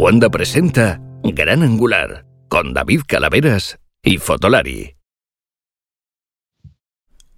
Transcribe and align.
Cuanda 0.00 0.30
presenta 0.30 0.98
Gran 1.22 1.62
Angular 1.62 2.24
con 2.48 2.72
David 2.72 3.02
Calaveras 3.06 3.78
y 4.02 4.16
Fotolari. 4.16 4.96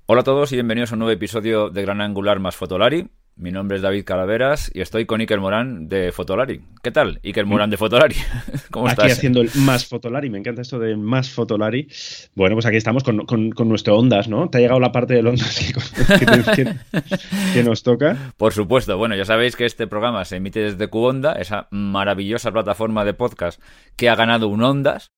Hola 0.06 0.20
a 0.20 0.22
todos 0.22 0.52
y 0.52 0.54
bienvenidos 0.54 0.92
a 0.92 0.94
un 0.94 1.00
nuevo 1.00 1.10
episodio 1.10 1.70
de 1.70 1.82
Gran 1.82 2.00
Angular 2.00 2.38
más 2.38 2.54
Fotolari. 2.54 3.10
Mi 3.34 3.50
nombre 3.50 3.76
es 3.76 3.82
David 3.82 4.04
Calaveras 4.04 4.70
y 4.74 4.82
estoy 4.82 5.06
con 5.06 5.20
Iker 5.20 5.40
Morán 5.40 5.88
de 5.88 6.12
Fotolari. 6.12 6.60
¿Qué 6.82 6.90
tal, 6.90 7.18
Iker 7.24 7.46
Morán 7.46 7.70
de 7.70 7.78
Fotolari? 7.78 8.14
¿Cómo 8.70 8.88
aquí 8.88 9.10
haciendo 9.10 9.40
el 9.40 9.50
más 9.54 9.86
Fotolari, 9.86 10.28
me 10.28 10.38
encanta 10.38 10.60
esto 10.62 10.78
de 10.78 10.96
más 10.96 11.30
Fotolari. 11.30 11.88
Bueno, 12.34 12.56
pues 12.56 12.66
aquí 12.66 12.76
estamos 12.76 13.02
con, 13.02 13.24
nuestro 13.68 13.96
Ondas, 13.96 14.28
¿no? 14.28 14.50
¿Te 14.50 14.58
ha 14.58 14.60
llegado 14.60 14.80
la 14.80 14.92
parte 14.92 15.14
del 15.14 15.26
Ondas 15.26 15.58
que, 17.54 17.62
nos 17.62 17.82
toca? 17.82 18.32
Por 18.36 18.52
supuesto. 18.52 18.98
Bueno, 18.98 19.16
ya 19.16 19.24
sabéis 19.24 19.56
que 19.56 19.64
este 19.64 19.86
programa 19.86 20.24
se 20.24 20.36
emite 20.36 20.60
desde 20.60 20.88
Cubonda, 20.88 21.32
esa 21.32 21.68
maravillosa 21.70 22.52
plataforma 22.52 23.04
de 23.04 23.14
podcast 23.14 23.62
que 23.96 24.10
ha 24.10 24.14
ganado 24.14 24.48
un 24.48 24.62
Ondas. 24.62 25.10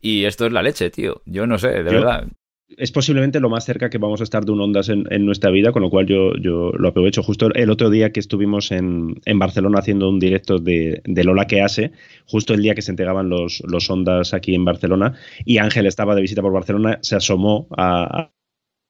Y 0.00 0.24
esto 0.24 0.46
es 0.46 0.52
la 0.52 0.62
leche, 0.62 0.90
tío. 0.90 1.22
Yo 1.26 1.46
no 1.46 1.58
sé, 1.58 1.68
de 1.68 1.82
verdad 1.82 2.28
es 2.76 2.92
posiblemente 2.92 3.40
lo 3.40 3.48
más 3.48 3.64
cerca 3.64 3.88
que 3.88 3.98
vamos 3.98 4.20
a 4.20 4.24
estar 4.24 4.44
de 4.44 4.52
un 4.52 4.60
Ondas 4.60 4.88
en, 4.88 5.04
nuestra 5.24 5.50
vida, 5.50 5.72
con 5.72 5.82
lo 5.82 5.90
cual 5.90 6.06
yo, 6.06 6.32
lo 6.32 6.88
aprovecho. 6.88 7.22
Justo 7.22 7.52
el 7.54 7.70
otro 7.70 7.88
día 7.90 8.12
que 8.12 8.20
estuvimos 8.20 8.70
en, 8.72 9.14
Barcelona 9.36 9.78
haciendo 9.78 10.08
un 10.08 10.18
directo 10.18 10.58
de, 10.58 11.02
Lola 11.06 11.46
que 11.46 11.62
hace, 11.62 11.92
justo 12.26 12.54
el 12.54 12.62
día 12.62 12.74
que 12.74 12.82
se 12.82 12.90
entregaban 12.90 13.28
los, 13.28 13.62
Ondas 13.88 14.34
aquí 14.34 14.54
en 14.54 14.64
Barcelona, 14.64 15.14
y 15.44 15.58
Ángel 15.58 15.86
estaba 15.86 16.14
de 16.14 16.22
visita 16.22 16.42
por 16.42 16.52
Barcelona, 16.52 16.98
se 17.02 17.16
asomó 17.16 17.68
a, 17.76 18.32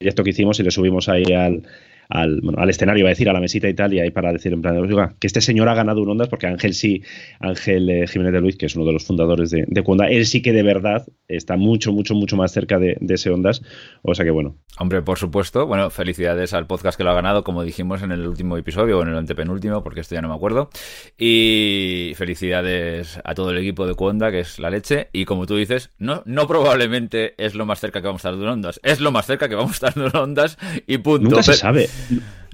directo 0.01 0.25
que 0.25 0.31
hicimos 0.31 0.59
y 0.59 0.63
le 0.63 0.71
subimos 0.71 1.09
ahí 1.09 1.33
al, 1.33 1.63
al, 2.09 2.41
bueno, 2.41 2.59
al 2.61 2.71
escenario, 2.71 3.01
iba 3.01 3.09
a 3.09 3.11
decir, 3.11 3.29
a 3.29 3.33
la 3.33 3.41
mesita 3.41 3.69
y 3.69 3.75
tal, 3.75 3.93
y 3.93 4.01
ahí 4.01 4.11
para 4.11 4.33
decir 4.33 4.53
en 4.53 4.63
plan, 4.63 4.79
que 5.19 5.27
este 5.27 5.41
señor 5.41 5.69
ha 5.69 5.75
ganado 5.75 6.03
un 6.03 6.09
Ondas, 6.09 6.29
porque 6.29 6.47
Ángel 6.47 6.75
sí, 6.75 7.03
Ángel 7.41 7.89
eh, 7.91 8.07
Jiménez 8.07 8.33
de 8.33 8.41
Luis, 8.41 8.57
que 8.57 8.67
es 8.67 8.77
uno 8.77 8.87
de 8.87 8.93
los 8.93 9.05
fundadores 9.05 9.51
de, 9.51 9.65
de 9.67 9.83
Cuonda, 9.83 10.07
él 10.07 10.27
sí 10.27 10.41
que 10.41 10.53
de 10.53 10.63
verdad 10.63 11.07
está 11.29 11.57
mucho, 11.57 11.93
mucho, 11.93 12.15
mucho 12.15 12.37
más 12.37 12.53
cerca 12.53 12.79
de, 12.79 12.97
ese 13.09 13.31
Ondas, 13.31 13.63
o 14.03 14.15
sea 14.15 14.25
que 14.25 14.31
bueno. 14.31 14.57
Hombre, 14.79 15.03
por 15.03 15.19
supuesto, 15.19 15.67
bueno, 15.67 15.91
felicidades 15.91 16.55
al 16.55 16.67
podcast 16.67 16.97
que 16.97 17.05
lo 17.05 17.11
ha 17.11 17.15
ganado, 17.15 17.43
como 17.43 17.65
dijimos 17.65 18.03
en 18.03 18.13
el 18.13 18.27
último 18.27 18.57
episodio, 18.57 18.99
o 18.99 19.03
en 19.03 19.09
el 19.09 19.17
antepenúltimo, 19.17 19.83
porque 19.83 20.01
esto 20.01 20.15
ya 20.15 20.23
no 20.23 20.29
me 20.29 20.35
acuerdo, 20.35 20.71
y 21.19 22.13
felicidades 22.17 23.21
a 23.25 23.35
todo 23.35 23.51
el 23.51 23.59
equipo 23.59 23.87
de 23.87 23.95
Cuonda, 23.95 24.31
que 24.31 24.41
es 24.41 24.59
la 24.59 24.71
leche, 24.71 25.09
y 25.13 25.25
como 25.25 25.47
tú 25.47 25.57
dices, 25.57 25.91
no, 25.99 26.23
no 26.27 26.47
probablemente 26.47 27.35
es 27.45 27.55
lo 27.55 27.67
más 27.67 27.81
cerca 27.81 28.01
que 28.01 28.07
vamos 28.07 28.25
a 28.25 28.29
estar 28.29 28.37
de 28.39 28.45
un 28.45 28.51
Ondas, 28.51 28.81
es 28.83 29.01
lo 29.01 29.11
más 29.11 29.27
cerca 29.27 29.49
que 29.49 29.57
vamos 29.57 29.73
a 29.73 29.75
estar 29.89 29.95
de 29.95 30.05
un 30.07 30.17
Ondas, 30.17 30.59
y 30.87 30.99
punto. 30.99 31.29
Nunca 31.29 31.43
se 31.43 31.55
sabe. 31.55 31.89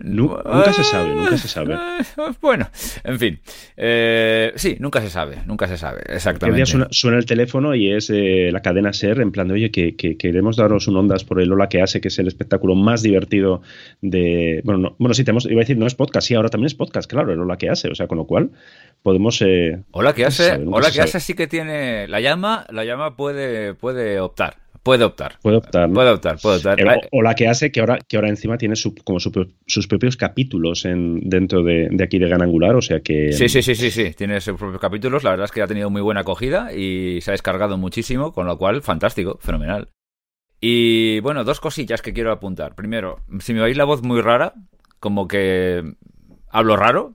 Nunca 0.03 0.73
se 0.73 0.85
sabe, 0.85 1.15
nunca 1.15 1.39
se 1.39 1.49
sabe. 1.49 1.77
Bueno, 2.41 2.69
en 3.05 3.19
fin. 3.19 3.41
Eh, 3.77 4.53
sí, 4.57 4.77
nunca 4.81 5.01
se 5.01 5.11
sabe, 5.11 5.39
nunca 5.47 5.69
se 5.69 5.77
sabe, 5.77 6.03
exactamente. 6.09 6.57
día 6.57 6.67
suena, 6.67 6.89
suena, 6.91 7.19
el 7.19 7.27
teléfono 7.27 7.75
y 7.75 7.93
es 7.93 8.11
eh, 8.11 8.51
la 8.53 8.61
cadena 8.61 8.93
SER, 8.93 9.21
en 9.21 9.33
plan 9.33 9.49
de, 9.49 9.55
oye, 9.55 9.71
que, 9.71 9.95
queremos 9.95 10.57
daros 10.57 10.89
un 10.89 10.97
ondas 10.97 11.25
por 11.25 11.41
el 11.41 11.53
Hola 11.53 11.69
que 11.69 11.81
hace, 11.81 12.01
que 12.01 12.09
es 12.09 12.19
el 12.19 12.29
espectáculo 12.29 12.75
más 12.75 13.03
divertido 13.03 13.63
de... 14.01 14.61
Bueno, 14.65 14.81
no, 14.81 14.97
bueno 14.99 15.15
sí, 15.15 15.25
tenemos, 15.25 15.47
iba 15.47 15.61
a 15.61 15.65
decir, 15.65 15.79
no 15.79 15.87
es 15.87 15.95
podcast, 15.95 16.27
sí, 16.29 16.35
ahora 16.35 16.49
también 16.49 16.67
es 16.67 16.75
podcast, 16.75 17.11
claro, 17.11 17.33
el 17.33 17.41
Hola 17.41 17.57
que 17.57 17.71
hace, 17.71 17.89
o 17.89 17.95
sea, 17.95 18.07
con 18.07 18.19
lo 18.19 18.27
cual 18.27 18.51
podemos... 19.03 19.41
Eh, 19.43 19.83
Hola 19.93 20.13
que 20.15 20.25
hace, 20.25 20.61
Hola 20.67 20.91
que 20.91 21.03
hace 21.03 21.21
sí 21.21 21.35
que 21.35 21.47
tiene... 21.47 22.09
La 22.09 22.21
llama, 22.21 22.67
la 22.71 22.85
llama 22.85 23.17
puede, 23.17 23.75
puede 23.75 24.21
optar 24.21 24.64
Puede 24.85 25.03
optar. 25.03 25.39
Puede 25.41 25.57
optar. 25.57 25.91
Puede 25.91 26.11
optar, 26.11 26.39
puede 26.39 26.57
optar. 26.59 26.79
O, 27.11 27.23
la 27.23 27.35
que 27.35 27.49
hace 27.49 27.73
que 27.73 27.81
ahora, 27.81 27.99
que 28.07 28.17
ahora 28.17 28.29
encima 28.29 28.59
tiene 28.59 28.75
como 29.03 29.19
sus 29.19 29.87
propios 29.89 30.17
capítulos 30.19 30.85
en, 30.85 31.21
dentro 31.21 31.63
de, 31.63 31.89
aquí 32.05 32.19
de 32.19 32.29
Gan 32.29 32.43
Angular, 32.43 32.77
o 32.77 32.83
sea 32.83 33.01
que... 33.01 33.33
Sí, 33.33 33.49
sí, 33.49 33.63
sí, 33.63 33.75
sí, 33.75 33.91
sí, 33.91 34.13
tiene 34.13 34.43
sus 34.43 34.59
propios 34.59 34.83
capítulos. 34.83 35.25
La 35.25 35.31
verdad 35.31 35.47
es 35.47 35.53
que 35.53 35.63
ha 35.63 35.67
tenido 35.67 35.89
muy 35.89 36.03
buena 36.03 36.21
acogida 36.21 36.75
y 36.75 37.23
se 37.23 37.31
ha 37.31 37.33
descargado 37.33 37.79
muchísimo, 37.79 38.35
con 38.35 38.47
lo 38.47 38.59
cual, 38.59 38.83
fantástico, 38.83 39.39
fenomenal. 39.41 39.89
Y 40.61 41.21
bueno, 41.21 41.45
dos 41.45 41.61
cosillas 41.61 42.03
que 42.03 42.13
quiero 42.13 42.31
apuntar. 42.31 42.75
Primero, 42.75 43.21
si 43.41 43.55
me 43.55 43.63
veis 43.63 43.79
la 43.79 43.85
voz 43.85 44.03
muy 44.03 44.21
rara, 44.21 44.53
como 45.01 45.29
que 45.29 45.83
hablo 46.51 46.77
raro, 46.77 47.15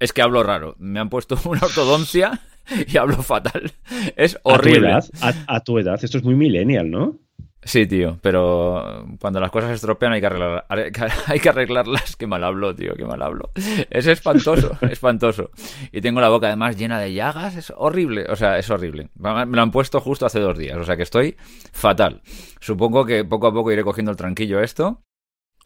es 0.00 0.12
que 0.12 0.20
hablo 0.20 0.42
raro. 0.42 0.76
Me 0.78 1.00
han 1.00 1.08
puesto 1.08 1.38
una 1.48 1.62
ortodoncia 1.62 2.42
y 2.86 2.96
hablo 2.96 3.22
fatal. 3.22 3.72
Es 4.16 4.38
horrible. 4.42 4.92
A 4.92 5.00
tu, 5.00 5.06
edad, 5.18 5.34
a, 5.46 5.60
tu 5.60 5.78
edad, 5.78 5.98
esto 6.02 6.18
es 6.18 6.24
muy 6.24 6.34
millennial, 6.34 6.90
¿no? 6.90 7.18
Sí, 7.62 7.84
tío, 7.86 8.16
pero 8.22 9.04
cuando 9.18 9.40
las 9.40 9.50
cosas 9.50 9.70
se 9.70 9.74
estropean 9.74 10.12
hay 10.12 10.20
que, 10.20 10.26
arreglar, 10.26 10.66
hay 11.26 11.40
que 11.40 11.48
arreglarlas. 11.48 12.14
Qué 12.14 12.28
mal 12.28 12.44
hablo, 12.44 12.74
tío, 12.76 12.94
qué 12.94 13.04
mal 13.04 13.20
hablo. 13.20 13.50
Es 13.90 14.06
espantoso, 14.06 14.78
espantoso. 14.88 15.50
Y 15.90 16.00
tengo 16.00 16.20
la 16.20 16.28
boca 16.28 16.46
además 16.46 16.76
llena 16.76 17.00
de 17.00 17.12
llagas, 17.12 17.56
es 17.56 17.72
horrible, 17.76 18.26
o 18.28 18.36
sea, 18.36 18.58
es 18.58 18.70
horrible. 18.70 19.08
Me 19.16 19.46
lo 19.46 19.62
han 19.62 19.72
puesto 19.72 20.00
justo 20.00 20.26
hace 20.26 20.38
dos 20.38 20.56
días, 20.56 20.76
o 20.76 20.84
sea 20.84 20.96
que 20.96 21.02
estoy 21.02 21.36
fatal. 21.72 22.22
Supongo 22.60 23.04
que 23.04 23.24
poco 23.24 23.48
a 23.48 23.52
poco 23.52 23.72
iré 23.72 23.82
cogiendo 23.82 24.12
el 24.12 24.16
tranquillo 24.16 24.60
esto 24.60 25.02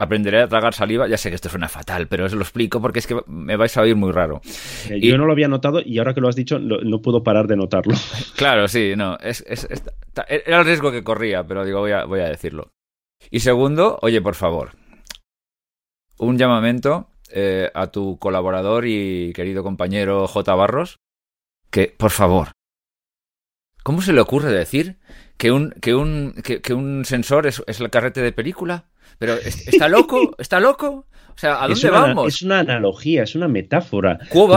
Aprenderé 0.01 0.41
a 0.41 0.49
tragar 0.49 0.73
saliva. 0.73 1.07
Ya 1.09 1.19
sé 1.19 1.29
que 1.29 1.35
esto 1.35 1.51
suena 1.51 1.69
fatal, 1.69 2.09
pero 2.09 2.25
os 2.25 2.33
lo 2.33 2.41
explico 2.41 2.81
porque 2.81 3.01
es 3.01 3.07
que 3.07 3.21
me 3.27 3.57
vais 3.57 3.77
a 3.77 3.83
oír 3.83 3.97
muy 3.97 4.13
raro. 4.13 4.41
Eh, 4.89 4.99
yo 4.99 5.19
no 5.19 5.27
lo 5.27 5.33
había 5.33 5.47
notado 5.47 5.83
y 5.85 5.99
ahora 5.99 6.15
que 6.15 6.23
lo 6.23 6.29
has 6.29 6.37
dicho 6.37 6.59
no, 6.59 7.03
puedo 7.03 7.23
parar 7.23 7.47
de 7.47 7.57
notarlo. 7.57 7.95
Claro, 8.35 8.67
sí, 8.69 8.95
no. 8.97 9.19
Es, 9.19 9.45
era 10.27 10.61
el 10.61 10.65
riesgo 10.65 10.91
que 10.91 11.05
corría, 11.05 11.45
pero 11.47 11.67
digo, 11.67 11.81
voy 11.81 11.93
a, 11.93 12.07
voy 12.07 12.21
a 12.21 12.29
decirlo. 12.29 12.73
Y 13.31 13.41
segundo, 13.41 13.99
oye, 14.01 14.23
por 14.23 14.35
favor, 14.35 14.71
un 16.19 16.39
llamamiento 16.39 17.11
eh, 17.31 17.71
a 17.75 17.89
tu 17.89 18.19
colaborador 18.19 18.87
y 18.87 19.33
querido 19.35 19.63
compañero 19.63 20.27
J. 20.27 20.55
Barros, 20.55 21.01
que, 21.71 21.95
por 21.97 22.11
favor, 22.11 22.53
¿cómo 23.83 24.01
se 24.01 24.15
le 24.15 24.23
ocurre 24.23 24.51
decir 24.51 24.99
que 25.37 25.53
un, 25.53 25.73
que 25.81 25.95
un, 25.95 26.35
que, 26.43 26.75
un 26.75 27.05
sensor 27.05 27.47
es, 27.47 27.63
es 27.67 27.81
el 27.81 27.91
carrete 27.91 28.23
de 28.23 28.33
película? 28.33 28.90
Pero 29.21 29.35
¿está 29.35 29.87
loco? 29.87 30.35
¿Está 30.39 30.59
loco? 30.59 31.07
O 31.29 31.39
sea, 31.39 31.63
¿a 31.63 31.69
dónde 31.69 31.91
vamos? 31.91 32.35
Es 32.35 32.43
una 32.43 32.61
analogía, 32.61 33.23
es 33.23 33.35
una 33.35 33.49
metáfora. 33.49 34.19
¿Cómo, 34.31 34.57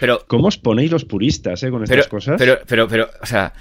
pero, 0.00 0.24
¿Cómo 0.26 0.48
os 0.48 0.56
ponéis 0.56 0.90
los 0.90 1.04
puristas 1.04 1.62
eh, 1.62 1.70
con 1.70 1.82
estas 1.84 2.08
cosas? 2.08 2.36
Pero, 2.38 2.58
pero, 2.66 2.88
pero, 2.88 3.10
o 3.20 3.26
sea, 3.26 3.52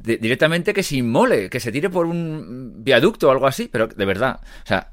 directamente 0.00 0.72
que 0.72 0.84
se 0.84 0.96
inmole, 0.96 1.50
que 1.50 1.58
se 1.58 1.72
tire 1.72 1.90
por 1.90 2.06
un 2.06 2.84
viaducto 2.84 3.28
o 3.28 3.30
algo 3.32 3.48
así, 3.48 3.68
pero 3.70 3.88
de 3.88 4.04
verdad. 4.04 4.40
O 4.64 4.66
sea, 4.66 4.92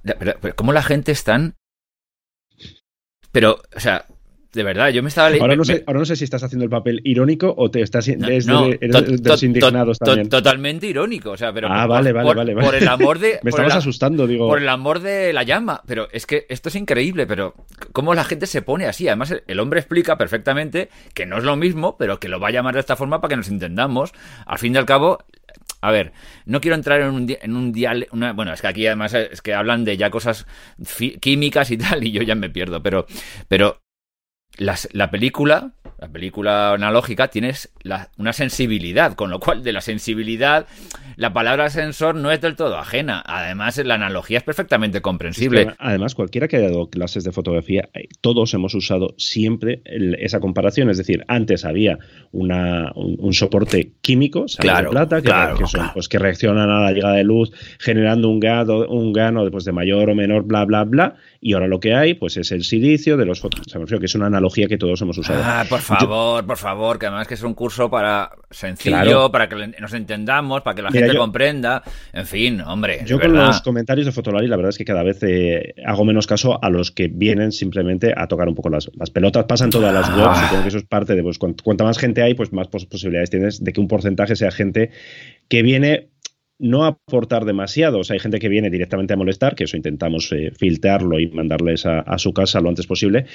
¿cómo 0.56 0.74
la 0.74 0.84
gente 0.84 1.12
es 1.12 1.24
tan... 1.24 1.54
Pero, 3.32 3.62
o 3.76 3.80
sea, 3.80 4.06
de 4.56 4.64
verdad, 4.64 4.90
yo 4.90 5.04
me 5.04 5.10
estaba 5.10 5.30
leyendo. 5.30 5.46
Ahora, 5.46 5.56
no 5.56 5.66
sé, 5.66 5.84
ahora 5.86 6.00
no 6.00 6.06
sé 6.06 6.16
si 6.16 6.24
estás 6.24 6.42
haciendo 6.42 6.64
el 6.64 6.70
papel 6.70 7.02
irónico 7.04 7.54
o 7.56 7.70
te 7.70 7.82
estás 7.82 8.08
no, 8.08 8.28
de, 8.28 9.20
los 9.24 9.44
indignados 9.44 10.00
también. 10.00 10.30
totalmente 10.30 10.88
irónico, 10.88 11.32
o 11.32 11.38
sea, 11.38 11.54
pero 11.54 11.68
ah, 11.70 11.86
vale, 11.86 12.12
vale, 12.12 12.28
por, 12.28 12.36
vale, 12.38 12.56
por 12.56 12.74
el 12.74 12.88
amor 12.88 13.20
de 13.20 13.40
me 13.44 13.50
estabas 13.50 13.76
asustando, 13.76 14.26
digo. 14.26 14.48
Por 14.48 14.62
el 14.62 14.70
amor 14.70 15.02
de 15.02 15.34
la 15.34 15.44
llama, 15.44 15.82
pero 15.86 16.08
es 16.12 16.26
que 16.26 16.46
esto 16.50 16.70
es 16.70 16.76
increíble, 16.76 17.28
pero 17.28 17.54
cómo 17.92 18.16
la 18.16 18.24
gente 18.24 18.48
se 18.48 18.62
pone 18.62 18.86
así, 18.86 19.08
además 19.08 19.36
el 19.46 19.60
hombre 19.60 19.80
explica 19.80 20.18
perfectamente 20.18 20.90
que 21.14 21.26
no 21.26 21.38
es 21.38 21.44
lo 21.44 21.56
mismo, 21.56 21.98
pero 21.98 22.20
que 22.20 22.30
lo 22.30 22.40
va 22.40 22.48
a 22.48 22.52
llamar 22.52 22.74
de 22.74 22.80
esta 22.80 22.96
forma 22.96 23.22
para 23.22 23.30
que 23.30 23.38
nos 23.38 23.50
entendamos. 23.50 24.14
Al 24.46 24.58
fin 24.58 24.74
y 24.74 24.78
al 24.78 24.86
cabo, 24.86 25.20
a 25.82 25.92
ver, 25.92 26.14
no 26.46 26.62
quiero 26.62 26.76
entrar 26.76 27.02
en 27.02 27.10
un, 27.10 27.28
en 27.30 27.56
un 27.56 27.72
dial, 27.72 28.08
bueno, 28.12 28.54
es 28.54 28.62
que 28.62 28.68
aquí 28.68 28.88
además 28.88 29.14
es 29.14 29.42
que 29.42 29.54
hablan 29.54 29.86
de 29.86 29.98
ya 29.98 30.10
cosas 30.10 30.48
químicas 31.20 31.70
y 31.72 31.78
tal, 31.78 32.04
y 32.04 32.12
yo 32.12 32.24
ya 32.24 32.36
me 32.36 32.50
pierdo, 32.50 32.82
pero, 32.82 33.06
pero 33.48 33.82
la 34.58 35.12
película, 35.12 35.72
la 36.00 36.08
película 36.10 36.74
analógica, 36.74 37.30
tienes 37.30 37.72
una 38.18 38.34
sensibilidad, 38.34 39.14
con 39.14 39.30
lo 39.30 39.40
cual 39.40 39.64
de 39.64 39.74
la 39.74 39.82
sensibilidad 39.82 40.68
la 41.18 41.32
palabra 41.32 41.70
sensor 41.70 42.16
no 42.16 42.32
es 42.32 42.42
del 42.42 42.56
todo 42.56 42.78
ajena. 42.78 43.24
Además, 43.26 43.78
la 43.78 43.96
analogía 43.96 44.38
es 44.38 44.44
perfectamente 44.44 45.02
comprensible. 45.02 45.74
además, 45.80 46.14
cualquiera 46.14 46.48
que 46.48 46.58
haya 46.58 46.70
dado 46.70 46.90
clases 46.90 47.24
de 47.24 47.32
fotografía, 47.32 47.90
eh, 47.94 48.08
todos 48.22 48.54
hemos 48.54 48.74
usado 48.76 49.14
siempre 49.18 49.82
esa 49.86 50.40
comparación. 50.40 50.90
Es 50.90 50.98
decir, 50.98 51.24
antes 51.28 51.64
había 51.64 52.00
una, 52.32 52.92
un, 52.96 53.34
soporte 53.34 53.94
químico, 54.02 54.46
claro, 54.60 54.90
de 54.90 54.92
plata, 54.92 55.22
que, 55.22 55.66
pues, 55.94 56.10
que 56.10 56.20
reaccionan 56.20 56.70
a 56.70 56.82
la 56.82 56.92
llegada 56.92 57.16
de 57.16 57.24
luz, 57.24 57.52
generando 57.80 58.30
un 58.30 58.40
gano, 58.40 58.86
un 58.88 59.14
gano 59.14 59.44
después 59.44 59.66
de 59.66 59.72
mayor 59.72 60.10
o 60.10 60.16
menor, 60.16 60.44
bla, 60.44 60.66
bla, 60.66 60.84
bla. 60.84 61.16
Y 61.48 61.54
ahora 61.54 61.68
lo 61.68 61.80
que 61.80 61.94
hay, 61.94 62.16
pues 62.16 62.38
es 62.38 62.52
el 62.52 62.64
silicio 62.64 63.18
de 63.18 63.26
los 63.26 63.40
fotos. 63.40 63.68
que 63.68 64.06
es 64.08 64.16
una 64.16 64.26
analogía 64.26 64.66
que 64.66 64.80
todos 64.80 65.00
hemos 65.04 65.16
usado. 65.20 65.44
Ah, 65.46 65.64
por 65.70 65.80
favor, 65.80 66.44
por 66.44 66.58
favor, 66.58 66.98
que 66.98 67.06
además 67.06 67.28
que 67.28 67.36
es 67.36 67.44
un 67.44 67.54
curso 67.54 67.88
para 67.88 68.32
sencillo, 68.50 69.32
para 69.32 69.48
que 69.48 69.56
nos 69.80 69.94
entendamos, 69.94 70.64
para 70.64 70.74
que 70.74 70.82
la 70.82 70.90
gente 70.90 71.16
comprenda. 71.16 71.84
En 72.14 72.26
fin, 72.26 72.62
hombre. 72.62 73.04
Yo 73.06 73.20
con 73.20 73.32
los 73.32 73.62
comentarios 73.62 74.08
de 74.08 74.12
Fotolari, 74.12 74.48
la 74.48 74.56
verdad 74.56 74.72
es 74.72 74.78
que 74.80 74.86
cada 74.86 75.04
vez 75.04 75.22
eh, 75.22 75.76
hago 75.86 76.04
menos 76.04 76.26
caso 76.26 76.58
a 76.64 76.72
los 76.72 76.90
que 76.90 77.10
vienen 77.10 77.52
simplemente 77.52 78.12
a 78.18 78.26
tocar 78.26 78.48
un 78.48 78.56
poco 78.56 78.72
las, 78.72 78.90
pelotas. 79.14 79.46
Pasan 79.46 79.70
todas 79.70 79.94
las 79.94 80.10
webs, 80.18 80.28
ah. 80.28 80.46
supongo 80.46 80.64
que 80.64 80.70
eso 80.70 80.80
es 80.80 80.86
parte 80.86 81.14
de, 81.14 81.22
pues, 81.22 81.38
cuanta 81.38 81.84
más 81.84 82.00
gente 82.00 82.24
hay, 82.24 82.34
pues 82.34 82.54
más 82.54 82.70
posibilidades 82.70 83.30
tienes 83.30 83.64
de 83.64 83.72
que 83.72 83.80
un 83.80 83.88
porcentaje 83.88 84.36
sea 84.36 84.50
gente 84.50 84.90
que 85.48 85.62
viene 85.62 86.10
no 86.58 86.86
aportar 86.86 87.46
demasiado. 87.46 88.00
O 88.00 88.04
sea, 88.04 88.14
hay 88.14 88.20
gente 88.20 88.40
que 88.40 88.50
viene 88.50 88.70
directamente 88.70 89.14
a 89.14 89.18
molestar, 89.18 89.56
que 89.56 89.66
eso 89.66 89.78
intentamos 89.78 90.32
eh, 90.32 90.52
filtrarlo 90.58 91.20
y 91.20 91.28
mandarles 91.28 91.86
a, 91.86 92.18
su 92.18 92.34
casa 92.34 92.62
lo 92.62 92.70
antes 92.70 92.88
posible. 92.88 93.26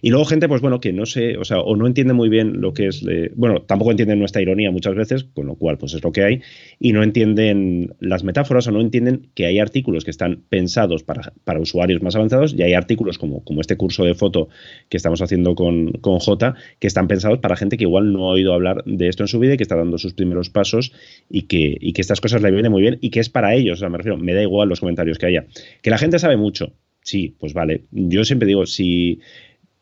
Y 0.00 0.10
luego 0.10 0.24
gente, 0.24 0.48
pues 0.48 0.62
bueno, 0.62 0.80
que 0.80 0.92
no 0.92 1.04
sé, 1.06 1.36
o 1.36 1.44
sea, 1.44 1.60
o 1.60 1.76
no 1.76 1.86
entiende 1.86 2.14
muy 2.14 2.28
bien 2.28 2.60
lo 2.60 2.72
que 2.72 2.86
es, 2.86 3.04
bueno, 3.34 3.62
tampoco 3.62 3.90
entienden 3.90 4.18
nuestra 4.18 4.40
ironía 4.40 4.70
muchas 4.70 4.94
veces, 4.94 5.24
con 5.24 5.46
lo 5.46 5.56
cual, 5.56 5.76
pues 5.78 5.94
es 5.94 6.02
lo 6.02 6.12
que 6.12 6.24
hay, 6.24 6.40
y 6.78 6.92
no 6.92 7.02
entienden 7.02 7.94
las 8.00 8.24
metáforas 8.24 8.66
o 8.66 8.70
no 8.72 8.80
entienden 8.80 9.28
que 9.34 9.46
hay 9.46 9.58
artículos 9.58 10.04
que 10.04 10.10
están 10.10 10.42
pensados 10.48 11.02
para, 11.02 11.32
para 11.44 11.60
usuarios 11.60 12.02
más 12.02 12.16
avanzados 12.16 12.54
y 12.56 12.62
hay 12.62 12.72
artículos 12.72 13.18
como, 13.18 13.44
como 13.44 13.60
este 13.60 13.76
curso 13.76 14.04
de 14.04 14.14
foto 14.14 14.48
que 14.88 14.96
estamos 14.96 15.20
haciendo 15.20 15.54
con, 15.54 15.92
con 15.92 16.18
J, 16.18 16.54
que 16.78 16.86
están 16.86 17.08
pensados 17.08 17.38
para 17.40 17.56
gente 17.56 17.76
que 17.76 17.84
igual 17.84 18.12
no 18.12 18.30
ha 18.30 18.32
oído 18.32 18.54
hablar 18.54 18.82
de 18.86 19.08
esto 19.08 19.24
en 19.24 19.28
su 19.28 19.38
vida 19.38 19.54
y 19.54 19.56
que 19.56 19.62
está 19.62 19.76
dando 19.76 19.98
sus 19.98 20.14
primeros 20.14 20.50
pasos 20.50 20.92
y 21.28 21.42
que, 21.42 21.76
y 21.78 21.92
que 21.92 22.00
estas 22.00 22.20
cosas 22.20 22.42
le 22.42 22.50
vienen 22.50 22.69
muy 22.70 22.82
bien 22.82 22.98
y 23.00 23.10
que 23.10 23.20
es 23.20 23.28
para 23.28 23.54
ellos. 23.54 23.78
O 23.78 23.80
sea, 23.80 23.88
me 23.88 23.98
refiero, 23.98 24.16
me 24.16 24.34
da 24.34 24.42
igual 24.42 24.68
los 24.68 24.80
comentarios 24.80 25.18
que 25.18 25.26
haya. 25.26 25.46
Que 25.82 25.90
la 25.90 25.98
gente 25.98 26.18
sabe 26.18 26.36
mucho. 26.36 26.72
Sí, 27.02 27.34
pues 27.38 27.54
vale. 27.54 27.84
Yo 27.90 28.24
siempre 28.24 28.46
digo, 28.46 28.66
si 28.66 29.20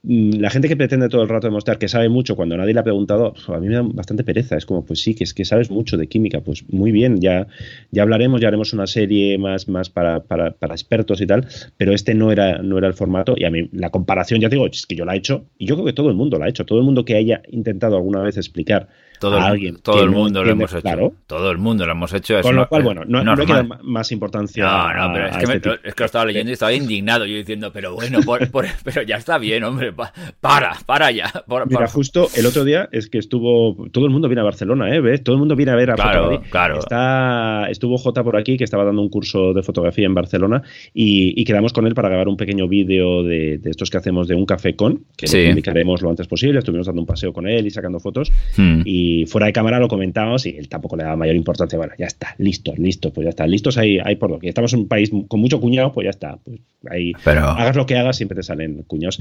mm, 0.03 0.39
la 0.39 0.51
gente 0.51 0.69
que 0.69 0.77
pretende 0.77 1.09
todo 1.09 1.23
el 1.23 1.29
rato 1.29 1.49
demostrar 1.49 1.79
que 1.79 1.89
sabe 1.89 2.09
mucho 2.09 2.37
cuando 2.37 2.57
nadie 2.57 2.75
le 2.75 2.81
ha 2.81 2.85
preguntado, 2.85 3.35
a 3.49 3.59
mí 3.61 3.69
me 3.69 3.75
da 3.75 3.83
bastante 3.83 4.25
pereza. 4.25 4.57
Es 4.57 4.67
como, 4.67 4.85
pues 4.85 5.01
sí, 5.03 5.15
que 5.15 5.25
es 5.25 5.35
que 5.35 5.45
sabes 5.45 5.71
mucho 5.71 5.97
de 5.97 6.07
química. 6.09 6.41
Pues 6.41 6.65
muy 6.69 6.93
bien, 6.93 7.21
ya, 7.21 7.47
ya 7.91 8.03
hablaremos, 8.03 8.41
ya 8.41 8.49
haremos 8.49 8.73
una 8.73 8.87
serie 8.87 9.39
más, 9.39 9.69
más 9.69 9.91
para, 9.91 10.21
para, 10.21 10.55
expertos 10.71 11.21
y 11.21 11.27
tal, 11.27 11.47
pero 11.77 11.93
este 11.93 12.15
no 12.15 12.33
era, 12.33 12.63
no 12.63 12.79
era 12.79 12.89
el 12.89 12.95
formato. 12.95 13.35
Y 13.37 13.45
a 13.45 13.51
mí 13.51 13.69
la 13.73 13.91
comparación, 13.91 14.41
ya 14.41 14.49
digo, 14.49 14.67
es 14.67 14.87
que 14.87 14.97
yo 14.97 15.05
la 15.05 15.15
he 15.15 15.19
hecho, 15.19 15.47
y 15.59 15.67
yo 15.67 15.75
creo 15.75 15.87
que 15.87 15.93
todo 15.93 16.09
el 16.09 16.15
mundo 16.15 16.39
la 16.39 16.47
ha 16.47 16.49
hecho. 16.49 16.65
Todo 16.65 16.79
el 16.79 16.85
mundo 16.85 17.05
que 17.05 17.17
haya 17.17 17.43
intentado 17.51 17.97
alguna 17.97 18.23
vez 18.23 18.37
explicar 18.37 18.89
todo, 19.19 19.41
alguien. 19.41 19.79
Todo 19.83 20.03
el 20.03 20.11
mundo 20.11 20.45
lo 20.45 20.51
hemos 20.51 20.73
hecho. 20.75 21.13
Todo 21.27 21.51
el 21.51 21.59
mundo 21.59 21.87
lo 21.87 21.93
hemos 21.93 22.13
hecho. 22.13 22.41
Con 22.43 22.57
lo 22.57 22.69
cual, 22.69 22.83
bueno, 22.83 23.03
no, 23.07 23.23
no 23.23 23.33
hay 23.33 23.47
que 23.47 23.53
dar 23.53 23.83
más 23.83 24.13
importancia. 24.13 24.65
No, 24.65 25.09
no, 25.09 25.13
pero 25.15 25.27
es, 25.27 25.37
que 25.37 25.57
este 25.57 25.71
es, 25.85 25.95
que 25.95 26.03
lo 26.03 26.07
estaba 26.07 26.25
leyendo 26.25 26.51
y 26.51 26.55
estaba 26.55 26.73
indignado. 26.73 27.27
Yo 27.27 27.37
diciendo, 27.37 27.73
pero 27.73 27.95
bueno, 27.95 28.21
pero 28.85 29.03
ya 29.03 29.17
está 29.17 29.39
bien, 29.39 29.65
hombre. 29.65 29.93
para, 30.41 30.77
para 30.87 31.11
ya. 31.11 31.33
Mira, 31.67 31.87
justo 31.89 32.29
el 32.37 32.47
otro 32.47 32.65
día 32.65 32.89
es 32.93 33.09
que 33.09 33.19
estuvo. 33.19 33.89
Todo 33.91 34.07
el 34.07 34.11
mundo 34.11 34.29
viene 34.29 34.41
a 34.41 34.45
Barcelona, 34.45 34.95
¿eh? 34.95 35.01
¿Ves? 35.01 35.23
Todo 35.23 35.35
el 35.35 35.41
mundo 35.41 35.57
viene 35.57 35.73
a 35.73 35.77
ver 35.77 35.91
a 35.91 35.95
Claro, 35.95 36.43
claro. 36.51 36.79
Está, 36.79 37.69
estuvo 37.71 37.97
J 37.99 38.23
por 38.23 38.37
aquí, 38.37 38.57
que 38.57 38.65
estaba 38.65 38.85
dando 38.85 39.03
un 39.03 39.09
curso 39.09 39.53
de 39.53 39.63
fotografía 39.63 40.07
en 40.07 40.15
Barcelona, 40.15 40.63
y, 40.95 41.45
quedamos 41.45 41.73
con 41.73 41.87
él 41.87 41.95
para 41.95 42.11
grabar 42.11 42.29
un 42.29 42.37
pequeño 42.37 42.69
vídeo 42.69 43.23
de, 43.23 43.59
estos 43.65 43.89
que 43.89 43.97
hacemos 43.97 44.29
de 44.29 44.35
un 44.35 44.45
café 44.45 44.77
con, 44.77 45.05
que 45.17 45.27
lo 45.27 45.51
publicaremos 45.51 46.03
lo 46.03 46.11
antes 46.11 46.27
posible. 46.27 46.59
Estuvimos 46.59 46.87
dando 46.87 47.01
un 47.01 47.07
paseo 47.07 47.33
con 47.33 47.49
él 47.49 47.67
y 47.67 47.71
sacando 47.71 48.01
fotos. 48.01 48.31
Hmm. 48.57 48.83
Y 48.85 49.08
fuera 49.27 49.47
de 49.47 49.53
cámara 49.53 49.79
lo 49.79 49.89
comentamos 49.89 50.47
y 50.47 50.57
él 50.57 50.69
tampoco 50.69 50.97
le 50.97 51.05
da 51.05 51.17
mayor 51.17 51.37
importancia. 51.37 51.79
Bueno, 51.79 51.95
ya 51.99 52.07
está, 52.07 52.35
listo, 52.39 52.75
listo, 52.77 53.13
pues 53.13 53.25
ya 53.25 53.31
está. 53.31 53.47
Listos 53.47 53.79
hay, 53.79 53.99
hay 53.99 54.17
por 54.17 54.31
lo 54.31 54.39
que 54.39 54.49
estamos 54.49 54.73
en 54.73 54.81
un 54.81 54.89
país 54.89 55.11
con 55.29 55.41
mucho 55.41 55.61
cuñado, 55.61 55.93
pues 55.93 56.05
ya 56.05 56.11
está. 56.11 56.37
Pues 56.37 56.61
ahí 56.91 57.13
hagas 57.25 57.77
lo 57.77 57.87
que 57.87 57.97
hagas, 57.97 58.17
siempre 58.17 58.37
te 58.37 58.43
salen 58.43 58.83
cuñados. 58.85 59.21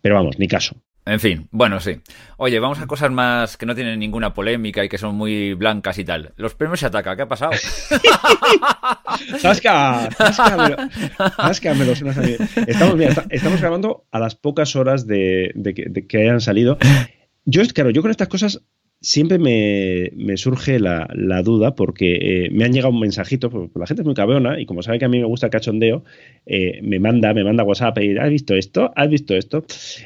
Pero 0.00 0.14
vamos, 0.14 0.38
ni 0.38 0.48
caso. 0.48 0.76
En 1.06 1.18
fin, 1.18 1.48
bueno, 1.50 1.80
sí. 1.80 1.96
Oye, 2.36 2.60
vamos 2.60 2.78
a 2.78 2.86
cosas 2.86 3.10
más 3.10 3.56
que 3.56 3.64
no 3.66 3.74
tienen 3.74 3.98
ninguna 3.98 4.34
polémica 4.34 4.84
y 4.84 4.88
que 4.88 4.98
son 4.98 5.14
muy 5.14 5.54
blancas 5.54 5.98
y 5.98 6.04
tal. 6.04 6.32
Los 6.36 6.54
premios 6.54 6.80
se 6.80 6.86
ataca, 6.86 7.16
¿qué 7.16 7.22
ha 7.22 7.28
pasado? 7.28 7.52
¡Tasca! 9.42 10.08
Estamos, 12.66 12.96
mira, 12.96 13.24
estamos 13.30 13.60
grabando 13.60 14.04
a 14.10 14.18
las 14.18 14.34
pocas 14.34 14.76
horas 14.76 15.06
de, 15.06 15.52
que, 15.74 15.86
de 15.88 16.06
que 16.06 16.18
hayan 16.18 16.40
salido. 16.40 16.78
Yo, 17.44 17.62
claro, 17.74 17.90
yo 17.90 18.02
con 18.02 18.10
estas 18.10 18.28
cosas 18.28 18.62
siempre 19.00 19.38
me, 19.38 20.36
surge 20.36 20.78
la, 20.78 21.08
duda 21.42 21.74
porque 21.74 22.44
eh, 22.44 22.50
me 22.50 22.64
han 22.64 22.72
llegado 22.72 22.92
un 22.92 23.00
mensajito, 23.00 23.50
porque 23.50 23.78
la 23.78 23.86
gente 23.86 24.02
es 24.02 24.06
muy 24.06 24.14
cabrona 24.14 24.60
y 24.60 24.66
como 24.66 24.82
sabe 24.82 24.98
que 24.98 25.06
a 25.06 25.08
mí 25.08 25.18
me 25.18 25.24
gusta 25.24 25.46
el 25.46 25.52
cachondeo, 25.52 26.04
eh, 26.46 26.80
me 26.82 26.98
manda, 26.98 27.32
me 27.32 27.44
manda 27.44 27.64
WhatsApp 27.64 27.98
y 27.98 28.16
¿has 28.18 28.30
visto 28.30 28.54
esto? 28.54 28.92
¿Has 28.96 29.08
visto 29.08 29.34
esto? 29.36 29.58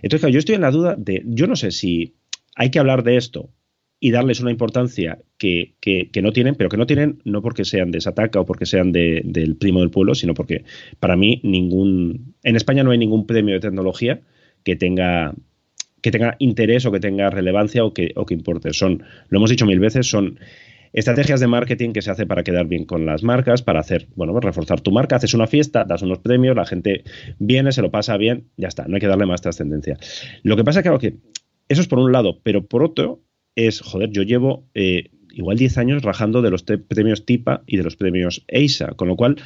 Entonces, 0.03 0.21
claro, 0.21 0.33
yo 0.33 0.39
estoy 0.39 0.55
en 0.55 0.61
la 0.61 0.71
duda 0.71 0.95
de, 0.97 1.23
yo 1.27 1.47
no 1.47 1.57
sé 1.57 1.71
si 1.71 2.15
hay 2.55 2.71
que 2.71 2.79
hablar 2.79 3.03
de 3.03 3.17
esto 3.17 3.51
y 3.99 4.11
darles 4.11 4.41
una 4.41 4.51
importancia 4.51 5.19
que, 5.39 5.75
no 6.23 6.33
tienen, 6.33 6.55
pero 6.55 6.69
que 6.69 6.77
no 6.77 6.87
tienen 6.87 7.21
no 7.25 7.43
porque 7.43 7.65
sean 7.65 7.91
de 7.91 8.01
Sataka 8.01 8.41
o 8.41 8.45
porque 8.45 8.67
sean 8.67 8.93
del 8.93 9.57
primo 9.59 9.81
del 9.81 9.91
pueblo, 9.91 10.15
sino 10.15 10.35
porque 10.35 10.65
para 11.01 11.17
mí 11.17 11.41
ningún, 11.43 12.35
en 12.43 12.57
España 12.57 12.85
no 12.85 12.91
hay 12.91 12.99
ningún 12.99 13.27
premio 13.27 13.55
de 13.55 13.61
tecnología 13.61 14.21
que 14.63 14.77
tenga 14.77 15.35
que 16.05 16.11
tenga 16.11 16.37
interés 16.39 16.85
o 16.85 16.93
que 16.93 17.01
tenga 17.01 17.31
relevancia 17.31 17.83
o 17.83 17.95
que, 17.95 18.13
o 18.15 18.27
que 18.27 18.35
importe. 18.35 18.75
Son, 18.75 19.03
lo 19.31 19.39
hemos 19.39 19.49
dicho 19.49 19.65
mil 19.65 19.81
veces, 19.81 20.07
son 20.07 20.39
estrategias 20.93 21.41
de 21.41 21.47
marketing 21.47 21.93
que 21.95 22.03
se 22.03 22.11
hace 22.11 22.27
para 22.27 22.45
quedar 22.45 22.67
bien 22.67 22.85
con 22.85 23.07
las 23.07 23.23
marcas, 23.23 23.63
para 23.63 23.81
hacer, 23.81 24.07
bueno, 24.15 24.35
pues 24.35 24.45
reforzar 24.45 24.83
tu 24.83 24.93
marca, 24.93 25.17
haces 25.17 25.33
una 25.33 25.47
fiesta, 25.47 25.85
das 25.85 26.03
unos 26.03 26.19
premios, 26.19 26.55
la 26.57 26.67
gente 26.67 27.05
viene, 27.39 27.73
se 27.73 27.81
lo 27.81 27.91
pasa 27.91 28.19
bien, 28.19 28.51
ya 28.59 28.69
está, 28.69 28.87
no 28.87 28.97
hay 28.97 29.01
que 29.01 29.07
darle 29.07 29.25
más 29.25 29.41
trascendencia. 29.41 29.97
Lo 30.43 30.57
que 30.57 30.65
pasa 30.65 30.81
es 30.81 30.99
que, 31.01 31.15
eso 31.71 31.81
es 31.81 31.89
por 31.89 31.99
un 31.99 32.13
lado, 32.13 32.39
pero 32.43 32.67
por 32.67 32.85
otro 32.85 33.23
es, 33.57 33.81
joder, 33.81 34.11
yo 34.11 34.25
llevo 34.25 34.69
eh, 34.75 35.11
igual 35.33 35.57
10 35.57 35.79
años 35.79 36.03
rajando 36.03 36.43
de 36.43 36.51
los 36.51 36.65
premios 36.65 37.25
TIPA 37.25 37.63
y 37.67 37.79
de 37.79 37.83
los 37.83 37.97
premios 37.97 38.45
EISA, 38.49 38.89
con 38.89 39.09
lo 39.09 39.17
cual 39.17 39.37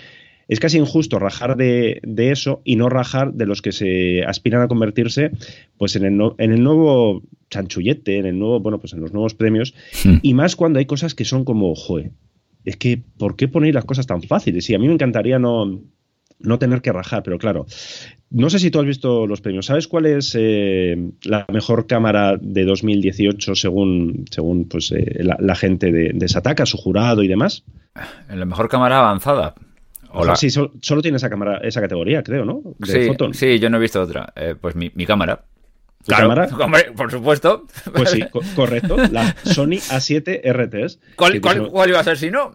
es 0.49 0.61
casi 0.61 0.79
injusto 0.79 1.19
rajar 1.19 1.57
de, 1.57 2.01
eso 2.17 2.63
y 2.65 2.77
no 2.77 2.89
rajar 2.89 3.35
de 3.35 3.47
los 3.47 3.63
que 3.63 3.73
se 3.73 4.25
aspiran 4.25 4.63
a 4.63 4.69
convertirse 4.69 5.31
pues 5.77 5.95
en 5.95 6.05
el, 6.05 6.21
en 6.39 6.53
el 6.53 6.63
nuevo 6.63 7.23
chanchullete, 7.51 8.19
en 8.19 8.27
el 8.27 8.39
nuevo, 8.39 8.61
bueno, 8.61 8.79
pues 8.79 8.95
en 8.95 9.01
los 9.01 9.13
nuevos 9.13 9.35
premios, 9.35 9.75
hmm. 10.05 10.17
y 10.23 10.35
más 10.35 10.57
cuando 10.57 10.79
hay 10.79 10.87
cosas 10.87 11.15
que 11.15 11.25
son 11.25 11.45
como, 11.45 11.75
joder, 11.75 12.11
es 12.65 12.77
que, 12.77 13.01
¿por 13.19 13.37
qué 13.37 13.49
ponéis 13.49 13.75
las 13.75 13.85
cosas 13.85 14.07
tan 14.07 14.23
fáciles? 14.23 14.65
Sí, 14.65 14.75
a 14.75 14.79
mí 14.79 14.87
me 14.87 14.95
encantaría 14.95 15.39
no, 15.39 15.81
no 16.41 16.59
tener 16.59 16.83
que 16.83 16.93
rajar, 16.93 17.23
pero 17.23 17.39
claro, 17.39 17.67
no 18.31 18.51
sé 18.51 18.59
si 18.59 18.71
tú 18.71 18.79
has 18.81 18.87
visto 18.87 19.27
los 19.27 19.41
premios. 19.41 19.67
¿Sabes 19.67 19.89
cuál 19.89 20.07
es 20.07 20.37
eh, 20.39 20.97
la 21.25 21.47
mejor 21.51 21.87
cámara 21.87 22.37
de 22.39 22.65
2018 22.65 23.55
según, 23.55 24.27
según 24.31 24.69
pues, 24.69 24.93
eh, 24.93 25.23
la, 25.23 25.55
gente 25.55 25.91
de, 25.93 26.13
de 26.15 26.29
Sataka, 26.29 26.67
su 26.67 26.77
jurado 26.77 27.23
y 27.23 27.29
demás? 27.29 27.65
La 28.29 28.45
mejor 28.45 28.69
cámara 28.69 28.99
avanzada. 28.99 29.55
Hola. 30.11 30.37
Sí, 30.37 30.51
solo, 30.51 31.03
tiene 31.03 31.17
esa 31.17 31.29
cámara, 31.29 31.59
esa 31.59 31.81
categoría, 31.81 32.23
creo, 32.23 32.45
¿no? 32.45 32.63
sí, 32.83 33.09
sí, 33.33 33.59
yo 33.59 33.71
no 33.71 33.77
he 33.77 33.81
visto 33.81 34.01
otra. 34.01 34.33
Eh, 34.37 34.55
pues 34.61 34.75
mi, 34.75 34.91
cámara. 35.07 35.45
¿Tu 36.05 36.15
cámara? 36.15 36.49
por 36.97 37.11
supuesto. 37.11 37.67
Pues 37.93 38.11
sí, 38.11 38.25
correcto. 38.55 38.97
La 39.11 39.37
Sony 39.45 39.79
A7 39.91 40.41
RTS. 40.43 41.01
¿Cuál, 41.17 41.41
cuál, 41.41 41.91
iba 41.91 42.01
a 42.01 42.05
ser 42.05 42.17
si 42.17 42.31
no? 42.31 42.55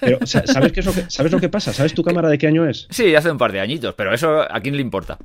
Pero, 0.00 0.18
¿sabes, 0.26 0.72
qué 0.72 0.80
es 0.80 0.86
lo 0.86 0.92
que, 0.92 1.04
¿Sabes 1.08 1.32
lo 1.32 1.40
que 1.40 1.48
pasa? 1.48 1.72
¿Sabes 1.72 1.92
tu 1.92 2.02
cámara 2.02 2.28
de 2.28 2.38
qué 2.38 2.46
año 2.46 2.66
es? 2.66 2.86
Sí, 2.90 3.14
hace 3.14 3.30
un 3.30 3.38
par 3.38 3.52
de 3.52 3.60
añiñitos, 3.60 3.94
pero 3.94 4.14
eso 4.14 4.40
¿a 4.40 4.60
quién 4.60 4.76
le 4.76 4.82
importa? 4.82 5.18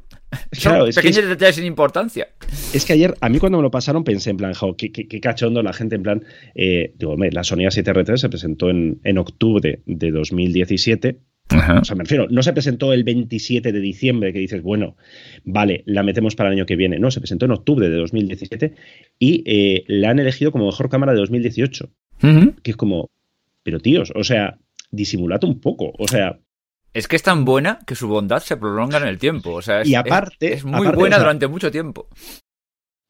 Son 0.51 0.89
pequeños 0.89 1.27
detalles 1.27 1.55
sin 1.55 1.65
importancia. 1.65 2.29
Es 2.73 2.85
que 2.85 2.93
ayer, 2.93 3.13
a 3.21 3.29
mí 3.29 3.39
cuando 3.39 3.59
me 3.59 3.63
lo 3.63 3.71
pasaron, 3.71 4.03
pensé 4.03 4.31
en 4.31 4.37
plan, 4.37 4.53
qué, 4.77 4.91
qué, 4.91 5.21
cachondo 5.21 5.61
la 5.61 5.73
gente, 5.73 5.95
en 5.95 6.03
plan, 6.03 6.23
eh, 6.55 6.93
digo, 6.97 7.15
la 7.17 7.43
Sony 7.43 7.59
A7 7.59 7.93
RTS 7.93 8.21
se 8.21 8.29
presentó 8.29 8.69
en, 8.69 8.99
en 9.03 9.17
octubre 9.17 9.81
de 9.85 10.11
2017 10.11 11.19
o 11.51 11.85
sea, 11.85 11.95
me 11.95 12.03
refiero, 12.03 12.27
no 12.29 12.43
se 12.43 12.53
presentó 12.53 12.93
el 12.93 13.03
27 13.03 13.71
de 13.71 13.79
diciembre 13.79 14.33
que 14.33 14.39
dices, 14.39 14.61
bueno, 14.61 14.95
vale, 15.43 15.83
la 15.85 16.03
metemos 16.03 16.35
para 16.35 16.49
el 16.49 16.57
año 16.57 16.65
que 16.65 16.75
viene. 16.75 16.99
No, 16.99 17.11
se 17.11 17.19
presentó 17.19 17.45
en 17.45 17.51
octubre 17.51 17.89
de 17.89 17.97
2017 17.97 18.75
y 19.19 19.43
eh, 19.45 19.83
la 19.87 20.09
han 20.09 20.19
elegido 20.19 20.51
como 20.51 20.65
mejor 20.65 20.89
cámara 20.89 21.13
de 21.13 21.19
2018. 21.19 21.89
Que 22.61 22.71
es 22.71 22.77
como, 22.77 23.09
pero 23.63 23.79
tíos, 23.79 24.13
o 24.15 24.23
sea, 24.23 24.59
disimulad 24.91 25.43
un 25.43 25.59
poco. 25.59 25.91
O 25.97 26.07
sea, 26.07 26.39
es 26.93 27.07
que 27.07 27.15
es 27.15 27.23
tan 27.23 27.45
buena 27.45 27.79
que 27.87 27.95
su 27.95 28.07
bondad 28.07 28.41
se 28.41 28.57
prolonga 28.57 28.99
en 28.99 29.07
el 29.07 29.17
tiempo. 29.17 29.53
O 29.53 29.61
sea, 29.61 29.81
es, 29.81 29.87
y 29.87 29.95
aparte, 29.95 30.53
es, 30.53 30.63
muy 30.63 30.87
buena 30.89 31.17
durante 31.17 31.47
mucho 31.47 31.71
tiempo 31.71 32.07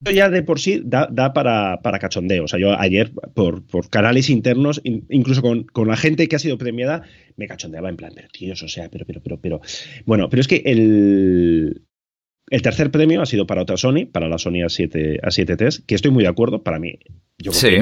ya 0.10 0.30
de 0.30 0.42
por 0.42 0.60
sí 0.60 0.82
da, 0.84 1.08
para, 1.34 1.82
para, 1.82 2.00
cachondeo. 2.00 2.46
O 2.46 2.48
sea, 2.48 2.60
yo 2.60 2.78
ayer, 2.80 3.12
por, 3.34 3.64
canales 3.90 4.30
internos, 4.30 4.82
incluso 4.84 5.42
con, 5.42 5.88
la 5.88 5.98
gente 5.98 6.28
que 6.28 6.36
ha 6.36 6.40
sido 6.40 6.58
premiada, 6.58 7.04
me 7.38 7.48
cachondeaba 7.48 7.90
en 7.90 7.98
plan, 7.98 8.12
pero 8.16 8.28
tíos, 8.30 8.64
o 8.64 8.68
sea, 8.68 8.90
pero, 8.90 9.06
pero, 9.06 9.22
pero, 9.22 9.40
pero. 9.40 9.62
Bueno, 10.06 10.30
pero 10.30 10.42
es 10.42 10.48
que 10.48 10.64
el, 10.66 11.84
el 12.50 12.62
tercer 12.62 12.92
premio 12.92 13.22
ha 13.22 13.26
sido 13.26 13.46
para 13.46 13.62
otra 13.62 13.78
Sony, 13.78 14.06
para 14.12 14.28
la 14.28 14.38
Sony 14.38 14.64
A7, 14.64 15.22
A7 15.22 15.86
que 15.86 15.96
estoy 15.96 16.12
muy 16.12 16.24
de 16.24 16.30
acuerdo, 16.30 16.64
para 16.64 16.80
mí. 16.80 16.98
Yo 17.38 17.52
sí. 17.52 17.78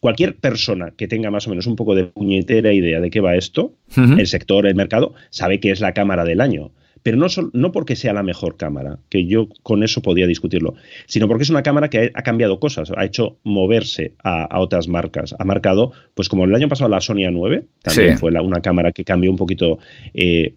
cualquier 0.00 0.36
persona 0.36 0.92
que 0.96 1.08
tenga 1.08 1.30
más 1.30 1.46
o 1.46 1.50
menos 1.50 1.66
un 1.66 1.76
poco 1.76 1.94
de 1.94 2.04
puñetera 2.04 2.72
idea 2.72 3.00
de 3.00 3.10
qué 3.10 3.20
va 3.20 3.36
esto, 3.36 3.74
el 3.96 4.26
sector, 4.26 4.66
el 4.66 4.74
mercado, 4.74 5.14
sabe 5.30 5.58
que 5.58 5.70
es 5.70 5.80
la 5.80 5.94
cámara 5.94 6.24
del 6.24 6.40
año 6.40 6.72
pero 7.06 7.18
no, 7.18 7.28
no 7.52 7.70
porque 7.70 7.94
sea 7.94 8.12
la 8.12 8.24
mejor 8.24 8.56
cámara, 8.56 8.98
que 9.08 9.26
yo 9.26 9.48
con 9.62 9.84
eso 9.84 10.02
podía 10.02 10.26
discutirlo, 10.26 10.74
sino 11.06 11.28
porque 11.28 11.44
es 11.44 11.50
una 11.50 11.62
cámara 11.62 11.88
que 11.88 12.10
ha, 12.12 12.22
cambiado 12.24 12.58
cosas, 12.58 12.90
ha 12.96 13.04
hecho 13.04 13.38
moverse 13.44 14.14
a, 14.24 14.58
otras 14.58 14.88
marcas, 14.88 15.32
ha 15.38 15.44
marcado, 15.44 15.92
pues 16.14 16.28
como 16.28 16.46
el 16.46 16.54
año 16.56 16.68
pasado 16.68 16.90
la 16.90 17.00
Sony 17.00 17.18
A9, 17.18 17.62
también 17.80 18.18
fue 18.18 18.32
una 18.32 18.60
cámara 18.60 18.90
que 18.90 19.04
cambió 19.04 19.30
un 19.30 19.36
poquito, 19.36 19.78
eh, 20.14 20.54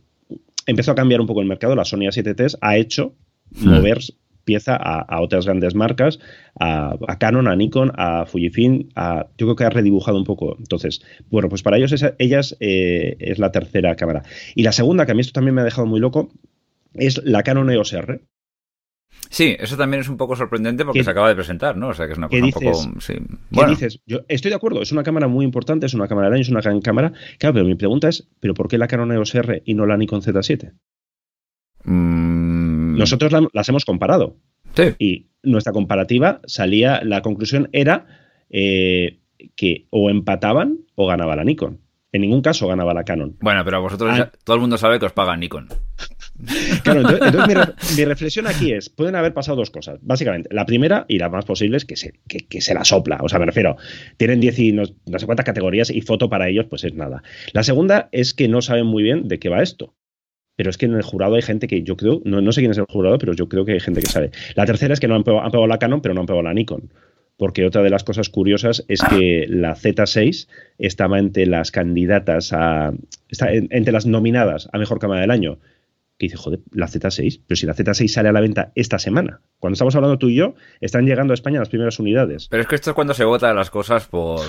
empezó 0.65 0.93
a 0.93 0.95
cambiar 0.95 1.21
un 1.21 1.27
poco 1.27 1.41
el 1.41 1.47
mercado, 1.47 1.75
la 1.75 1.85
Sony 1.85 2.07
A7 2.09 2.35
t 2.35 2.47
ha 2.61 2.77
hecho 2.77 3.13
hmm. 3.51 3.69
mover 3.69 3.99
pieza 4.49 4.75
a, 4.75 5.21
otras 5.21 5.45
grandes 5.45 5.75
marcas, 5.75 6.19
a, 6.59 6.97
Canon, 7.19 7.47
a 7.47 7.55
Nikon, 7.55 7.91
a 7.95 8.25
Fujifilm, 8.25 8.89
a, 8.95 9.27
yo 9.37 9.45
creo 9.45 9.55
que 9.55 9.63
ha 9.65 9.69
redibujado 9.69 10.17
un 10.17 10.23
poco. 10.23 10.55
Entonces, 10.57 11.03
bueno, 11.29 11.49
pues 11.49 11.61
para 11.61 11.77
ellos 11.77 11.93
ellas 12.17 12.57
eh, 12.59 13.15
es 13.19 13.37
la 13.37 13.51
tercera 13.51 13.95
cámara. 13.95 14.23
Y 14.55 14.63
la 14.63 14.71
segunda, 14.71 15.05
que 15.05 15.11
a 15.11 15.15
mí 15.15 15.21
esto 15.21 15.33
también 15.33 15.53
me 15.53 15.61
ha 15.61 15.65
dejado 15.65 15.85
muy 15.85 15.99
loco, 15.99 16.31
es 16.95 17.21
la 17.23 17.43
Canon 17.43 17.69
EOS 17.69 17.93
R. 17.93 18.21
Sí, 19.29 19.55
eso 19.59 19.77
también 19.77 20.01
es 20.01 20.09
un 20.09 20.17
poco 20.17 20.35
sorprendente 20.35 20.83
porque 20.83 21.03
se 21.03 21.11
acaba 21.11 21.29
de 21.29 21.35
presentar, 21.35 21.77
¿no? 21.77 21.89
O 21.89 21.93
sea, 21.93 22.07
que 22.07 22.13
es 22.13 22.17
una 22.17 22.27
cosa 22.27 22.43
un 22.43 22.51
poco... 22.51 22.73
Sí. 22.99 23.13
¿Qué 23.53 23.65
dices? 23.67 24.01
Yo 24.07 24.21
estoy 24.27 24.49
de 24.49 24.55
acuerdo, 24.55 24.81
es 24.81 24.91
una 24.91 25.03
cámara 25.03 25.27
muy 25.27 25.45
importante, 25.45 25.85
es 25.85 25.93
una 25.93 26.07
cámara 26.07 26.29
de 26.29 26.35
año, 26.35 26.41
es 26.41 26.49
una 26.49 26.61
gran 26.61 26.81
cámara. 26.81 27.13
Claro, 27.37 27.53
pero 27.53 27.65
mi 27.65 27.75
pregunta 27.75 28.09
es, 28.09 28.27
¿pero 28.39 28.55
por 28.55 28.67
qué 28.67 28.79
la 28.79 28.87
Canon 28.87 29.11
EOS 29.11 29.35
R 29.35 29.61
y 29.63 29.75
no 29.75 29.85
la 29.85 29.97
Nikon 29.97 30.23
Z7? 30.23 30.73
Mm. 31.83 32.28
Nosotros 32.99 33.49
las 33.53 33.69
hemos 33.69 33.85
comparado. 33.85 34.35
Sí. 34.75 34.83
Y 34.99 35.27
nuestra 35.43 35.73
comparativa 35.73 36.41
salía, 36.45 37.01
la 37.03 37.21
conclusión 37.21 37.69
era 37.71 38.05
eh, 38.49 39.19
que 39.55 39.87
o 39.89 40.09
empataban 40.09 40.79
o 40.95 41.07
ganaba 41.07 41.35
la 41.35 41.43
Nikon. 41.43 41.79
En 42.11 42.21
ningún 42.21 42.41
caso 42.41 42.67
ganaba 42.67 42.93
la 42.93 43.03
Canon. 43.03 43.37
Bueno, 43.39 43.63
pero 43.63 43.77
a 43.77 43.79
vosotros 43.81 44.19
ah. 44.19 44.31
todo 44.43 44.55
el 44.55 44.61
mundo 44.61 44.79
sabe 44.79 44.99
que 44.99 45.05
os 45.05 45.13
paga 45.13 45.35
Nikon. 45.37 45.69
Claro, 46.83 47.01
entonces, 47.01 47.97
mi, 47.97 48.05
reflexión 48.05 48.47
aquí 48.47 48.71
es, 48.71 48.89
pueden 48.89 49.17
haber 49.17 49.33
pasado 49.33 49.57
dos 49.57 49.71
cosas. 49.71 49.99
Básicamente, 50.01 50.47
la 50.53 50.65
primera 50.65 51.05
y 51.09 51.17
la 51.17 51.27
más 51.27 51.43
posible 51.43 51.75
es 51.75 51.83
que 51.83 51.97
se, 51.97 52.13
que, 52.29 52.61
se 52.61 52.73
la 52.73 52.85
sopla. 52.85 53.19
O 53.21 53.27
sea, 53.27 53.39
me 53.39 53.45
refiero, 53.45 53.75
tienen 54.15 54.39
10 54.39 54.59
y 54.59 54.71
no, 54.71 54.85
sé 54.85 55.25
cuántas 55.25 55.45
categorías 55.45 55.89
y 55.89 55.99
foto 55.99 56.29
para 56.29 56.47
ellos, 56.47 56.67
pues 56.69 56.85
es 56.85 56.93
nada. 56.93 57.23
La 57.51 57.63
segunda 57.63 58.07
es 58.13 58.33
que 58.33 58.47
no 58.47 58.61
saben 58.61 58.85
muy 58.85 59.03
bien 59.03 59.27
de 59.27 59.37
qué 59.37 59.49
va 59.49 59.61
esto. 59.61 59.93
Pero 60.59 60.71
es 60.71 60.77
que 60.77 60.87
en 60.87 60.93
el 60.93 61.03
jurado 61.03 61.35
hay 61.35 61.41
gente 61.41 61.67
que 61.67 61.83
yo 61.83 61.95
creo, 61.95 62.21
no, 62.25 62.41
no 62.41 62.51
sé 62.51 62.59
quién 62.59 62.71
es 62.71 62.77
el 62.77 62.83
jurado, 62.83 63.17
pero 63.17 63.31
yo 63.31 63.47
creo 63.47 63.63
que 63.63 63.71
hay 63.71 63.79
gente 63.79 64.01
que 64.01 64.07
sabe. 64.07 64.31
La 64.55 64.65
tercera 64.65 64.93
es 64.93 64.99
que 64.99 65.07
no 65.07 65.15
han 65.15 65.23
pegado, 65.23 65.67
la 65.67 65.79
Canon, 65.79 66.01
pero 66.01 66.13
no 66.13 66.19
han 66.19 66.25
pegado 66.25 66.43
la 66.43 66.53
Nikon 66.53 66.89
porque 67.37 67.65
otra 67.65 67.81
de 67.81 67.89
las 67.89 68.03
cosas 68.03 68.27
curiosas 68.27 68.83
es 68.89 69.01
que 69.01 69.45
la 69.47 69.73
Z6 69.73 70.49
estaba 70.77 71.17
entre 71.17 71.45
las 71.45 71.71
candidatas 71.71 72.51
a. 72.51 72.91
Está 73.29 73.53
entre 73.53 73.93
las 73.93 74.05
nominadas 74.05 74.67
a 74.73 74.77
mejor 74.79 74.99
cámara 74.99 75.21
del 75.21 75.31
año 75.31 75.59
que 76.19 76.25
dice, 76.25 76.35
joder, 76.35 76.59
la 76.71 76.87
Z6, 76.87 77.43
pero 77.47 77.55
si 77.55 77.65
la 77.65 77.73
Z6 77.73 78.07
sale 78.09 78.27
a 78.27 78.33
la 78.33 78.41
venta 78.41 78.73
esta 78.75 78.99
semana. 78.99 79.39
Cuando 79.57 79.75
estamos 79.75 79.95
hablando 79.95 80.17
tú 80.17 80.27
y 80.27 80.35
yo, 80.35 80.53
están 80.81 81.05
llegando 81.05 81.31
a 81.31 81.35
España 81.35 81.59
las 81.59 81.69
primeras 81.69 81.97
unidades. 81.97 82.49
Pero 82.49 82.61
es 82.61 82.67
que 82.67 82.75
esto 82.75 82.89
es 82.89 82.93
cuando 82.93 83.13
se 83.13 83.23
vota 83.23 83.53
las 83.53 83.69
cosas 83.69 84.05
por, 84.05 84.41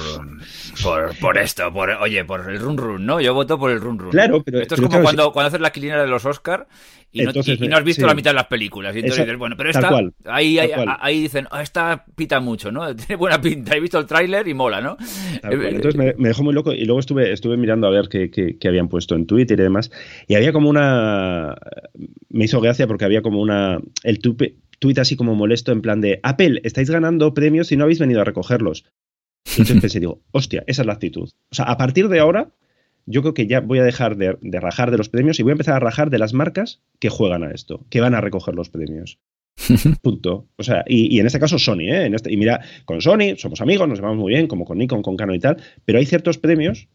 por, 1.21 1.39
esto, 1.39 1.73
por, 1.73 1.91
oye, 1.91 2.25
por 2.25 2.50
el 2.50 2.59
run 2.59 2.77
run, 2.77 3.07
¿no? 3.07 3.21
Yo 3.21 3.35
voto 3.35 3.57
por 3.57 3.71
el 3.71 3.81
run 3.81 4.00
run. 4.00 4.11
Claro, 4.11 4.43
pero... 4.43 4.61
Esto 4.61 4.75
es 4.75 4.81
como 4.81 5.00
cuando, 5.00 5.33
cuando 5.33 5.47
haces 5.47 5.61
la 5.61 5.71
quilina 5.71 6.00
de 6.00 6.09
los 6.09 6.27
Oscar 6.27 6.67
y, 7.12 7.23
no, 7.23 7.31
has 7.76 7.85
visto 7.85 8.07
la 8.07 8.14
mitad 8.14 8.31
de 8.31 8.37
las 8.37 8.47
películas. 8.47 8.95
Y 8.95 9.00
entonces 9.00 9.25
dices, 9.25 9.38
bueno, 9.38 9.57
pero 9.57 9.71
esta, 9.71 9.90
ahí, 10.26 10.59
ahí, 10.59 11.23
dicen, 11.23 11.49
oh, 11.50 11.59
esta 11.59 12.05
pita 12.14 12.38
mucho, 12.38 12.71
¿no? 12.71 12.95
Tiene 12.97 13.17
buena 13.17 13.40
pinta. 13.40 13.75
He 13.75 13.81
visto 13.81 13.99
el 13.99 14.07
tráiler 14.07 14.47
y 14.47 14.55
mola, 14.55 14.81
¿no? 14.81 14.97
Entonces 15.43 15.97
me, 15.97 16.12
dejó 16.29 16.45
muy 16.45 16.55
loco 16.55 16.73
y 16.73 16.85
luego 16.85 17.00
estuve, 17.00 17.33
estuve 17.33 17.57
mirando 17.57 17.88
a 17.88 17.90
ver 17.90 18.09
qué, 18.09 18.31
qué, 18.31 18.69
habían 18.69 18.88
puesto 18.88 19.17
en 19.17 19.26
Twitter 19.26 19.59
y 19.59 19.62
demás. 19.62 19.90
Y 20.29 20.37
había 20.37 20.52
como 20.52 20.71
una... 20.71 21.57
Me 22.29 22.45
hizo 22.45 22.61
gracia 22.61 22.87
porque 22.87 23.05
había 23.05 23.23
como 23.23 23.40
una... 23.40 23.81
El 24.05 24.21
tupe, 24.21 24.57
tuit 24.79 24.99
así 24.99 25.17
como 25.17 25.35
molesto 25.35 25.73
en 25.73 25.83
plan 25.83 26.00
de, 26.00 26.21
Apple, 26.23 26.61
estáis 26.64 26.90
ganando 26.90 27.35
premios 27.35 27.73
y 27.73 27.76
no 27.76 27.85
habéis 27.85 27.99
venido 27.99 28.21
a 28.21 28.25
recogerlos. 28.25 28.85
Y 29.47 29.62
entonces 29.62 29.81
pensé, 29.81 30.00
digo, 30.00 30.23
hostia, 30.31 30.62
esa 30.67 30.83
es 30.83 30.87
la 30.87 30.93
actitud. 30.93 31.29
O 31.50 31.55
sea, 31.55 31.64
a 31.64 31.76
partir 31.76 32.09
de 32.09 32.21
ahora 32.21 32.52
yo 33.07 33.23
creo 33.23 33.35
que 33.35 33.47
ya 33.47 33.61
voy 33.61 33.78
a 33.78 33.85
dejar 33.85 34.16
de, 34.16 34.37
rajar 34.61 34.90
de 34.90 34.99
los 34.99 35.09
premios 35.09 35.38
y 35.40 35.42
voy 35.42 35.50
a 35.50 35.52
empezar 35.52 35.75
a 35.75 35.80
rajar 35.80 36.11
de 36.11 36.19
las 36.19 36.33
marcas 36.33 36.80
que 36.99 37.09
juegan 37.09 37.42
a 37.42 37.50
esto, 37.50 37.85
que 37.90 38.00
van 38.00 38.14
a 38.14 38.21
recoger 38.21 38.54
los 38.54 38.71
premios. 38.71 39.19
Punto. 40.02 40.49
O 40.57 40.62
sea, 40.62 40.85
y, 40.87 41.19
en 41.19 41.26
este 41.26 41.40
caso 41.40 41.59
Sony, 41.59 41.80
¿eh? 41.80 42.07
En 42.07 42.14
este, 42.14 42.33
y 42.33 42.37
mira, 42.37 42.61
con 42.85 43.00
Sony 43.00 43.37
somos 43.37 43.61
amigos, 43.61 43.88
nos 43.88 43.99
llevamos 43.99 44.19
muy 44.19 44.33
bien, 44.33 44.47
como 44.47 44.64
con 44.64 44.78
Nikon, 44.78 45.02
con 45.02 45.16
Canon 45.16 45.35
y 45.35 45.40
tal, 45.40 45.57
pero 45.85 45.99
hay 45.99 46.07
ciertos 46.07 46.38
premios 46.38 46.88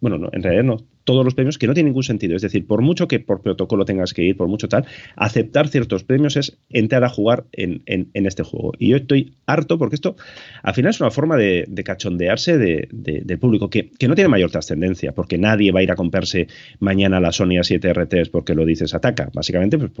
bueno, 0.00 0.18
no, 0.18 0.28
en 0.32 0.42
realidad 0.42 0.64
no, 0.64 0.78
todos 1.06 1.24
los 1.24 1.34
premios 1.34 1.56
que 1.56 1.66
no 1.66 1.72
tienen 1.72 1.90
ningún 1.90 2.02
sentido. 2.02 2.36
Es 2.36 2.42
decir, 2.42 2.66
por 2.66 2.82
mucho 2.82 3.08
que 3.08 3.20
por 3.20 3.40
protocolo 3.40 3.84
tengas 3.84 4.12
que 4.12 4.22
ir, 4.22 4.36
por 4.36 4.48
mucho 4.48 4.68
tal, 4.68 4.84
aceptar 5.14 5.68
ciertos 5.68 6.04
premios 6.04 6.36
es 6.36 6.58
entrar 6.68 7.04
a 7.04 7.08
jugar 7.08 7.44
en, 7.52 7.82
este 8.12 8.42
juego. 8.42 8.72
Y 8.78 8.88
yo 8.88 8.96
estoy 8.96 9.34
harto 9.46 9.78
porque 9.78 9.94
esto 9.94 10.16
al 10.62 10.74
final 10.74 10.90
es 10.90 11.00
una 11.00 11.12
forma 11.12 11.36
de, 11.36 11.64
cachondearse 11.84 12.58
de, 12.58 12.88
del 12.90 13.38
público 13.38 13.70
que, 13.70 13.90
no 14.06 14.14
tiene 14.16 14.28
mayor 14.28 14.50
trascendencia, 14.50 15.12
porque 15.12 15.38
nadie 15.38 15.70
va 15.70 15.80
a 15.80 15.82
ir 15.84 15.92
a 15.92 15.96
comprarse 15.96 16.48
mañana 16.80 17.20
la 17.20 17.30
Sony 17.30 17.60
A7 17.60 17.94
RTs 17.94 18.28
porque 18.28 18.54
lo 18.54 18.66
dices 18.66 18.92
ataca. 18.92 19.30
Básicamente 19.32 19.78
pues, 19.78 19.92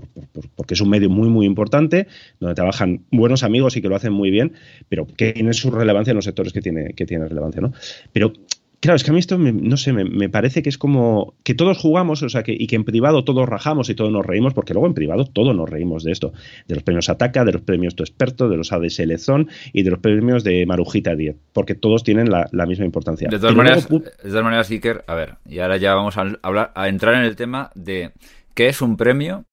porque 0.56 0.74
es 0.74 0.80
un 0.80 0.90
medio 0.90 1.08
muy, 1.08 1.28
muy 1.28 1.46
importante, 1.46 2.08
donde 2.40 2.56
trabajan 2.56 3.04
buenos 3.12 3.44
amigos 3.44 3.76
y 3.76 3.82
que 3.82 3.88
lo 3.88 3.94
hacen 3.94 4.12
muy 4.12 4.32
bien, 4.32 4.54
pero 4.88 5.06
que 5.06 5.32
tiene 5.32 5.52
su 5.54 5.70
relevancia 5.70 6.10
en 6.10 6.16
los 6.16 6.24
sectores 6.24 6.52
que 6.52 6.60
tiene, 6.60 6.94
que 6.94 7.06
tiene 7.06 7.28
relevancia. 7.28 7.62
¿no? 7.62 7.72
Pero 8.12 8.32
Claro, 8.80 8.96
es 8.96 9.04
que 9.04 9.10
a 9.10 9.14
mí 9.14 9.18
esto, 9.18 9.38
no 9.38 9.76
sé, 9.76 9.92
me, 9.92 10.28
parece 10.28 10.62
que 10.62 10.68
es 10.68 10.76
como 10.76 11.34
que 11.44 11.54
todos 11.54 11.78
jugamos, 11.78 12.22
o 12.22 12.28
sea, 12.28 12.42
que, 12.42 12.52
y 12.52 12.66
que 12.66 12.76
en 12.76 12.84
privado 12.84 13.24
todos 13.24 13.48
rajamos 13.48 13.88
y 13.88 13.94
todos 13.94 14.12
nos 14.12 14.24
reímos, 14.24 14.52
porque 14.54 14.74
luego 14.74 14.86
en 14.86 14.94
privado 14.94 15.24
todos 15.24 15.56
nos 15.56 15.68
reímos 15.68 16.04
de 16.04 16.12
esto, 16.12 16.32
de 16.68 16.74
los 16.74 16.84
premios 16.84 17.08
Ataca, 17.08 17.44
de 17.44 17.52
los 17.52 17.62
premios 17.62 17.96
Tu 17.96 18.02
Experto, 18.02 18.48
de 18.48 18.56
los 18.56 18.72
ADSL 18.72 19.18
Zone 19.18 19.46
y 19.72 19.82
de 19.82 19.90
los 19.90 19.98
premios 20.00 20.44
de 20.44 20.66
Marujita 20.66 21.16
10, 21.16 21.36
porque 21.52 21.74
todos 21.74 22.04
tienen 22.04 22.30
la, 22.30 22.66
misma 22.66 22.84
importancia. 22.84 23.28
De 23.30 23.38
todas, 23.38 23.56
maneras, 23.56 23.88
de 23.88 24.00
todas 24.28 24.44
maneras, 24.44 24.70
Iker, 24.70 25.04
a 25.06 25.14
ver, 25.14 25.36
y 25.46 25.58
ahora 25.60 25.78
ya 25.78 25.94
vamos 25.94 26.18
a, 26.18 26.38
hablar, 26.42 26.72
a 26.74 26.88
entrar 26.88 27.14
en 27.14 27.22
el 27.22 27.34
tema 27.34 27.70
de 27.74 28.12
qué 28.54 28.68
es 28.68 28.82
un 28.82 28.96
premio 28.96 29.46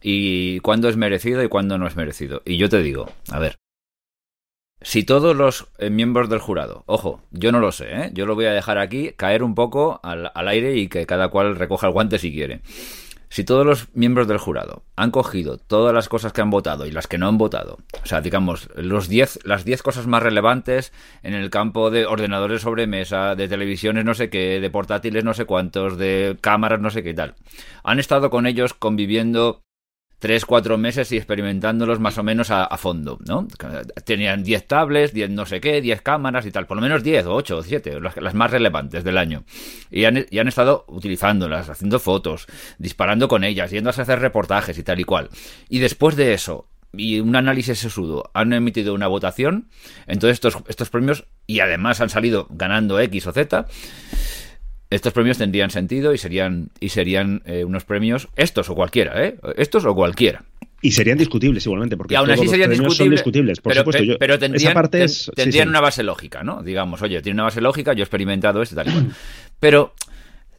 y 0.00 0.60
cuándo 0.60 0.88
es 0.88 0.96
merecido 0.96 1.42
y 1.42 1.48
cuándo 1.48 1.78
no 1.78 1.86
es 1.86 1.96
merecido. 1.96 2.42
Y 2.44 2.58
yo 2.58 2.68
te 2.68 2.82
digo, 2.82 3.10
a 3.30 3.38
ver, 3.38 3.56
si 4.82 5.04
todos 5.04 5.34
los 5.34 5.68
eh, 5.78 5.90
miembros 5.90 6.28
del 6.28 6.38
jurado, 6.38 6.84
ojo, 6.86 7.22
yo 7.30 7.50
no 7.50 7.60
lo 7.60 7.72
sé, 7.72 7.86
¿eh? 7.90 8.10
yo 8.12 8.26
lo 8.26 8.34
voy 8.34 8.44
a 8.44 8.52
dejar 8.52 8.78
aquí 8.78 9.12
caer 9.16 9.42
un 9.42 9.54
poco 9.54 10.00
al, 10.02 10.30
aire 10.34 10.76
y 10.76 10.88
que 10.88 11.06
cada 11.06 11.28
cual 11.28 11.56
recoja 11.56 11.86
el 11.86 11.92
guante 11.92 12.18
si 12.18 12.32
quiere. 12.32 12.60
Si 13.28 13.42
todos 13.42 13.66
los 13.66 13.88
miembros 13.92 14.28
del 14.28 14.38
jurado 14.38 14.84
han 14.94 15.10
cogido 15.10 15.58
todas 15.58 15.92
las 15.92 16.08
cosas 16.08 16.32
que 16.32 16.42
han 16.42 16.50
votado 16.50 16.86
y 16.86 16.92
las 16.92 17.08
que 17.08 17.18
no 17.18 17.26
han 17.26 17.38
votado, 17.38 17.78
o 18.02 18.06
sea, 18.06 18.20
digamos, 18.20 18.68
los 18.76 19.08
diez, 19.08 19.38
las 19.44 19.64
10 19.64 19.82
cosas 19.82 20.06
más 20.06 20.22
relevantes 20.22 20.92
en 21.22 21.34
el 21.34 21.50
campo 21.50 21.90
de 21.90 22.06
ordenadores 22.06 22.62
sobre 22.62 22.86
mesa, 22.86 23.34
de 23.34 23.48
televisiones 23.48 24.04
no 24.04 24.14
sé 24.14 24.30
qué, 24.30 24.60
de 24.60 24.70
portátiles 24.70 25.24
no 25.24 25.34
sé 25.34 25.44
cuántos, 25.44 25.98
de 25.98 26.36
cámaras 26.40 26.80
no 26.80 26.90
sé 26.90 27.02
qué 27.02 27.14
tal, 27.14 27.34
han 27.82 27.98
estado 27.98 28.30
con 28.30 28.46
ellos 28.46 28.74
conviviendo 28.74 29.65
tres, 30.18 30.44
cuatro 30.44 30.78
meses 30.78 31.12
y 31.12 31.16
experimentándolos 31.16 32.00
más 32.00 32.16
o 32.18 32.22
menos 32.22 32.50
a, 32.50 32.74
fondo, 32.76 33.18
¿no? 33.26 33.46
Tenían 34.04 34.42
10 34.42 34.66
tablets, 34.66 35.12
10 35.12 35.30
no 35.30 35.46
sé 35.46 35.60
qué, 35.60 35.80
10 35.80 36.02
cámaras 36.02 36.46
y 36.46 36.50
tal, 36.50 36.66
por 36.66 36.76
lo 36.76 36.82
menos 36.82 37.02
10 37.02 37.26
o 37.26 37.34
8 37.34 37.56
o 37.58 37.62
7, 37.62 38.00
las, 38.00 38.34
más 38.34 38.50
relevantes 38.50 39.04
del 39.04 39.18
año. 39.18 39.44
Y 39.90 40.04
han, 40.04 40.26
y 40.30 40.38
han, 40.38 40.48
estado 40.48 40.84
utilizándolas, 40.88 41.68
haciendo 41.68 41.98
fotos, 41.98 42.46
disparando 42.78 43.28
con 43.28 43.44
ellas, 43.44 43.70
yendo 43.70 43.90
a 43.90 43.92
hacer 43.92 44.20
reportajes 44.20 44.78
y 44.78 44.82
tal 44.82 45.00
y 45.00 45.04
cual. 45.04 45.28
Y 45.68 45.78
después 45.78 46.16
de 46.16 46.32
eso, 46.32 46.68
y 46.92 47.20
un 47.20 47.36
análisis 47.36 47.78
sesudo, 47.78 48.30
han 48.34 48.52
emitido 48.52 48.94
una 48.94 49.06
votación, 49.08 49.68
entonces 50.06 50.34
estos, 50.34 50.58
estos 50.68 50.90
premios, 50.90 51.24
y 51.46 51.60
además 51.60 52.00
han 52.00 52.08
salido 52.08 52.46
ganando 52.50 52.98
X 53.00 53.26
o 53.26 53.32
Z, 53.32 53.66
estos 54.90 55.12
premios 55.12 55.38
tendrían 55.38 55.70
sentido 55.70 56.12
y 56.12 56.18
serían, 56.18 56.70
y 56.80 56.90
serían 56.90 57.42
eh, 57.44 57.64
unos 57.64 57.84
premios, 57.84 58.28
estos 58.36 58.70
o 58.70 58.74
cualquiera, 58.74 59.24
¿eh? 59.24 59.36
Estos 59.56 59.84
o 59.84 59.94
cualquiera. 59.94 60.44
Y 60.80 60.92
serían 60.92 61.18
discutibles 61.18 61.64
igualmente, 61.66 61.96
porque 61.96 62.16
aún 62.16 62.30
así 62.30 62.46
serían 62.46 62.70
discutibles, 62.70 63.60
por 63.60 63.72
pero, 63.72 63.84
supuesto. 63.84 64.16
pero 64.20 64.38
tendrían, 64.38 64.74
parte 64.74 65.06
tendrían 65.34 65.68
una 65.68 65.80
base 65.80 66.02
lógica, 66.02 66.42
¿no? 66.42 66.62
Digamos, 66.62 67.02
oye, 67.02 67.20
tiene 67.22 67.36
una 67.36 67.44
base 67.44 67.60
lógica, 67.60 67.94
yo 67.94 68.00
he 68.00 68.02
experimentado 68.02 68.62
esto 68.62 68.76
tal 68.76 68.88
y 68.88 68.92
cual. 68.92 69.06
Pero 69.58 69.94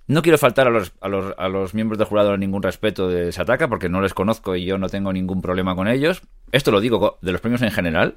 no 0.07 0.21
quiero 0.21 0.37
faltar 0.37 0.67
a 0.67 0.71
los, 0.71 0.91
a 1.01 1.07
los, 1.07 1.33
a 1.37 1.47
los 1.47 1.73
miembros 1.73 1.97
del 1.97 2.07
jurado 2.07 2.35
ningún 2.35 2.63
respeto 2.63 3.07
de 3.07 3.31
Sataka, 3.31 3.67
porque 3.67 3.89
no 3.89 4.01
les 4.01 4.13
conozco 4.13 4.55
y 4.55 4.65
yo 4.65 4.77
no 4.77 4.89
tengo 4.89 5.13
ningún 5.13 5.41
problema 5.41 5.75
con 5.75 5.87
ellos. 5.87 6.21
Esto 6.51 6.71
lo 6.71 6.81
digo 6.81 7.19
de 7.21 7.31
los 7.31 7.39
premios 7.39 7.61
en 7.61 7.71
general, 7.71 8.15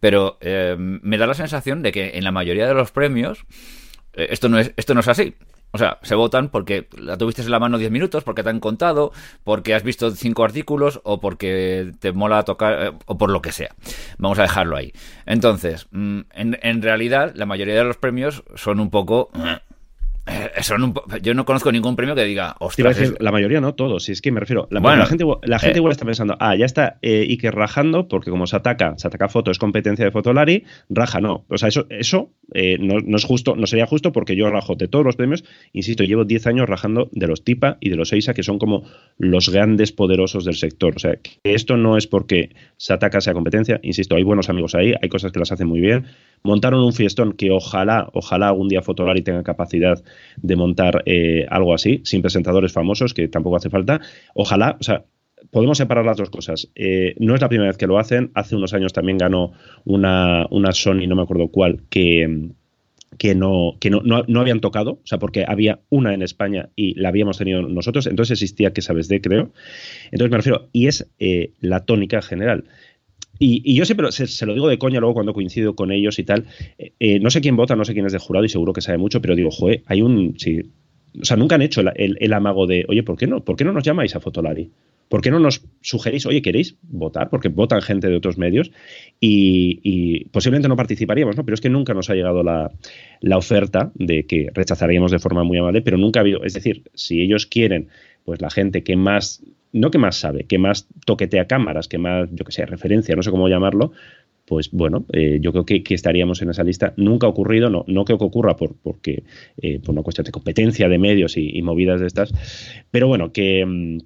pero 0.00 0.38
eh, 0.40 0.76
me 0.78 1.18
da 1.18 1.26
la 1.26 1.34
sensación 1.34 1.82
de 1.82 1.92
que 1.92 2.12
en 2.14 2.24
la 2.24 2.30
mayoría 2.30 2.66
de 2.66 2.74
los 2.74 2.92
premios 2.92 3.44
esto 4.16 4.48
no 4.48 4.58
es, 4.58 4.72
esto 4.76 4.94
no 4.94 5.00
es 5.00 5.08
así. 5.08 5.34
O 5.74 5.78
sea, 5.78 5.98
se 6.02 6.14
votan 6.14 6.50
porque 6.50 6.86
la 6.96 7.18
tuviste 7.18 7.42
en 7.42 7.50
la 7.50 7.58
mano 7.58 7.78
10 7.78 7.90
minutos, 7.90 8.22
porque 8.22 8.44
te 8.44 8.48
han 8.48 8.60
contado, 8.60 9.10
porque 9.42 9.74
has 9.74 9.82
visto 9.82 10.12
cinco 10.12 10.44
artículos 10.44 11.00
o 11.02 11.18
porque 11.18 11.90
te 11.98 12.12
mola 12.12 12.44
tocar 12.44 12.80
eh, 12.80 12.92
o 13.06 13.18
por 13.18 13.30
lo 13.30 13.42
que 13.42 13.50
sea. 13.50 13.74
Vamos 14.18 14.38
a 14.38 14.42
dejarlo 14.42 14.76
ahí. 14.76 14.92
Entonces, 15.26 15.88
mm, 15.90 16.20
en, 16.32 16.58
en, 16.62 16.80
realidad, 16.80 17.32
la 17.34 17.44
mayoría 17.44 17.74
de 17.74 17.82
los 17.82 17.96
premios 17.96 18.44
son 18.54 18.78
un 18.78 18.90
poco... 18.90 19.30
eh, 20.26 20.62
son 20.62 20.94
yo 21.22 21.34
no 21.34 21.44
conozco 21.44 21.70
ningún 21.70 21.96
premio 21.96 22.14
que 22.14 22.24
diga, 22.24 22.56
ostras. 22.58 23.14
La 23.20 23.30
mayoría 23.30 23.60
no, 23.60 23.74
todos. 23.74 24.04
Si 24.04 24.12
es 24.12 24.22
que 24.22 24.32
me 24.32 24.40
refiero. 24.40 24.66
La, 24.70 24.80
la 24.80 25.06
gente, 25.06 25.24
la 25.42 25.58
gente 25.58 25.78
eh, 25.78 25.80
igual 25.80 25.92
está 25.92 26.04
pensando, 26.04 26.36
ah, 26.40 26.56
ya 26.56 26.64
está 26.64 26.98
eh, 27.02 27.26
Iker 27.28 27.54
rajando, 27.54 28.08
porque 28.08 28.30
como 28.30 28.46
se 28.46 28.56
ataca, 28.56 28.94
se 28.96 29.06
ataca 29.06 29.28
foto, 29.28 29.50
es 29.50 29.58
competencia 29.58 30.04
de 30.04 30.10
Fotolari, 30.10 30.64
raja 30.88 31.20
no. 31.20 31.44
O 31.48 31.58
sea, 31.58 31.68
eso, 31.68 31.86
eso 31.90 32.30
eh, 32.52 32.78
no, 32.80 33.00
no, 33.04 33.16
es 33.16 33.24
justo, 33.24 33.56
no 33.56 33.66
sería 33.66 33.86
justo 33.86 34.12
porque 34.12 34.36
yo 34.36 34.48
rajo 34.50 34.76
de 34.76 34.88
todos 34.88 35.04
los 35.04 35.16
premios. 35.16 35.44
Insisto, 35.72 36.04
llevo 36.04 36.24
10 36.24 36.46
años 36.46 36.68
rajando 36.68 37.08
de 37.12 37.26
los 37.26 37.44
TIPA 37.44 37.76
y 37.80 37.90
de 37.90 37.96
los 37.96 38.12
EISA, 38.12 38.32
que 38.32 38.42
son 38.42 38.58
como 38.58 38.84
los 39.18 39.50
grandes 39.50 39.92
poderosos 39.92 40.44
del 40.44 40.54
sector. 40.54 40.94
O 40.96 40.98
sea, 40.98 41.16
que 41.16 41.38
esto 41.42 41.76
no 41.76 41.96
es 41.96 42.06
porque 42.06 42.54
se 42.76 42.92
ataca 42.92 43.20
sea 43.20 43.34
competencia. 43.34 43.80
Insisto, 43.82 44.16
hay 44.16 44.22
buenos 44.22 44.48
amigos 44.48 44.74
ahí, 44.74 44.94
hay 45.00 45.08
cosas 45.08 45.32
que 45.32 45.38
las 45.38 45.52
hacen 45.52 45.68
muy 45.68 45.80
bien. 45.80 46.06
Montaron 46.42 46.82
un 46.82 46.92
fiestón 46.92 47.32
que 47.32 47.50
ojalá, 47.50 48.08
ojalá 48.12 48.48
algún 48.48 48.68
día 48.68 48.82
Fotolari 48.82 49.22
tenga 49.22 49.42
capacidad 49.42 50.02
de 50.36 50.56
montar 50.56 51.02
eh, 51.06 51.46
algo 51.50 51.74
así, 51.74 52.00
sin 52.04 52.22
presentadores 52.22 52.72
famosos, 52.72 53.14
que 53.14 53.28
tampoco 53.28 53.56
hace 53.56 53.70
falta. 53.70 54.00
Ojalá, 54.34 54.76
o 54.80 54.82
sea, 54.82 55.04
podemos 55.50 55.78
separar 55.78 56.04
las 56.04 56.16
dos 56.16 56.30
cosas. 56.30 56.70
Eh, 56.74 57.14
no 57.18 57.34
es 57.34 57.40
la 57.40 57.48
primera 57.48 57.68
vez 57.68 57.76
que 57.76 57.86
lo 57.86 57.98
hacen. 57.98 58.30
Hace 58.34 58.56
unos 58.56 58.74
años 58.74 58.92
también 58.92 59.18
ganó 59.18 59.52
una, 59.84 60.46
una 60.50 60.72
Sony, 60.72 61.06
no 61.06 61.16
me 61.16 61.22
acuerdo 61.22 61.48
cuál, 61.48 61.82
que, 61.90 62.50
que, 63.18 63.34
no, 63.34 63.76
que 63.80 63.90
no, 63.90 64.00
no, 64.02 64.40
habían 64.40 64.60
tocado, 64.60 64.92
o 64.92 65.06
sea, 65.06 65.18
porque 65.18 65.44
había 65.46 65.80
una 65.90 66.14
en 66.14 66.22
España 66.22 66.70
y 66.76 66.94
la 66.94 67.08
habíamos 67.08 67.38
tenido 67.38 67.62
nosotros, 67.62 68.06
entonces 68.06 68.32
existía 68.32 68.72
que 68.72 68.82
sabes 68.82 69.08
de, 69.08 69.20
creo. 69.20 69.52
Entonces 70.10 70.30
me 70.30 70.36
refiero, 70.36 70.68
y 70.72 70.86
es 70.88 71.08
eh, 71.18 71.52
la 71.60 71.80
tónica 71.80 72.22
general. 72.22 72.64
Y, 73.38 73.74
yo 73.74 73.84
siempre 73.84 74.10
se, 74.12 74.26
se, 74.26 74.46
lo 74.46 74.54
digo 74.54 74.68
de 74.68 74.78
coña 74.78 75.00
luego 75.00 75.14
cuando 75.14 75.34
coincido 75.34 75.74
con 75.74 75.92
ellos 75.92 76.18
y 76.18 76.24
tal. 76.24 76.46
Eh, 76.78 76.92
eh, 77.00 77.20
no 77.20 77.30
sé 77.30 77.40
quién 77.40 77.56
vota, 77.56 77.76
no 77.76 77.84
sé 77.84 77.92
quién 77.92 78.06
es 78.06 78.12
de 78.12 78.18
jurado 78.18 78.44
y 78.44 78.48
seguro 78.48 78.72
que 78.72 78.80
sabe 78.80 78.98
mucho, 78.98 79.20
pero 79.20 79.34
digo, 79.34 79.50
joder, 79.50 79.82
hay 79.86 80.02
un. 80.02 80.38
Sí, 80.38 80.62
o 81.20 81.24
sea, 81.24 81.36
nunca 81.36 81.54
han 81.54 81.62
hecho 81.62 81.80
el, 81.80 82.32
amago 82.32 82.66
de, 82.66 82.84
oye, 82.88 83.02
¿por 83.02 83.16
qué 83.16 83.26
no? 83.26 83.44
¿Por 83.44 83.56
qué 83.56 83.64
no 83.64 83.72
nos 83.72 83.84
llamáis 83.84 84.16
a 84.16 84.20
Fotolari? 84.20 84.70
¿Por 85.08 85.20
qué 85.20 85.30
no 85.30 85.38
nos 85.38 85.62
sugerís, 85.80 86.26
oye, 86.26 86.42
queréis 86.42 86.76
votar? 86.82 87.28
Porque 87.28 87.48
votan 87.48 87.82
gente 87.82 88.08
de 88.08 88.16
otros 88.16 88.38
medios 88.38 88.72
y, 89.20 90.24
posiblemente 90.32 90.68
no 90.68 90.76
participaríamos, 90.76 91.36
¿no? 91.36 91.44
Pero 91.44 91.54
es 91.54 91.60
que 91.60 91.68
nunca 91.68 91.94
nos 91.94 92.10
ha 92.10 92.14
llegado 92.14 92.42
la, 92.42 92.72
la, 93.20 93.36
oferta 93.36 93.92
de 93.94 94.26
que 94.26 94.48
rechazaríamos 94.52 95.12
de 95.12 95.18
forma 95.18 95.44
muy 95.44 95.58
amable, 95.58 95.82
pero 95.82 95.98
nunca 95.98 96.20
ha 96.20 96.22
habido. 96.22 96.42
Es 96.42 96.54
decir, 96.54 96.82
si 96.94 97.20
ellos 97.20 97.46
quieren, 97.46 97.88
pues 98.24 98.40
la 98.40 98.50
gente 98.50 98.82
que 98.82 98.96
más 98.96 99.42
no 99.74 99.90
que 99.90 99.98
más 99.98 100.16
sabe, 100.16 100.44
que 100.44 100.56
más 100.56 100.88
toquetea 101.04 101.46
cámaras, 101.46 101.88
que 101.88 101.98
más, 101.98 102.30
yo 102.32 102.44
que 102.44 102.52
sé, 102.52 102.64
referencia, 102.64 103.14
no 103.16 103.22
sé 103.22 103.30
cómo 103.30 103.48
llamarlo, 103.48 103.92
pues 104.46 104.70
bueno, 104.70 105.04
eh, 105.12 105.38
yo 105.40 105.52
creo 105.52 105.66
que, 105.66 105.82
estaríamos 105.88 106.40
en 106.42 106.50
esa 106.50 106.62
lista. 106.62 106.94
Nunca 106.96 107.26
ha 107.26 107.30
ocurrido, 107.30 107.70
no, 107.70 107.84
no 107.88 108.04
creo 108.04 108.18
que 108.18 108.24
ocurra 108.24 108.56
por, 108.56 108.76
porque, 108.76 109.24
eh, 109.60 109.80
por 109.80 109.90
una 109.90 110.02
cuestión 110.02 110.24
de 110.24 110.32
competencia 110.32 110.88
de 110.88 110.98
medios 110.98 111.36
y, 111.36 111.60
movidas 111.62 112.00
de 112.00 112.06
estas, 112.06 112.32
pero 112.90 113.08
bueno, 113.08 113.32
que, 113.32 113.64
mm, 113.66 113.98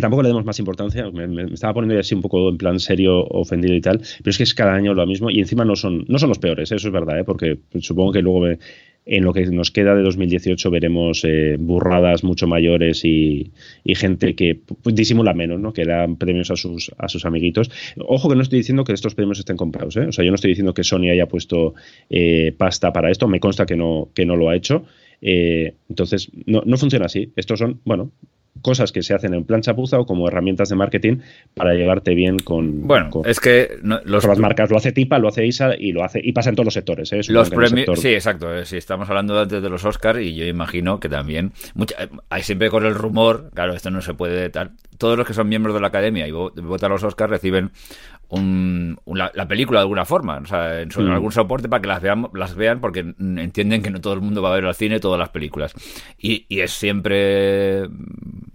tampoco 0.00 0.22
le 0.22 0.28
demos 0.28 0.44
más 0.44 0.58
importancia. 0.58 1.10
Me, 1.10 1.44
estaba 1.54 1.72
poniendo 1.72 1.98
así 1.98 2.14
un 2.14 2.22
poco 2.22 2.50
en 2.50 2.58
plan 2.58 2.78
serio, 2.78 3.24
ofendido 3.24 3.74
y 3.74 3.80
tal, 3.80 4.00
pero 4.18 4.30
es 4.30 4.36
que 4.36 4.44
es 4.44 4.54
cada 4.54 4.74
año 4.74 4.92
lo 4.92 5.06
mismo 5.06 5.30
y 5.30 5.40
encima 5.40 5.64
no 5.64 5.76
son, 5.76 6.04
no 6.08 6.18
son 6.18 6.28
los 6.28 6.38
peores, 6.38 6.70
eso 6.72 6.88
es 6.88 6.92
verdad, 6.92 7.20
¿eh? 7.20 7.24
porque 7.24 7.60
supongo 7.80 8.12
que 8.12 8.22
luego 8.22 8.40
me, 8.40 8.58
en 9.06 9.24
lo 9.24 9.32
que 9.32 9.46
nos 9.46 9.70
queda 9.70 9.94
de 9.94 10.02
2018 10.02 10.70
veremos 10.70 11.24
eh, 11.24 11.56
burradas 11.58 12.22
mucho 12.22 12.46
mayores 12.46 13.04
y, 13.04 13.50
gente 13.84 14.34
que 14.34 14.58
pues, 14.82 14.94
disimula 14.94 15.34
menos, 15.34 15.60
¿no? 15.60 15.72
que 15.72 15.84
dan 15.84 16.16
premios 16.16 16.50
a 16.50 16.56
sus, 16.56 16.92
a 16.98 17.08
sus 17.08 17.24
amiguitos. 17.24 17.70
Ojo 17.98 18.28
que 18.28 18.36
no 18.36 18.42
estoy 18.42 18.58
diciendo 18.58 18.84
que 18.84 18.92
estos 18.92 19.14
premios 19.14 19.38
estén 19.38 19.56
comprados, 19.56 19.96
¿eh? 19.96 20.06
o 20.06 20.12
sea, 20.12 20.24
yo 20.24 20.30
no 20.30 20.36
estoy 20.36 20.50
diciendo 20.50 20.74
que 20.74 20.84
Sony 20.84 21.10
haya 21.10 21.26
puesto 21.26 21.74
eh, 22.08 22.54
pasta 22.56 22.92
para 22.92 23.10
esto, 23.10 23.26
me 23.28 23.40
consta 23.40 23.66
que 23.66 23.76
no, 23.76 24.10
que 24.14 24.24
no 24.26 24.36
lo 24.36 24.48
ha 24.48 24.56
hecho. 24.56 24.84
entonces, 25.20 26.30
no, 26.46 26.62
no 26.64 26.76
funciona 26.76 27.06
así. 27.06 27.32
Estos 27.36 27.58
son, 27.58 27.80
bueno, 27.84 28.10
cosas 28.62 28.92
que 28.92 29.02
se 29.02 29.14
hacen 29.14 29.34
en 29.34 29.44
plan 29.44 29.62
chapuza 29.62 29.98
o 29.98 30.06
como 30.06 30.28
herramientas 30.28 30.68
de 30.68 30.76
marketing 30.76 31.18
para 31.54 31.74
llevarte 31.74 32.14
bien 32.14 32.38
con. 32.38 32.86
Bueno, 32.86 33.10
es 33.24 33.40
que 33.40 33.78
los, 33.82 34.24
las 34.24 34.38
marcas 34.38 34.70
lo 34.70 34.76
hace 34.76 34.92
Tipa, 34.92 35.18
lo 35.18 35.28
hace 35.28 35.46
Isa 35.46 35.74
y 35.78 35.92
lo 35.92 36.04
hace 36.04 36.20
y 36.22 36.32
pasa 36.32 36.50
en 36.50 36.56
todos 36.56 36.66
los 36.66 36.74
sectores. 36.74 37.12
¿eh? 37.12 37.20
Los 37.28 37.50
premios, 37.50 38.00
sí, 38.00 38.08
exacto. 38.08 38.54
Eh, 38.54 38.66
si 38.66 38.76
estamos 38.76 39.08
hablando 39.08 39.38
antes 39.38 39.62
de 39.62 39.70
los 39.70 39.84
Oscars 39.84 40.20
y 40.20 40.34
yo 40.34 40.44
imagino 40.46 41.00
que 41.00 41.08
también 41.08 41.52
mucha, 41.74 41.96
hay 42.28 42.42
siempre 42.42 42.70
con 42.70 42.84
el 42.84 42.94
rumor, 42.94 43.50
claro, 43.54 43.74
esto 43.74 43.90
no 43.90 44.02
se 44.02 44.14
puede 44.14 44.50
tal. 44.50 44.72
Todos 44.98 45.16
los 45.16 45.26
que 45.26 45.32
son 45.32 45.48
miembros 45.48 45.74
de 45.74 45.80
la 45.80 45.88
academia 45.88 46.28
y 46.28 46.30
votan 46.30 46.90
los 46.90 47.02
Oscars 47.02 47.30
reciben 47.30 47.70
un, 48.30 48.98
la, 49.06 49.48
película 49.48 49.80
de 49.80 49.82
alguna 49.82 50.04
forma, 50.04 50.38
o 50.38 50.46
sea, 50.46 50.80
en, 50.80 50.88
mm. 50.88 51.10
algún 51.10 51.32
soporte 51.32 51.68
para 51.68 51.82
que 51.82 51.88
las 51.88 52.00
vean, 52.00 52.28
las 52.32 52.54
vean 52.54 52.80
porque 52.80 53.00
entienden 53.00 53.82
que 53.82 53.90
no 53.90 54.00
todo 54.00 54.14
el 54.14 54.20
mundo 54.20 54.40
va 54.42 54.50
a 54.50 54.54
ver 54.54 54.64
al 54.64 54.74
cine 54.74 55.00
todas 55.00 55.18
las 55.18 55.30
películas. 55.30 55.74
Y, 56.18 56.46
y 56.48 56.60
es 56.60 56.72
siempre 56.72 57.88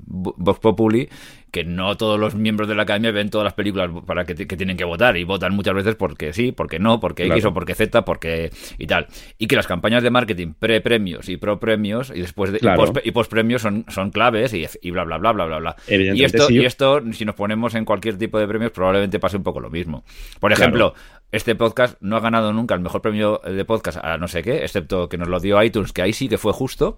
Vox 0.08 0.60
Populi 0.60 1.10
que 1.56 1.64
no 1.64 1.96
todos 1.96 2.20
los 2.20 2.36
miembros 2.36 2.68
de 2.68 2.76
la 2.76 2.84
academia 2.84 3.12
ven 3.12 3.30
todas 3.30 3.46
las 3.46 3.54
películas 3.54 3.90
para 4.06 4.26
que, 4.26 4.36
tienen 4.36 4.76
que 4.76 4.84
votar 4.84 5.16
y 5.16 5.24
votan 5.24 5.56
muchas 5.56 5.74
veces 5.74 5.96
porque 5.96 6.34
sí, 6.34 6.52
porque 6.52 6.80
no, 6.80 7.00
porque 7.00 7.28
X 7.28 7.46
o 7.46 7.54
porque 7.54 7.76
Z, 7.76 8.04
porque 8.04 8.52
y 8.78 8.88
tal. 8.88 9.08
Y 9.38 9.48
que 9.48 9.56
las 9.56 9.66
campañas 9.66 10.04
de 10.04 10.10
marketing 10.10 10.52
pre-premios 10.60 11.30
y 11.30 11.38
pro-premios 11.38 12.12
y 12.14 12.20
después 12.20 12.52
de, 12.52 12.60
y, 13.06 13.12
post-premios 13.12 13.62
son, 13.62 13.86
son 13.88 14.12
claves 14.12 14.54
y, 14.54 14.66
y, 14.82 14.92
bla, 14.92 15.06
bla, 15.06 15.18
bla, 15.18 15.32
bla, 15.32 15.46
bla, 15.46 15.60
bla. 15.60 15.76
Y 15.88 16.26
esto, 16.26 16.52
y 16.52 16.66
esto, 16.66 17.02
si 17.14 17.24
nos 17.24 17.36
ponemos 17.36 17.74
en 17.76 17.86
cualquier 17.86 18.18
tipo 18.18 18.38
de 18.38 18.50
premios, 18.50 18.72
probablemente 18.72 19.18
pase 19.20 19.38
un 19.38 19.44
poco 19.44 19.62
lo 19.62 19.70
mismo. 19.70 20.04
Por 20.42 20.52
ejemplo, 20.52 20.94
este 21.32 21.56
podcast 21.56 21.98
no 22.02 22.16
ha 22.16 22.22
ganado 22.22 22.54
nunca 22.54 22.76
el 22.76 22.82
mejor 22.82 23.02
premio 23.02 23.42
de 23.44 23.66
podcast 23.66 23.98
a 24.02 24.18
no 24.18 24.28
sé 24.28 24.42
qué, 24.42 24.64
excepto 24.64 25.10
que 25.10 25.18
nos 25.18 25.28
lo 25.28 25.40
dio 25.40 25.62
iTunes, 25.62 25.92
que 25.92 26.02
ahí 26.02 26.14
sí 26.14 26.30
que 26.30 26.38
fue 26.38 26.54
justo, 26.54 26.98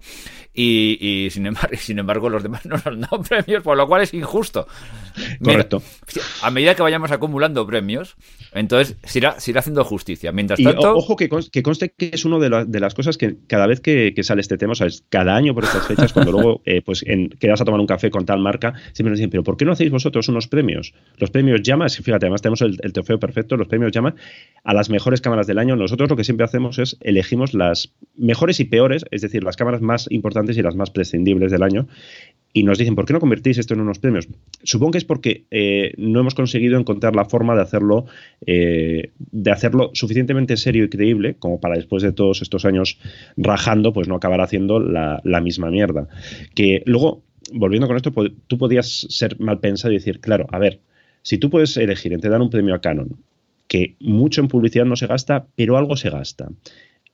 y, 0.54 1.28
sin, 1.30 1.46
embargo, 1.46 1.70
sin 1.76 1.98
embargo 1.98 2.28
los 2.28 2.42
demás 2.42 2.64
no 2.64 2.76
nos 2.76 2.86
han 2.86 3.00
dado 3.00 3.22
premios, 3.28 3.62
por 3.62 3.76
lo 3.76 3.86
cual 3.86 4.02
es 4.02 4.14
injusto. 4.14 4.47
Correcto. 5.42 5.82
a 6.42 6.50
medida 6.50 6.74
que 6.74 6.82
vayamos 6.82 7.10
acumulando 7.10 7.66
premios, 7.66 8.16
entonces 8.52 8.96
se 9.04 9.18
irá, 9.18 9.36
haciendo 9.36 9.84
justicia. 9.84 10.32
Mientras 10.32 10.60
tanto... 10.62 10.94
ojo 10.94 11.16
que 11.16 11.28
conste, 11.28 11.92
que 11.96 12.10
es 12.12 12.24
una 12.24 12.38
de, 12.38 12.80
las 12.80 12.94
cosas 12.94 13.18
que 13.18 13.36
cada 13.46 13.66
vez 13.66 13.80
que, 13.80 14.14
sale 14.22 14.40
este 14.40 14.58
tema, 14.58 14.74
sea, 14.74 14.88
cada 15.08 15.34
año 15.36 15.54
por 15.54 15.64
estas 15.64 15.86
fechas, 15.86 16.12
cuando 16.12 16.32
luego 16.32 16.62
eh, 16.66 16.82
pues 16.82 17.02
en, 17.06 17.30
quedas 17.30 17.60
a 17.60 17.64
tomar 17.64 17.80
un 17.80 17.86
café 17.86 18.10
con 18.10 18.24
tal 18.26 18.40
marca, 18.40 18.74
siempre 18.92 19.10
nos 19.10 19.18
dicen, 19.18 19.30
pero 19.30 19.42
¿por 19.42 19.56
qué 19.56 19.64
no 19.64 19.72
hacéis 19.72 19.90
vosotros 19.90 20.28
unos 20.28 20.48
premios? 20.48 20.94
Los 21.16 21.30
premios 21.30 21.62
llamas, 21.62 21.96
fíjate, 21.96 22.26
además 22.26 22.42
tenemos 22.42 22.62
el, 22.62 22.78
el 22.82 22.92
trofeo 22.92 23.18
perfecto, 23.18 23.56
los 23.56 23.68
premios 23.68 23.92
llaman 23.92 24.14
a 24.64 24.74
las 24.74 24.90
mejores 24.90 25.20
cámaras 25.20 25.46
del 25.46 25.58
año. 25.58 25.76
Nosotros 25.76 26.08
lo 26.10 26.16
que 26.16 26.24
siempre 26.24 26.44
hacemos 26.44 26.78
es 26.78 26.96
elegimos 27.00 27.54
las 27.54 27.92
mejores 28.16 28.60
y 28.60 28.64
peores, 28.64 29.04
es 29.10 29.22
decir, 29.22 29.44
las 29.44 29.56
cámaras 29.56 29.80
más 29.80 30.06
importantes 30.10 30.56
y 30.56 30.62
las 30.62 30.76
más 30.76 30.90
prescindibles 30.90 31.50
del 31.52 31.62
año. 31.62 31.88
Y 32.52 32.62
nos 32.62 32.78
dicen, 32.78 32.94
¿por 32.94 33.04
qué 33.04 33.12
no 33.12 33.20
convertís 33.20 33.58
esto 33.58 33.74
en 33.74 33.80
unos 33.80 33.98
premios? 33.98 34.26
Supongo 34.62 34.92
que 34.92 34.98
es 34.98 35.04
porque 35.04 35.44
eh, 35.50 35.92
no 35.98 36.20
hemos 36.20 36.34
conseguido 36.34 36.78
encontrar 36.78 37.14
la 37.14 37.26
forma 37.26 37.54
de 37.54 37.62
hacerlo, 37.62 38.06
eh, 38.46 39.12
de 39.18 39.50
hacerlo 39.50 39.90
suficientemente 39.92 40.56
serio 40.56 40.84
y 40.84 40.88
creíble, 40.88 41.34
como 41.38 41.60
para 41.60 41.76
después 41.76 42.02
de 42.02 42.12
todos 42.12 42.40
estos 42.40 42.64
años 42.64 42.98
rajando, 43.36 43.92
pues 43.92 44.08
no 44.08 44.14
acabar 44.16 44.40
haciendo 44.40 44.80
la, 44.80 45.20
la 45.24 45.40
misma 45.40 45.70
mierda. 45.70 46.08
Que 46.54 46.82
luego, 46.86 47.22
volviendo 47.52 47.86
con 47.86 47.96
esto, 47.96 48.12
tú 48.46 48.58
podías 48.58 49.06
ser 49.10 49.38
mal 49.38 49.60
pensado 49.60 49.92
y 49.92 49.98
decir, 49.98 50.20
claro, 50.20 50.46
a 50.50 50.58
ver, 50.58 50.80
si 51.22 51.38
tú 51.38 51.50
puedes 51.50 51.76
elegir 51.76 52.12
entre 52.14 52.30
dar 52.30 52.40
un 52.40 52.50
premio 52.50 52.74
a 52.74 52.80
Canon 52.80 53.18
que 53.68 53.96
mucho 54.00 54.40
en 54.40 54.48
publicidad 54.48 54.86
no 54.86 54.96
se 54.96 55.06
gasta, 55.06 55.46
pero 55.54 55.76
algo 55.76 55.96
se 55.96 56.10
gasta. 56.10 56.48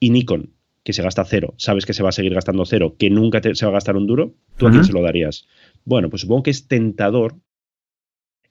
Y 0.01 0.11
Nikon, 0.11 0.51
que 0.85 0.93
se 0.93 1.03
gasta 1.03 1.25
cero, 1.25 1.55
sabes 1.57 1.87
que 1.87 1.95
se 1.95 2.03
va 2.03 2.11
a 2.11 2.13
seguir 2.13 2.35
gastando 2.35 2.65
cero, 2.67 2.95
que 2.99 3.11
nunca 3.11 3.41
se 3.43 3.65
va 3.67 3.71
a 3.71 3.75
gastar 3.75 3.97
un 3.97 4.07
duro, 4.07 4.35
¿tú 4.57 4.67
a 4.67 4.71
quién 4.71 4.85
se 4.85 4.93
lo 4.93 5.03
darías? 5.03 5.47
Bueno, 5.85 6.11
pues 6.11 6.23
supongo 6.23 6.45
que 6.45 6.51
es 6.51 6.69
tentador 6.69 7.37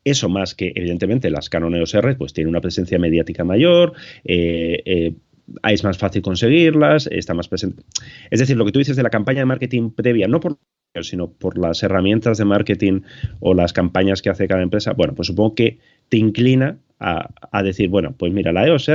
eso 0.03 0.27
más 0.27 0.53
que, 0.55 0.73
evidentemente, 0.75 1.29
las 1.29 1.49
Canon 1.49 1.75
EOS 1.75 1.93
R 1.93 2.15
pues 2.15 2.33
tienen 2.33 2.49
una 2.49 2.59
presencia 2.59 2.99
mediática 2.99 3.43
mayor, 3.43 3.93
eh, 4.25 4.81
eh, 4.85 5.15
es 5.69 5.83
más 5.83 5.97
fácil 5.97 6.21
conseguirlas, 6.21 7.07
está 7.11 7.33
más 7.33 7.47
presente. 7.47 7.83
Es 8.29 8.39
decir, 8.39 8.57
lo 8.57 8.65
que 8.65 8.71
tú 8.71 8.79
dices 8.79 8.95
de 8.95 9.03
la 9.03 9.09
campaña 9.09 9.39
de 9.39 9.45
marketing 9.45 9.91
previa, 9.91 10.27
no 10.27 10.39
por 10.39 10.57
sino 11.01 11.31
por 11.31 11.57
las 11.57 11.81
herramientas 11.81 12.37
de 12.37 12.45
marketing 12.45 13.01
o 13.39 13.53
las 13.53 13.73
campañas 13.73 14.21
que 14.21 14.29
hace 14.29 14.47
cada 14.47 14.61
empresa, 14.61 14.93
bueno, 14.93 15.15
pues 15.15 15.27
supongo 15.27 15.55
que 15.55 15.79
te 16.09 16.17
inclina 16.17 16.77
a, 16.99 17.63
decir, 17.63 17.89
bueno, 17.89 18.13
pues 18.17 18.31
mira, 18.31 18.53
la 18.53 18.65
EOS 18.65 18.89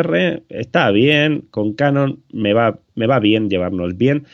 está 0.49 0.91
bien, 0.93 1.45
con 1.51 1.75
Canon 1.75 2.21
me 2.33 2.55
va, 2.55 2.79
me 2.95 3.07
va 3.07 3.19
bien 3.19 3.51
llevarnos 3.51 3.99
bien. 3.99 4.25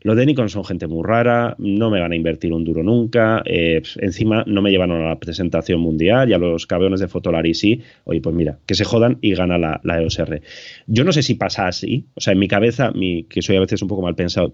Los 0.00 0.16
de 0.16 0.24
Nikon 0.24 0.48
son 0.48 0.64
gente 0.64 0.86
muy 0.86 1.02
rara, 1.04 1.54
no 1.58 1.90
me 1.90 2.00
van 2.00 2.12
a 2.12 2.16
invertir 2.16 2.54
un 2.54 2.64
duro 2.64 2.82
nunca, 2.82 3.42
eh, 3.44 3.82
encima 3.96 4.44
no 4.46 4.62
me 4.62 4.70
llevan 4.70 4.92
a 4.92 5.08
la 5.08 5.18
presentación 5.18 5.80
mundial 5.80 6.30
y 6.30 6.32
a 6.32 6.38
los 6.38 6.66
cabrones 6.66 7.00
de 7.00 7.08
Fotolari 7.08 7.52
sí, 7.52 7.82
oye, 8.04 8.22
pues 8.22 8.34
mira, 8.34 8.60
que 8.64 8.74
se 8.74 8.84
jodan 8.84 9.18
y 9.20 9.34
gana 9.34 9.58
la, 9.58 9.80
la 9.82 10.00
R. 10.00 10.42
Yo 10.86 11.04
no 11.04 11.12
sé 11.12 11.22
si 11.22 11.34
pasa 11.34 11.66
así, 11.66 12.06
o 12.14 12.20
sea, 12.20 12.32
en 12.32 12.38
mi 12.38 12.48
cabeza, 12.48 12.92
mi, 12.92 13.24
que 13.24 13.42
soy 13.42 13.56
a 13.56 13.60
veces 13.60 13.82
un 13.82 13.88
poco 13.88 14.02
mal 14.02 14.14
pensado, 14.14 14.52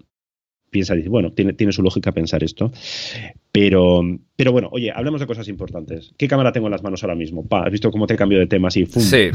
piensa, 0.75 0.93
dice, 0.93 1.07
bueno, 1.07 1.31
tiene, 1.31 1.53
tiene 1.53 1.71
su 1.71 1.81
lógica 1.81 2.11
pensar 2.11 2.43
esto. 2.43 2.69
Pero, 3.53 4.01
pero 4.35 4.51
bueno, 4.51 4.67
oye, 4.73 4.91
hablemos 4.93 5.21
de 5.21 5.27
cosas 5.27 5.47
importantes. 5.47 6.11
¿Qué 6.17 6.27
cámara 6.27 6.51
tengo 6.51 6.67
en 6.67 6.71
las 6.71 6.83
manos 6.83 7.01
ahora 7.03 7.15
mismo? 7.15 7.47
Pa, 7.47 7.63
¿Has 7.63 7.71
visto 7.71 7.89
cómo 7.91 8.07
te 8.07 8.17
cambio 8.17 8.39
de 8.39 8.47
tema 8.47 8.67
así? 8.67 8.85
Sí. 8.85 9.29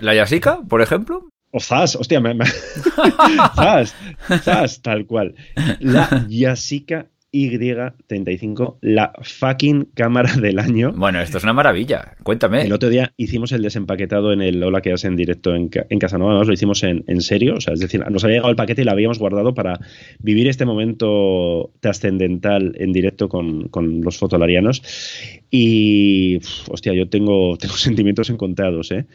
¿La 0.00 0.14
Yasica, 0.14 0.60
por 0.68 0.82
ejemplo? 0.82 1.30
O 1.50 1.60
Zas, 1.60 1.96
hostia, 1.96 2.20
me, 2.20 2.34
me- 2.34 2.44
Zas, 3.56 3.94
Zas, 4.42 4.82
tal 4.82 5.06
cual. 5.06 5.34
La 5.80 6.26
Yasica 6.28 7.08
Y35, 7.32 8.76
la 8.82 9.12
fucking 9.22 9.88
cámara 9.94 10.34
del 10.40 10.58
año. 10.58 10.92
Bueno, 10.94 11.20
esto 11.20 11.38
es 11.38 11.44
una 11.44 11.52
maravilla. 11.52 12.14
Cuéntame. 12.22 12.62
El 12.62 12.72
otro 12.72 12.88
día 12.90 13.12
hicimos 13.16 13.52
el 13.52 13.62
desempaquetado 13.62 14.32
en 14.32 14.42
el 14.42 14.62
Hola 14.62 14.80
que 14.82 14.92
hace 14.92 15.06
en 15.06 15.16
directo 15.16 15.54
en, 15.54 15.70
en 15.88 15.98
Casanova, 15.98 16.32
además 16.32 16.48
lo 16.48 16.54
hicimos 16.54 16.82
en, 16.82 17.04
en 17.06 17.20
serio, 17.22 17.54
o 17.56 17.60
sea, 17.60 17.74
es 17.74 17.80
decir, 17.80 18.04
nos 18.10 18.22
había 18.24 18.36
llegado 18.36 18.50
el 18.50 18.56
paquete 18.56 18.82
y 18.82 18.84
lo 18.84 18.90
habíamos 18.92 19.18
guardado 19.18 19.54
para 19.54 19.80
vivir 20.18 20.46
este 20.48 20.66
momento 20.66 21.72
trascendental 21.80 22.74
en 22.78 22.92
directo 22.92 23.28
con, 23.28 23.68
con 23.68 24.02
los 24.02 24.18
fotolarianos. 24.18 24.82
Y, 25.50 26.36
uf, 26.36 26.68
hostia, 26.70 26.92
yo 26.92 27.08
tengo, 27.08 27.56
tengo 27.60 27.74
sentimientos 27.74 28.30
encontrados, 28.30 28.90
¿eh? 28.92 29.06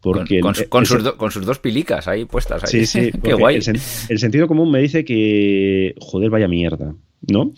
Con, 0.00 0.12
Porque 0.18 0.40
con 0.40 0.50
el- 0.82 0.86
sus 0.86 1.02
do- 1.02 1.16
con 1.16 1.30
sus 1.30 1.46
dos 1.46 1.58
pilicas 1.58 2.06
ahí 2.08 2.26
puestas. 2.26 2.62
Ahí. 2.64 2.84
Sí, 2.84 2.86
sí, 2.86 3.10
Qué 3.22 3.32
guay. 3.32 3.56
El 3.56 4.18
sentido 4.18 4.46
común 4.46 4.70
me 4.70 4.78
dice 4.80 5.02
que, 5.04 5.94
joder, 5.98 6.28
vaya 6.28 6.46
mierda, 6.46 6.94
¿no? 7.28 7.52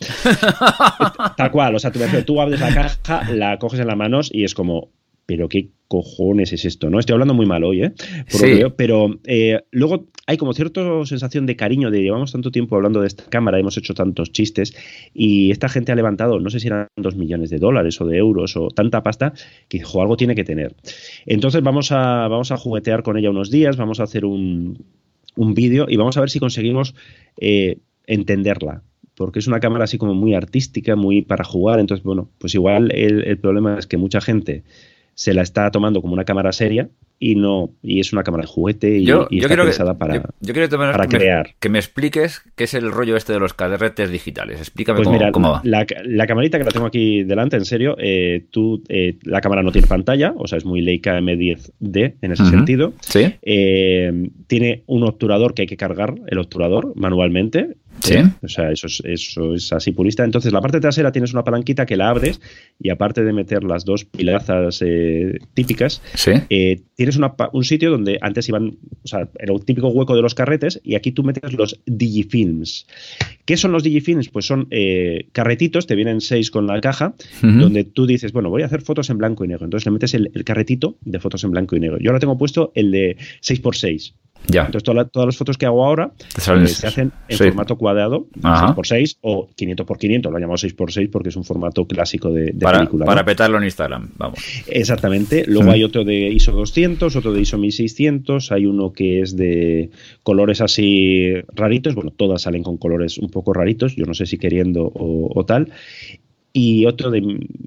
Tal 1.37 1.51
cual, 1.51 1.75
o 1.75 1.79
sea, 1.79 1.93
tú, 1.93 2.01
tú 2.25 2.41
abres 2.41 2.61
la 2.61 2.75
caja, 2.75 3.33
la 3.33 3.59
coges 3.59 3.81
en 3.81 3.87
las 3.87 3.97
manos 3.97 4.31
y 4.33 4.45
es 4.45 4.55
como, 4.55 4.91
pero 5.27 5.49
qué 5.49 5.71
cojones 5.89 6.53
es 6.53 6.65
esto, 6.65 6.91
¿no? 6.91 6.99
Estoy 6.99 7.15
hablando 7.15 7.35
muy 7.35 7.47
mal 7.47 7.65
hoy, 7.65 7.83
¿eh? 7.83 7.93
Por 8.31 8.41
Sí. 8.41 8.61
pero 8.77 9.19
eh, 9.25 9.61
luego 9.71 10.07
hay 10.27 10.37
como 10.37 10.53
cierta 10.53 10.81
sensación 11.05 11.47
de 11.47 11.55
cariño 11.55 11.91
de 11.91 12.03
llevamos 12.03 12.33
tanto 12.33 12.51
tiempo 12.51 12.75
hablando 12.77 13.01
de 13.01 13.07
esta 13.07 13.25
cámara, 13.25 13.59
hemos 13.59 13.77
hecho 13.77 13.95
tantos 13.95 14.33
chistes 14.33 14.75
y 15.15 15.51
esta 15.51 15.69
gente 15.69 15.93
ha 15.93 15.95
levantado, 15.95 16.41
no 16.41 16.51
sé 16.51 16.59
si 16.59 16.67
eran 16.67 16.89
dos 16.97 17.15
millones 17.17 17.51
de 17.51 17.59
dólares 17.59 18.01
o 18.01 18.07
de 18.07 18.19
euros 18.19 18.57
o 18.57 18.69
tanta 18.69 19.03
pasta 19.03 19.33
que 19.69 19.79
dijo, 19.79 20.01
algo 20.01 20.17
tiene 20.17 20.35
que 20.35 20.45
tener. 20.45 20.75
Entonces 21.27 21.63
vamos 21.63 21.93
a, 21.93 22.27
vamos 22.29 22.51
a 22.51 22.57
juguetear 22.57 23.03
con 23.03 23.17
ella 23.17 23.31
unos 23.31 23.51
días, 23.51 23.77
vamos 23.77 24.01
a 24.01 24.05
hacer 24.05 24.25
un, 24.25 24.85
un 25.37 25.55
vídeo 25.55 25.87
y 25.89 25.97
vamos 25.97 26.17
a 26.17 26.21
ver 26.21 26.31
si 26.31 26.41
conseguimos 26.41 26.95
eh, 27.39 27.79
entenderla. 28.07 28.83
Porque 29.17 29.39
es 29.39 29.47
una 29.47 29.61
cámara 29.61 29.85
así 29.85 29.99
como 29.99 30.15
muy 30.15 30.35
artística, 30.35 30.95
muy 30.97 31.23
para 31.23 31.43
jugar. 31.45 31.81
Entonces, 31.81 32.05
bueno, 32.05 32.29
pues 32.39 32.55
igual 32.55 32.91
el, 32.93 33.25
el 33.25 33.39
problema 33.39 33.79
es 33.79 33.87
que 33.87 33.97
mucha 33.97 34.21
gente 34.21 34.63
se 35.15 35.33
la 35.33 35.41
está 35.43 35.71
tomando 35.71 36.03
como 36.03 36.13
una 36.13 36.25
cámara 36.25 36.53
seria 36.53 36.91
y 37.19 37.35
no, 37.37 37.71
y 37.83 38.01
es 38.01 38.13
una 38.13 38.23
cámara 38.23 38.43
de 38.43 38.49
juguete 38.49 38.99
y, 38.99 39.07
Yo, 39.07 39.27
y 39.31 39.37
yo 39.37 39.47
está 39.47 39.49
quiero 39.49 39.63
que, 39.63 39.69
pensada 39.71 39.97
para. 39.97 40.17
yo, 40.17 40.23
yo 40.43 40.53
quiero 40.53 40.69
tomar- 40.69 40.93
para 40.93 41.07
que, 41.07 41.17
me, 41.17 41.21
crear. 41.21 41.55
que 41.59 41.69
me 41.71 41.79
expliques 41.79 42.43
qué 42.55 42.65
es 42.65 42.75
el 42.75 42.93
rollo 42.93 43.17
este 43.17 43.33
de 43.33 43.39
los 43.41 43.55
carretes 43.55 44.11
digitales. 44.11 44.59
Explícame 44.61 44.99
Pues 44.99 45.07
cómo, 45.07 45.17
mira, 45.19 45.33
cómo 45.33 45.53
va. 45.53 45.63
La, 45.65 45.87
la 46.05 46.27
camarita 46.27 46.59
que 46.59 46.65
la 46.65 46.71
tengo 46.73 46.85
aquí 46.85 47.23
delante, 47.25 47.57
en 47.57 47.65
serio, 47.65 47.97
eh, 47.99 48.45
tú, 48.51 48.83
eh, 48.91 49.17
la 49.23 49.41
cámara 49.41 49.63
no 49.63 49.73
tiene 49.73 49.87
pantalla, 49.89 50.35
o 50.37 50.47
sea, 50.47 50.59
es 50.59 50.67
muy 50.67 50.83
Leica 50.83 51.19
M10D 51.19 52.17
en 52.21 52.33
ese 52.33 52.45
sentido. 52.45 52.93
¿Sí? 53.01 53.33
Eh, 53.41 54.29
tiene 54.47 54.83
un 54.87 55.05
obturador 55.05 55.55
que 55.55 55.63
hay 55.63 55.69
que 55.69 55.79
cargar, 55.79 56.17
el 56.27 56.37
obturador, 56.39 56.93
manualmente. 56.97 57.77
Sí. 58.01 58.15
¿eh? 58.15 58.25
O 58.43 58.49
sea, 58.49 58.71
eso 58.71 58.87
es, 58.87 59.03
eso 59.05 59.55
es 59.55 59.73
así 59.73 59.93
purista. 59.93 60.25
Entonces, 60.25 60.53
la 60.53 60.61
parte 60.61 60.81
trasera 60.81 61.13
tienes 61.13 61.33
una 61.33 61.45
palanquita 61.45 61.87
que 61.87 61.97
la 61.97 62.09
abres 62.11 62.41
y 62.81 62.91
aparte 62.91 63.25
de 63.25 63.33
meter 63.33 63.65
las 63.65 63.85
dos 63.85 64.05
pilazas 64.05 64.83
eh, 64.85 65.39
típicas, 65.55 66.03
Sí. 66.15 66.33
eh, 66.51 66.81
tienes 66.95 67.17
una 67.17 67.35
un 67.53 67.65
sitio 67.65 67.91
donde 67.91 68.19
antes 68.21 68.49
iban, 68.49 68.77
o 69.03 69.07
sea, 69.09 69.29
era 69.39 69.53
un 69.53 69.63
típico 69.65 69.89
hueco 69.89 70.15
de 70.15 70.23
los 70.23 70.35
carretes 70.35 70.81
y 70.85 70.95
aquí 70.95 71.13
tú 71.13 71.23
metes 71.25 71.53
los 71.53 71.81
digifilms. 71.87 72.87
¿Qué 73.45 73.57
son 73.57 73.73
los 73.73 73.83
digifilms? 73.83 74.29
Pues 74.29 74.47
son 74.47 74.69
carretitos, 75.33 75.87
te 75.87 75.95
vienen 75.95 76.21
seis 76.21 76.51
con 76.51 76.67
la 76.67 76.81
caja, 76.81 77.15
donde 77.43 77.85
tú 77.85 78.07
dices, 78.07 78.33
bueno, 78.33 78.51
voy 78.51 78.63
a 78.63 78.67
hacer 78.67 78.83
fotos 78.83 79.11
en 79.11 79.19
blanco 79.19 79.45
y 79.45 79.49
negro. 79.49 79.65
Entonces 79.65 79.87
le 79.87 79.93
metes 79.93 80.15
el, 80.15 80.31
el 80.35 80.45
carretito 80.45 80.97
de 81.03 81.19
fotos 81.21 81.45
en 81.45 81.51
blanco 81.53 81.77
y 81.77 81.81
negro. 81.81 81.99
Yo 81.99 82.11
ahora 82.11 82.21
tengo 82.21 82.37
puesto 82.39 82.73
el 82.75 82.91
de 82.91 83.17
6x6. 83.43 84.15
Ya. 84.49 84.61
Entonces 84.67 84.85
toda 84.85 84.95
la- 85.03 85.05
todas 85.09 85.27
las 85.27 85.37
fotos 85.37 85.59
que 85.59 85.67
hago 85.67 85.85
ahora 85.85 86.13
eh, 86.37 86.67
se 86.69 86.87
hacen 86.87 87.11
en 87.29 87.37
Sí. 87.37 87.45
formato 87.45 87.77
cuadrado, 87.77 88.29
Ajá. 88.43 88.75
6x6 88.77 89.19
o 89.23 89.49
500x500. 89.57 90.31
Lo 90.31 90.39
llamamos 90.39 90.63
6x6 90.63 91.09
porque 91.11 91.31
es 91.31 91.37
un 91.37 91.43
formato 91.45 91.85
clásico 91.87 92.31
de, 92.33 92.53
de 92.53 92.61
para, 92.61 92.79
película. 92.79 93.05
¿no? 93.05 93.07
para 93.07 93.25
petarlo 93.25 93.59
en 93.59 93.65
Instagram. 93.65 94.11
Vamos. 94.17 94.39
Exactamente. 94.69 95.45
Luego 95.49 95.71
Mm. 95.71 95.73
hay 95.75 95.85
otro 95.85 96.05
de 96.05 96.29
ISO 96.29 96.53
200, 96.53 97.17
otro 97.17 97.33
de 97.33 97.41
ISO 97.41 97.59
1600, 97.59 98.53
hay 98.53 98.67
uno 98.67 98.93
que 98.93 99.21
es 99.21 99.37
de 99.37 99.91
colores 100.23 100.61
así 100.61 101.33
raritos, 101.55 101.95
bueno, 101.97 102.13
todas 102.17 102.43
salen 102.43 102.63
con 102.63 102.77
colores 102.77 103.19
un 103.19 103.31
poco 103.31 103.53
raritos, 103.53 103.97
yo 103.97 104.07
no 104.07 104.15
sé 104.15 104.27
si 104.27 104.39
queriendo 104.39 104.85
o, 104.85 105.31
o 105.35 105.45
tal, 105.45 105.73
y 106.53 106.87
otro 106.87 107.11
de, 107.11 107.21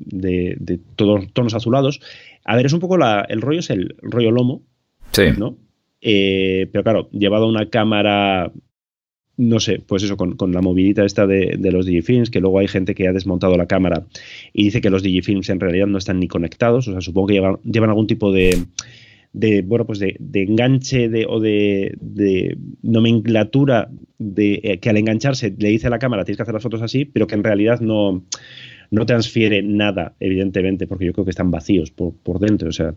de- 0.06 0.56
de 0.60 0.80
todos 0.96 1.32
tonos 1.34 1.54
azulados. 1.54 2.00
A 2.46 2.56
ver, 2.56 2.66
es 2.66 2.74
un 2.74 2.80
poco 2.80 2.98
la, 2.98 3.26
el 3.28 3.42
rollo, 3.42 3.60
es 3.60 3.70
el 3.70 3.96
rollo 4.02 4.32
lomo, 4.32 4.62
Sí. 5.12 5.24
¿no? 5.38 5.58
Eh, 6.02 6.68
pero 6.72 6.84
claro, 6.84 7.10
llevado 7.12 7.46
a 7.46 7.50
una 7.50 7.70
cámara, 7.70 8.52
no 9.38 9.60
sé, 9.60 9.80
pues 9.80 10.04
eso, 10.04 10.18
con, 10.18 10.52
la 10.52 10.62
movilita 10.62 11.06
esta 11.06 11.28
de, 11.28 11.58
de 11.60 11.72
los 11.72 11.86
digifilms, 11.86 12.30
que 12.30 12.40
luego 12.40 12.60
hay 12.60 12.68
gente 12.68 12.96
que 12.96 13.08
ha 13.08 13.14
desmontado 13.14 13.58
la 13.58 13.68
cámara 13.68 14.06
y 14.54 14.66
dice 14.66 14.82
que 14.82 14.90
los 14.90 15.04
digifilms 15.04 15.50
en 15.50 15.60
realidad 15.60 15.88
no 15.88 15.98
están 15.98 16.20
ni 16.20 16.28
conectados, 16.28 16.88
o 16.88 16.92
sea, 16.92 17.02
supongo 17.02 17.28
que 17.28 17.34
llevan, 17.34 17.58
llevan 17.64 17.90
algún 17.90 18.08
tipo 18.08 18.32
de, 18.32 18.66
de 19.34 19.62
bueno, 19.62 19.86
pues 19.86 20.00
de, 20.00 20.16
de 20.20 20.44
enganche 20.44 21.10
de, 21.10 21.26
o 21.28 21.40
de, 21.40 21.96
de 22.00 22.58
nomenclatura 22.82 23.90
de, 24.18 24.60
eh, 24.64 24.80
que 24.80 24.90
al 24.90 24.98
engancharse 24.98 25.54
le 25.58 25.70
dice 25.70 25.88
a 25.88 25.92
la 25.92 26.00
cámara 26.00 26.26
tienes 26.26 26.38
que 26.38 26.44
hacer 26.44 26.54
las 26.54 26.64
fotos 26.64 26.82
así, 26.82 27.06
pero 27.06 27.28
que 27.28 27.36
en 27.36 27.44
realidad 27.44 27.80
no, 27.80 28.24
no 28.92 29.06
transfiere 29.06 29.62
nada, 29.62 30.16
evidentemente, 30.20 30.88
porque 30.88 31.06
yo 31.06 31.14
creo 31.14 31.26
que 31.26 31.32
están 31.32 31.52
vacíos 31.52 31.92
por, 31.92 32.14
por 32.14 32.40
dentro. 32.40 32.70
O 32.70 32.72
sea, 32.72 32.94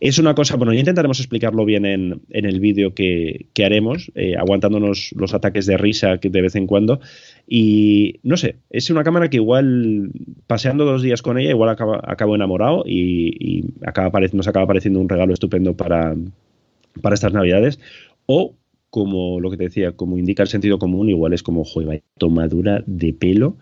es 0.00 0.18
una 0.18 0.34
cosa, 0.34 0.56
bueno, 0.56 0.72
ya 0.72 0.80
intentaremos 0.80 1.20
explicarlo 1.20 1.64
bien 1.64 1.84
en, 1.84 2.20
en 2.30 2.44
el 2.46 2.60
vídeo 2.60 2.94
que, 2.94 3.46
que 3.52 3.64
haremos, 3.64 4.10
eh, 4.14 4.36
aguantándonos 4.36 5.10
los 5.16 5.34
ataques 5.34 5.66
de 5.66 5.76
risa 5.76 6.16
de 6.16 6.42
vez 6.42 6.56
en 6.56 6.66
cuando. 6.66 7.00
Y 7.46 8.20
no 8.22 8.36
sé, 8.36 8.56
es 8.70 8.90
una 8.90 9.04
cámara 9.04 9.28
que 9.28 9.36
igual, 9.36 10.10
paseando 10.46 10.84
dos 10.84 11.02
días 11.02 11.22
con 11.22 11.38
ella, 11.38 11.50
igual 11.50 11.70
acaba, 11.70 12.00
acabo 12.04 12.34
enamorado 12.34 12.84
y, 12.86 13.34
y 13.38 13.64
acaba 13.86 14.18
nos 14.32 14.48
acaba 14.48 14.66
pareciendo 14.66 15.00
un 15.00 15.08
regalo 15.08 15.32
estupendo 15.32 15.76
para, 15.76 16.16
para 17.00 17.14
estas 17.14 17.32
navidades. 17.32 17.78
O 18.26 18.54
como 18.90 19.40
lo 19.40 19.50
que 19.50 19.56
te 19.56 19.64
decía, 19.64 19.92
como 19.92 20.18
indica 20.18 20.42
el 20.42 20.48
sentido 20.48 20.78
común, 20.78 21.08
igual 21.08 21.32
es 21.32 21.42
como, 21.42 21.64
joder, 21.64 22.02
tomadura 22.16 22.82
de 22.86 23.12
pelo 23.12 23.56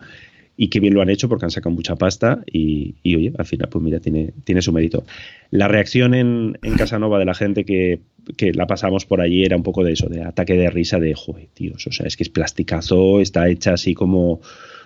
y 0.57 0.69
qué 0.69 0.81
bien 0.81 0.95
lo 0.95 1.03
han 1.03 1.11
hecho 1.11 1.29
porque 1.29 1.45
han 1.45 1.51
sacado 1.51 1.75
mucha 1.75 1.97
pasta 1.97 2.41
y, 2.47 2.95
y, 3.03 3.17
oye, 3.17 3.33
al 3.39 3.45
final, 3.45 3.69
pues 3.69 3.85
mira, 3.85 4.01
tiene, 4.01 4.33
tiene 4.45 4.63
su 4.63 4.73
mérito. 4.73 5.05
La 5.51 5.69
reacción 5.69 6.15
en, 6.15 6.59
en 6.63 6.75
Casanova 6.77 7.19
de 7.19 7.25
la 7.27 7.35
gente 7.35 7.65
que, 7.65 8.01
que 8.37 8.53
la 8.53 8.67
pasamos 8.67 9.05
por 9.05 9.21
allí 9.21 9.45
era 9.45 9.57
un 9.57 9.63
poco 9.63 9.85
de 9.85 9.93
eso, 9.93 10.09
de 10.09 10.23
ataque 10.23 10.55
de 10.55 10.71
risa 10.71 10.99
de, 10.99 11.15
joder, 11.15 11.49
tíos, 11.53 11.87
o 11.87 11.93
sea, 11.93 12.07
es 12.07 12.17
que 12.17 12.23
es 12.23 12.31
plasticazo, 12.31 13.21
está 13.21 13.49
hecha 13.49 13.75
así 13.75 13.95
como 13.95 14.41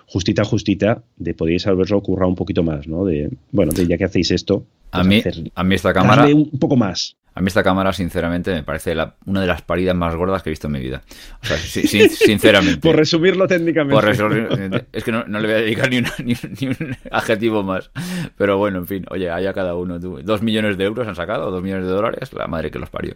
justita, 0.07 0.45
justita, 0.45 1.05
de 1.17 1.35
podéis 1.35 1.69
haberlo 1.69 2.03
currado 2.03 2.29
un 2.29 2.35
poquito 2.35 2.65
más, 2.65 2.89
¿no? 2.89 3.05
De, 3.05 3.31
bueno, 3.53 3.73
de 3.73 3.87
ya 3.87 3.97
que 3.97 4.05
hacéis 4.05 4.33
esto, 4.33 4.67
A 4.91 5.05
pues 5.05 5.39
mí, 5.39 5.53
a 5.55 5.63
mí 5.63 5.75
esta 5.77 5.93
cámara, 5.93 6.27
un 6.27 6.59
poco 6.59 6.77
más. 6.77 7.17
A 7.41 7.43
mí 7.43 7.49
esta 7.49 7.63
cámara, 7.63 7.93
sinceramente, 7.95 8.53
me 8.53 8.63
parece 8.63 8.95
la- 8.95 9.15
una 9.25 9.41
de 9.41 9.47
las 9.47 9.63
paridas 9.63 9.97
más 9.97 10.15
gordas 10.15 10.43
que 10.43 10.51
he 10.51 10.53
visto 10.53 10.67
en 10.67 10.75
mi 10.75 10.81
vida. 10.81 11.03
O 11.43 11.47
sea, 11.47 11.57
si- 11.57 11.87
si- 11.89 12.09
sinceramente. 12.11 12.81
Por 12.81 12.97
resumirlo 12.97 13.49
técnicamente. 13.49 13.95
Por 13.95 14.05
resol- 14.05 14.85
es 14.93 15.03
que 15.05 15.11
no, 15.11 15.25
no 15.25 15.41
le 15.41 15.49
voy 15.49 15.57
a 15.57 15.61
dedicar 15.61 15.89
ni, 15.91 15.99
una- 15.99 16.13
ni 16.25 16.33
un- 16.35 16.55
ni 16.61 16.67
un 16.69 16.97
adjetivo 17.11 17.63
más. 17.63 17.91
Pero 18.37 18.59
bueno, 18.59 18.79
en 18.79 18.87
fin, 18.87 19.05
oye, 19.11 19.31
allá 19.31 19.53
cada 19.55 19.75
uno. 19.75 19.99
tú. 19.99 20.21
Dos 20.23 20.43
millones 20.43 20.77
de 20.77 20.85
euros 20.85 21.09
han 21.09 21.17
sacado, 21.17 21.51
dos 21.51 21.63
millones 21.63 21.87
de 21.87 21.93
dólares, 21.93 22.33
la 22.35 22.47
madre 22.47 22.71
que 22.71 22.79
los 22.79 22.91
parió. 22.91 23.15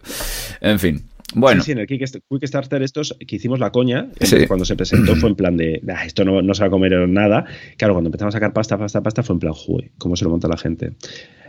En 0.59 0.79
fin, 0.79 1.03
bueno, 1.35 1.61
Sí, 1.61 1.67
sí, 1.67 1.71
en 1.73 1.79
el 1.79 1.87
Kickst- 1.87 2.21
Kickstarter 2.29 2.81
estos 2.81 3.15
que 3.27 3.35
hicimos 3.35 3.59
la 3.59 3.71
coña, 3.71 4.07
eh, 4.19 4.25
Sí. 4.25 4.47
cuando 4.47 4.65
se 4.65 4.75
presentó 4.75 5.15
fue 5.15 5.29
en 5.29 5.35
plan 5.35 5.55
de, 5.57 5.81
"Ah, 5.93 6.05
esto 6.05 6.25
no, 6.25 6.41
no 6.41 6.53
se 6.53 6.61
va 6.61 6.67
a 6.67 6.69
comer 6.71 7.07
nada. 7.09 7.45
Claro, 7.77 7.93
cuando 7.93 8.07
empezamos 8.09 8.33
a 8.33 8.37
sacar 8.37 8.53
pasta, 8.53 8.77
pasta, 8.77 9.01
pasta, 9.03 9.21
fue 9.23 9.33
en 9.35 9.39
plan, 9.39 9.53
joder, 9.53 9.91
¿cómo 9.97 10.15
se 10.15 10.23
lo 10.25 10.31
monta 10.31 10.47
la 10.47 10.57
gente? 10.57 10.93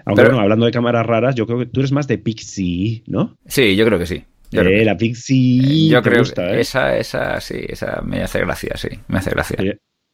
Aunque 0.07 0.23
Pero- 0.23 0.31
bueno, 0.35 0.43
hablando 0.45 0.65
de 0.67 0.73
cámaras 0.73 1.05
raras, 1.05 1.35
yo 1.35 1.47
creo 1.47 1.59
que 1.59 1.67
tú 1.67 1.81
eres 1.81 1.93
más 1.93 2.07
de 2.09 2.17
Pixie, 2.19 3.03
¿no? 3.07 3.37
sí, 3.47 3.77
yo 3.77 3.85
creo 3.85 3.99
que 3.99 4.07
sí. 4.07 4.25
Yo 4.53 4.61
creo 4.63 4.73
Eh, 4.75 4.79
que- 4.79 4.85
la 4.85 4.97
Pixie 4.97 5.89
yo 5.89 6.01
te 6.01 6.09
creo 6.09 6.21
gusta, 6.21 6.47
que 6.47 6.55
¿eh? 6.59 6.61
esa, 6.61 6.97
esa, 6.97 7.41
sí, 7.41 7.57
esa 7.69 8.01
me 8.03 8.23
hace 8.23 8.39
gracia, 8.41 8.77
sí, 8.77 8.89
me 9.09 9.19
hace 9.19 9.31
gracia. 9.31 9.57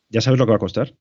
¿Ya 0.08 0.20
sabes 0.20 0.38
lo 0.40 0.46
que 0.46 0.50
va 0.50 0.56
a 0.56 0.60
costar? 0.60 0.94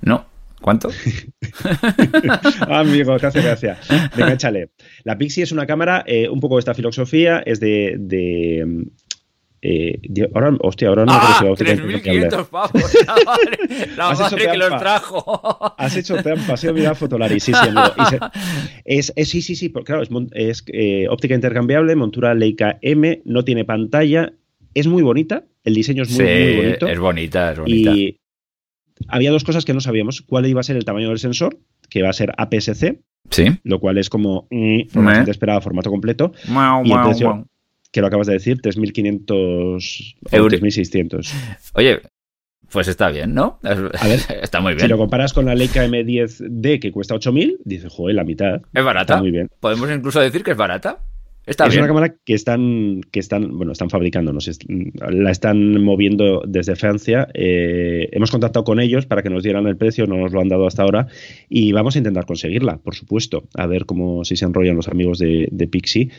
¿No? 0.00 0.26
¿Cuánto? 0.60 0.90
Ah, 2.68 2.80
Amigo, 2.80 3.18
te 3.18 3.26
hace 3.26 3.42
gracia. 3.42 3.78
Venga, 4.16 4.32
échale. 4.32 4.70
La 5.04 5.16
Pixie 5.18 5.42
es 5.42 5.52
una 5.52 5.66
cámara, 5.66 6.04
eh, 6.06 6.28
un 6.28 6.40
poco 6.40 6.56
de 6.56 6.60
esta 6.60 6.74
filosofía, 6.74 7.42
es 7.44 7.60
de... 7.60 7.96
de 7.98 8.86
eh, 9.62 10.00
ahora, 10.34 10.56
hostia, 10.60 10.88
ahora 10.88 11.04
no 11.04 11.12
¡Ah! 11.14 11.36
creo 11.40 11.54
que 11.54 11.70
hablar. 11.70 12.30
3.500 12.32 12.46
pavos. 12.48 12.72
La 13.06 13.14
madre, 13.24 13.58
la 13.96 14.52
que 14.52 14.56
los 14.58 14.78
trajo. 14.78 15.74
Has 15.76 15.96
hecho 15.96 16.16
trampa, 16.22 16.54
has 16.54 16.64
ido 16.64 16.72
a 16.72 16.76
mirar 16.76 16.96
Fotolari, 16.96 17.40
sí, 17.40 17.52
sí, 17.52 17.68
amigo. 17.68 17.92
Y 17.98 18.04
se- 18.06 18.18
es, 18.84 19.12
es- 19.16 19.28
sí, 19.28 19.42
sí, 19.42 19.56
sí, 19.56 19.68
porque, 19.68 19.92
claro, 19.92 20.02
es, 20.32 20.64
eh, 20.68 21.06
óptica 21.10 21.34
intercambiable, 21.34 21.94
montura 21.96 22.34
Leica 22.34 22.78
M, 22.82 23.20
no 23.24 23.44
tiene 23.44 23.64
pantalla, 23.64 24.32
es 24.74 24.86
muy 24.86 25.02
bonita, 25.02 25.44
el 25.64 25.74
diseño 25.74 26.04
es 26.04 26.10
muy, 26.10 26.18
sí, 26.26 26.32
muy 26.32 26.56
bonito. 26.64 26.86
es 26.88 26.98
bonita, 26.98 27.52
es 27.52 27.58
bonita. 27.58 27.90
y 27.92 28.16
había 29.08 29.30
dos 29.30 29.44
cosas 29.44 29.64
que 29.64 29.74
no 29.74 29.80
sabíamos, 29.80 30.22
cuál 30.22 30.46
iba 30.46 30.60
a 30.60 30.64
ser 30.64 30.76
el 30.76 30.84
tamaño 30.84 31.08
del 31.08 31.18
sensor, 31.18 31.58
que 31.88 32.02
va 32.02 32.10
a 32.10 32.14
ser 32.14 32.32
APS-C, 32.36 33.00
Sí. 33.30 33.44
lo 33.64 33.78
cual 33.80 33.98
es 33.98 34.08
como 34.10 34.46
mm, 34.50 34.88
formato 34.88 35.12
Meh. 35.14 35.18
antes 35.20 35.32
esperada, 35.32 35.60
formato 35.60 35.90
completo, 35.90 36.32
Mau, 36.48 36.82
Y 36.84 36.90
el 36.90 36.96
mau, 36.96 37.08
precio- 37.08 37.34
mau. 37.34 37.44
Que 37.90 38.00
lo 38.00 38.06
acabas 38.06 38.26
de 38.26 38.34
decir, 38.34 38.60
3.500 38.60 40.16
euros. 40.32 40.52
3.600. 40.60 41.32
Oye, 41.74 42.00
pues 42.70 42.86
está 42.88 43.10
bien, 43.10 43.34
¿no? 43.34 43.58
A 43.62 43.74
ver, 43.74 43.90
está 44.42 44.60
muy 44.60 44.74
bien. 44.74 44.82
Si 44.82 44.88
lo 44.88 44.98
comparas 44.98 45.32
con 45.32 45.44
la 45.44 45.54
Leica 45.54 45.84
M10D 45.84 46.80
que 46.80 46.92
cuesta 46.92 47.14
8.000, 47.14 47.58
dices, 47.64 47.92
joder, 47.92 48.14
la 48.14 48.24
mitad. 48.24 48.62
Es 48.72 48.84
barata. 48.84 49.18
muy 49.18 49.30
bien. 49.30 49.48
Podemos 49.58 49.90
incluso 49.90 50.20
decir 50.20 50.44
que 50.44 50.52
es 50.52 50.56
barata. 50.56 51.02
Está 51.46 51.66
es 51.66 51.76
una 51.76 51.88
cámara 51.88 52.14
que 52.24 52.34
están, 52.34 53.00
que 53.10 53.18
están, 53.18 53.56
bueno, 53.56 53.72
están 53.72 53.90
fabricando, 53.90 54.32
no 54.32 54.40
sé, 54.40 54.52
la 54.68 55.30
están 55.30 55.82
moviendo 55.82 56.42
desde 56.46 56.76
Francia. 56.76 57.26
Eh, 57.34 58.08
hemos 58.12 58.30
contactado 58.30 58.62
con 58.62 58.78
ellos 58.78 59.06
para 59.06 59.22
que 59.22 59.30
nos 59.30 59.42
dieran 59.42 59.66
el 59.66 59.76
precio, 59.76 60.06
no 60.06 60.16
nos 60.16 60.32
lo 60.32 60.40
han 60.40 60.48
dado 60.48 60.66
hasta 60.66 60.82
ahora, 60.82 61.08
y 61.48 61.72
vamos 61.72 61.96
a 61.96 61.98
intentar 61.98 62.26
conseguirla, 62.26 62.76
por 62.76 62.94
supuesto, 62.94 63.48
a 63.54 63.66
ver 63.66 63.86
cómo 63.86 64.24
si 64.24 64.36
se 64.36 64.44
enrollan 64.44 64.76
los 64.76 64.88
amigos 64.88 65.18
de, 65.18 65.48
de 65.50 65.66
Pixie, 65.66 66.10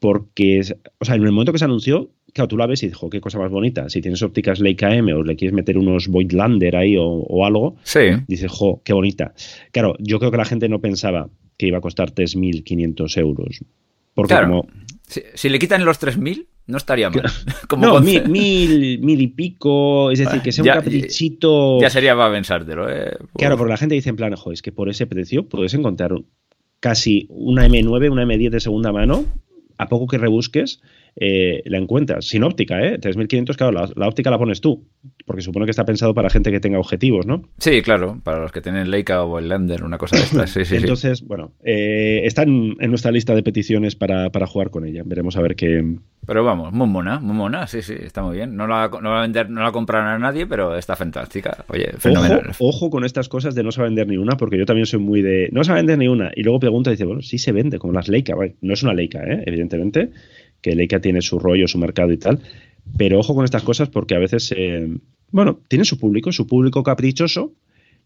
porque, 0.00 0.60
o 0.98 1.04
sea, 1.04 1.16
en 1.16 1.24
el 1.24 1.32
momento 1.32 1.52
que 1.52 1.58
se 1.58 1.64
anunció, 1.64 2.10
claro, 2.32 2.48
tú 2.48 2.56
la 2.56 2.66
ves 2.66 2.82
y 2.82 2.88
dijo, 2.88 3.10
qué 3.10 3.20
cosa 3.20 3.38
más 3.38 3.50
bonita. 3.50 3.88
Si 3.88 4.00
tienes 4.00 4.22
ópticas 4.22 4.60
Leica 4.60 4.94
M 4.94 5.12
o 5.12 5.22
le 5.22 5.36
quieres 5.36 5.54
meter 5.54 5.78
unos 5.78 6.08
Voigtlander 6.08 6.76
ahí 6.76 6.96
o, 6.98 7.44
algo, 7.44 7.76
sí. 7.82 8.00
dices, 8.26 8.50
jo, 8.50 8.80
qué 8.84 8.92
bonita. 8.92 9.34
Claro, 9.72 9.96
yo 9.98 10.18
creo 10.18 10.30
que 10.30 10.36
la 10.36 10.44
gente 10.44 10.68
no 10.68 10.80
pensaba 10.80 11.28
que 11.56 11.66
iba 11.66 11.78
a 11.78 11.80
costar 11.80 12.12
3.500 12.12 13.18
euros. 13.18 13.60
Porque 14.14 14.34
como... 14.34 14.66
Si, 15.34 15.48
le 15.48 15.58
quitan 15.58 15.84
los 15.84 16.00
3.000, 16.00 16.46
no 16.66 16.76
estaría 16.76 17.08
mal. 17.08 17.22
Como 17.68 17.86
no, 17.86 18.00
mil, 18.00 18.28
mil, 18.28 19.20
y 19.20 19.26
pico, 19.28 20.10
es 20.10 20.18
decir, 20.18 20.42
que 20.42 20.52
sea 20.52 20.64
un 20.64 20.70
caprichito... 20.70 21.80
Ya 21.80 21.88
sería 21.88 22.14
para 22.14 22.32
pensártelo, 22.32 22.90
¿eh? 22.90 23.16
Claro, 23.36 23.56
porque 23.56 23.70
la 23.70 23.78
gente 23.78 23.94
dice 23.94 24.10
en 24.10 24.16
plan, 24.16 24.34
jo, 24.36 24.52
es 24.52 24.60
que 24.60 24.70
por 24.70 24.90
ese 24.90 25.06
precio 25.06 25.48
puedes 25.48 25.72
encontrar 25.72 26.12
casi 26.78 27.26
una 27.30 27.66
M9, 27.66 28.10
una 28.10 28.24
M10 28.24 28.50
de 28.50 28.60
segunda 28.60 28.92
mano, 28.92 29.24
a 29.78 29.88
poco 29.88 30.06
que 30.06 30.18
rebusques, 30.18 30.80
eh, 31.20 31.62
la 31.64 31.78
encuentras. 31.78 32.26
Sin 32.26 32.44
óptica, 32.44 32.80
¿eh? 32.80 32.98
3.500, 33.00 33.56
claro, 33.56 33.88
la, 33.94 34.08
óptica 34.08 34.30
la 34.30 34.38
pones 34.38 34.60
tú, 34.60 34.86
porque 35.26 35.42
supone 35.42 35.66
que 35.66 35.70
está 35.70 35.84
pensado 35.84 36.14
para 36.14 36.30
gente 36.30 36.52
que 36.52 36.60
tenga 36.60 36.78
objetivos, 36.78 37.26
¿no? 37.26 37.42
Sí, 37.58 37.82
claro, 37.82 38.20
para 38.22 38.38
los 38.40 38.52
que 38.52 38.60
tienen 38.60 38.90
Leica 38.90 39.24
o 39.24 39.38
el 39.38 39.48
Lander, 39.48 39.82
una 39.82 39.98
cosa 39.98 40.16
de 40.16 40.22
estas. 40.24 40.50
Sí, 40.50 40.64
sí, 40.64 40.76
Entonces, 40.76 41.22
bueno, 41.22 41.52
eh, 41.64 42.20
está 42.24 42.42
en, 42.42 42.76
nuestra 42.88 43.10
lista 43.10 43.34
de 43.34 43.42
peticiones 43.42 43.96
para, 43.96 44.30
jugar 44.46 44.70
con 44.70 44.86
ella. 44.86 45.02
Veremos 45.04 45.36
a 45.36 45.42
ver 45.42 45.56
qué. 45.56 45.96
Pero 46.24 46.44
vamos, 46.44 46.72
muy 46.72 46.86
mona, 46.86 47.18
muy 47.18 47.34
mona, 47.34 47.66
sí, 47.66 47.82
sí, 47.82 47.94
está 47.98 48.22
muy 48.22 48.36
bien. 48.36 48.54
No 48.54 48.66
la, 48.66 48.88
no 48.88 49.10
va 49.10 49.18
a 49.18 49.22
vender, 49.22 49.50
no 49.50 49.62
la 49.62 49.72
comprarán 49.72 50.08
a 50.08 50.18
nadie, 50.18 50.46
pero 50.46 50.76
está 50.76 50.94
fantástica. 50.94 51.64
Oye, 51.68 51.92
fenomenal. 51.98 52.52
Ojo, 52.58 52.90
con 52.90 53.04
estas 53.04 53.28
cosas 53.28 53.54
de 53.54 53.62
no 53.64 53.72
se 53.72 53.80
va 53.80 53.86
a 53.86 53.88
vender 53.88 54.06
ni 54.06 54.18
una, 54.18 54.36
porque 54.36 54.58
yo 54.58 54.66
también 54.66 54.86
soy 54.86 55.00
muy 55.00 55.22
de. 55.22 55.48
No 55.52 55.64
se 55.64 55.72
va 55.72 55.78
a 55.78 55.80
vender 55.80 55.98
ni 55.98 56.06
una. 56.06 56.30
Y 56.34 56.44
luego 56.44 56.60
pregunta 56.60 56.90
y 56.90 56.94
dice, 56.94 57.06
bueno, 57.06 57.22
sí 57.22 57.38
se 57.38 57.52
vende, 57.52 57.78
como 57.78 57.92
las 57.92 58.08
Leica. 58.08 58.34
no 58.60 58.72
es 58.72 58.82
una 58.82 58.94
Leica, 58.94 59.20
¿eh? 59.24 59.42
evidentemente 59.46 60.10
que 60.60 60.74
Leica 60.74 61.00
tiene 61.00 61.22
su 61.22 61.38
rollo, 61.38 61.68
su 61.68 61.78
mercado 61.78 62.12
y 62.12 62.18
tal. 62.18 62.40
Pero 62.96 63.18
ojo 63.18 63.34
con 63.34 63.44
estas 63.44 63.62
cosas 63.62 63.88
porque 63.88 64.14
a 64.14 64.18
veces, 64.18 64.52
eh, 64.56 64.88
bueno, 65.30 65.60
tiene 65.68 65.84
su 65.84 65.98
público, 65.98 66.32
su 66.32 66.46
público 66.46 66.82
caprichoso 66.82 67.54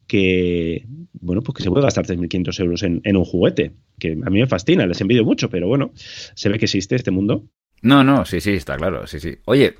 que, 0.07 0.85
bueno, 1.13 1.43
pues 1.43 1.57
que 1.57 1.63
se 1.63 1.71
puede 1.71 1.85
gastar 1.85 2.07
3.500 2.07 2.61
euros 2.61 2.83
en, 2.83 3.17
un 3.17 3.25
juguete, 3.25 3.73
que 3.99 4.13
a 4.13 4.31
mí 4.31 4.41
me 4.41 4.47
fascina, 4.47 4.87
les 4.87 5.01
envidio 5.01 5.25
mucho, 5.25 5.49
pero 5.49 5.69
bueno, 5.69 5.93
se 5.95 6.49
ve 6.49 6.59
que 6.59 6.65
existe 6.67 6.97
este 6.97 7.11
mundo. 7.11 7.45
No, 7.83 8.05
no, 8.05 8.25
sí, 8.25 8.41
sí, 8.41 8.53
está 8.53 8.77
claro, 8.77 9.07
sí, 9.07 9.19
sí. 9.21 9.37
Oye, 9.45 9.75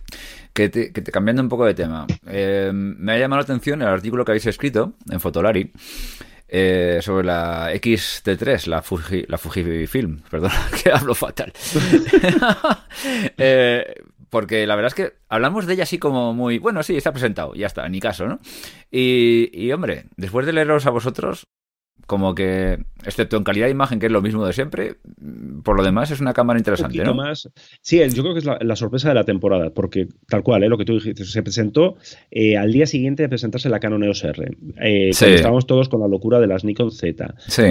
que, 0.53 0.69
te, 0.69 0.93
cambiando 0.93 1.43
un 1.43 1.49
poco 1.49 1.67
de 1.67 1.75
tema, 1.75 2.07
eh, 2.27 2.71
me 2.73 3.13
ha 3.13 3.19
llamado 3.19 3.41
la 3.41 3.45
atención 3.45 3.83
el 3.83 3.89
artículo 3.89 4.25
que 4.25 4.33
habéis 4.33 4.47
escrito 4.47 4.95
en 5.11 5.21
Fotolari 5.21 5.71
eh, 6.55 6.99
sobre 7.01 7.25
la 7.25 7.73
XT3, 7.73 8.67
la, 8.67 8.83
Fuji, 8.83 9.25
la 9.27 9.39
Fujifilm, 9.39 10.21
perdón, 10.31 10.51
que 10.83 10.93
hablo 10.93 11.15
fatal. 11.15 11.53
Eh, 13.39 13.95
porque 14.29 14.67
la 14.67 14.77
verdad 14.77 14.89
es 14.89 14.95
que 14.95 15.13
hablamos 15.29 15.67
de 15.67 15.75
ella 15.75 15.83
así 15.85 15.99
como 15.99 16.35
muy, 16.35 16.59
bueno, 16.59 16.83
sí, 16.83 16.97
está 16.97 17.11
presentado, 17.11 17.55
ya 17.55 17.67
está, 17.67 17.87
en 17.87 17.93
mi 17.93 18.01
caso, 18.01 18.27
¿no? 18.27 18.39
Y, 18.91 19.51
y 19.53 19.73
hombre, 19.73 20.05
después 20.17 20.47
de 20.47 20.53
leeros 20.53 20.87
a 20.87 20.91
vosotros, 20.91 21.47
como 22.07 22.35
que, 22.35 22.79
excepto 23.07 23.37
en 23.37 23.45
calidad 23.45 23.67
de 23.67 23.73
imagen, 23.73 23.99
que 23.99 24.07
es 24.07 24.13
lo 24.13 24.21
mismo 24.21 24.45
de 24.45 24.53
siempre, 24.53 24.97
por 25.63 25.77
lo 25.77 25.83
demás 25.83 26.11
es 26.11 26.21
una 26.21 26.35
cámara 26.35 26.59
interesante, 26.59 27.03
¿no? 27.05 27.15
Más. 27.15 27.49
Sí, 27.81 28.01
yo 28.13 28.23
creo 28.23 28.35
que 28.35 28.41
es 28.41 28.45
la, 28.45 28.77
sorpresa 28.77 29.09
de 29.09 29.15
la 29.15 29.25
temporada, 29.25 29.71
porque 29.71 30.09
tal 30.29 30.43
cual, 30.43 30.63
¿eh? 30.65 30.69
lo 30.69 30.77
que 30.79 30.85
tú 30.85 30.95
dijiste, 30.95 31.25
se 31.25 31.43
presentó 31.43 31.97
eh, 32.31 32.57
al 32.57 32.73
día 32.73 32.87
siguiente 32.87 33.23
de 33.23 33.29
presentarse 33.29 33.69
la 33.69 33.81
Canon 33.81 34.05
EOS 34.05 34.25
R. 34.25 34.57
Eh, 34.83 35.11
estábamos 35.11 35.67
todos 35.67 35.89
con 35.89 36.01
la 36.01 36.09
locura 36.09 36.41
de 36.41 36.49
las 36.49 36.65
Nikon 36.65 36.91
Z. 36.91 37.35
Sí. 37.47 37.63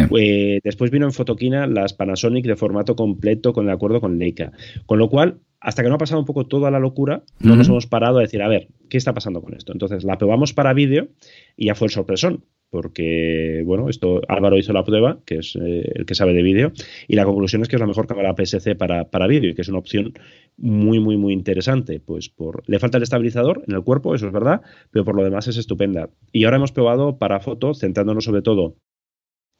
después 0.64 0.92
vino 0.92 1.06
en 1.06 1.14
fotoquina 1.14 1.68
las 1.68 1.94
Panasonic 1.94 2.46
de 2.46 2.56
formato 2.56 2.96
completo 2.96 3.54
con 3.54 3.68
el 3.68 3.72
acuerdo 3.72 4.02
con 4.02 4.18
Leica. 4.18 4.54
Con 4.86 4.98
lo 4.98 5.10
cual, 5.10 5.40
hasta 5.60 5.84
que 5.84 5.90
no 5.90 5.96
ha 5.96 6.00
pasado 6.00 6.20
un 6.20 6.26
poco 6.26 6.48
toda 6.48 6.72
la 6.72 6.80
locura, 6.80 7.24
no 7.40 7.56
nos 7.56 7.70
hemos 7.70 7.86
parado 7.86 8.18
a 8.18 8.22
decir, 8.22 8.42
a 8.42 8.48
ver, 8.48 8.70
¿qué 8.90 8.98
está 8.98 9.14
pasando 9.14 9.42
con 9.42 9.54
esto? 9.54 9.72
Entonces 9.72 10.04
la 10.04 10.18
probamos 10.18 10.54
para 10.54 10.74
vídeo 10.74 11.10
y 11.56 11.68
ya 11.68 11.76
fue 11.76 11.86
el 11.86 11.92
sorpresón, 11.92 12.44
porque, 12.72 13.64
bueno, 13.66 13.90
esto 13.90 14.22
Álvaro 14.30 14.58
hizo 14.58 14.72
la 14.72 14.86
prueba, 14.86 15.20
que 15.26 15.36
es 15.40 15.58
eh, 15.58 15.92
el 15.94 16.06
que 16.06 16.16
sabe 16.16 16.34
de 16.34 16.42
vídeo, 16.42 16.72
y 17.08 17.16
la 17.16 17.26
conclusión 17.26 17.62
es 17.62 17.68
que 17.68 17.76
es 17.76 17.80
la 17.82 17.86
mejor 17.86 18.08
cámara 18.08 18.34
PSC 18.34 18.76
para, 18.76 19.10
para 19.10 19.28
vídeo 19.28 19.52
y 19.52 19.54
que 19.54 19.62
es 19.62 19.68
una 19.68 19.80
opción 19.80 20.14
muy, 20.58 21.00
muy, 21.00 21.18
muy 21.18 21.34
interesante. 21.34 22.00
Pues 22.00 22.30
por 22.30 22.64
le 22.68 22.80
falta 22.80 22.98
el 22.98 23.04
estabilizador 23.04 23.64
en 23.68 23.76
el 23.76 23.84
cuerpo, 23.84 24.16
eso 24.16 24.26
es 24.26 24.34
verdad, 24.34 24.62
pero 24.90 25.04
por 25.04 25.16
lo 25.16 25.24
demás 25.24 25.48
es 25.50 25.58
estupenda. 25.58 26.10
Y 26.32 26.46
ahora 26.46 26.58
hemos 26.58 26.72
probado 26.72 27.18
para 27.18 27.42
foto, 27.42 27.74
centrándonos 27.74 28.24
sobre 28.24 28.42
todo 28.42 28.78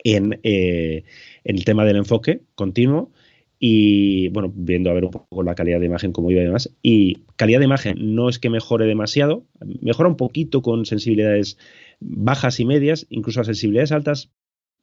en, 0.04 0.40
eh, 0.44 1.04
el 1.44 1.66
tema 1.66 1.86
del 1.86 1.98
enfoque 1.98 2.44
continuo 2.56 3.12
y 3.64 4.30
bueno, 4.30 4.52
viendo 4.56 4.90
a 4.90 4.94
ver 4.94 5.06
un 5.06 5.12
poco 5.12 5.44
la 5.44 5.54
calidad 5.54 5.80
de 5.80 5.86
imagen 5.86 6.12
como 6.12 6.32
iba 6.32 6.42
y 6.42 6.46
demás. 6.46 6.74
Y 6.82 7.20
calidad 7.36 7.60
de 7.60 7.66
imagen 7.66 8.16
no 8.16 8.28
es 8.28 8.40
que 8.40 8.50
mejore 8.50 8.88
demasiado, 8.88 9.46
mejora 9.82 10.10
un 10.10 10.18
poquito 10.18 10.64
con 10.64 10.86
sensibilidades 10.88 11.60
bajas 12.02 12.60
y 12.60 12.66
medias, 12.66 13.06
incluso 13.10 13.40
las 13.40 13.48
sensibilidades 13.48 13.92
altas 13.92 14.32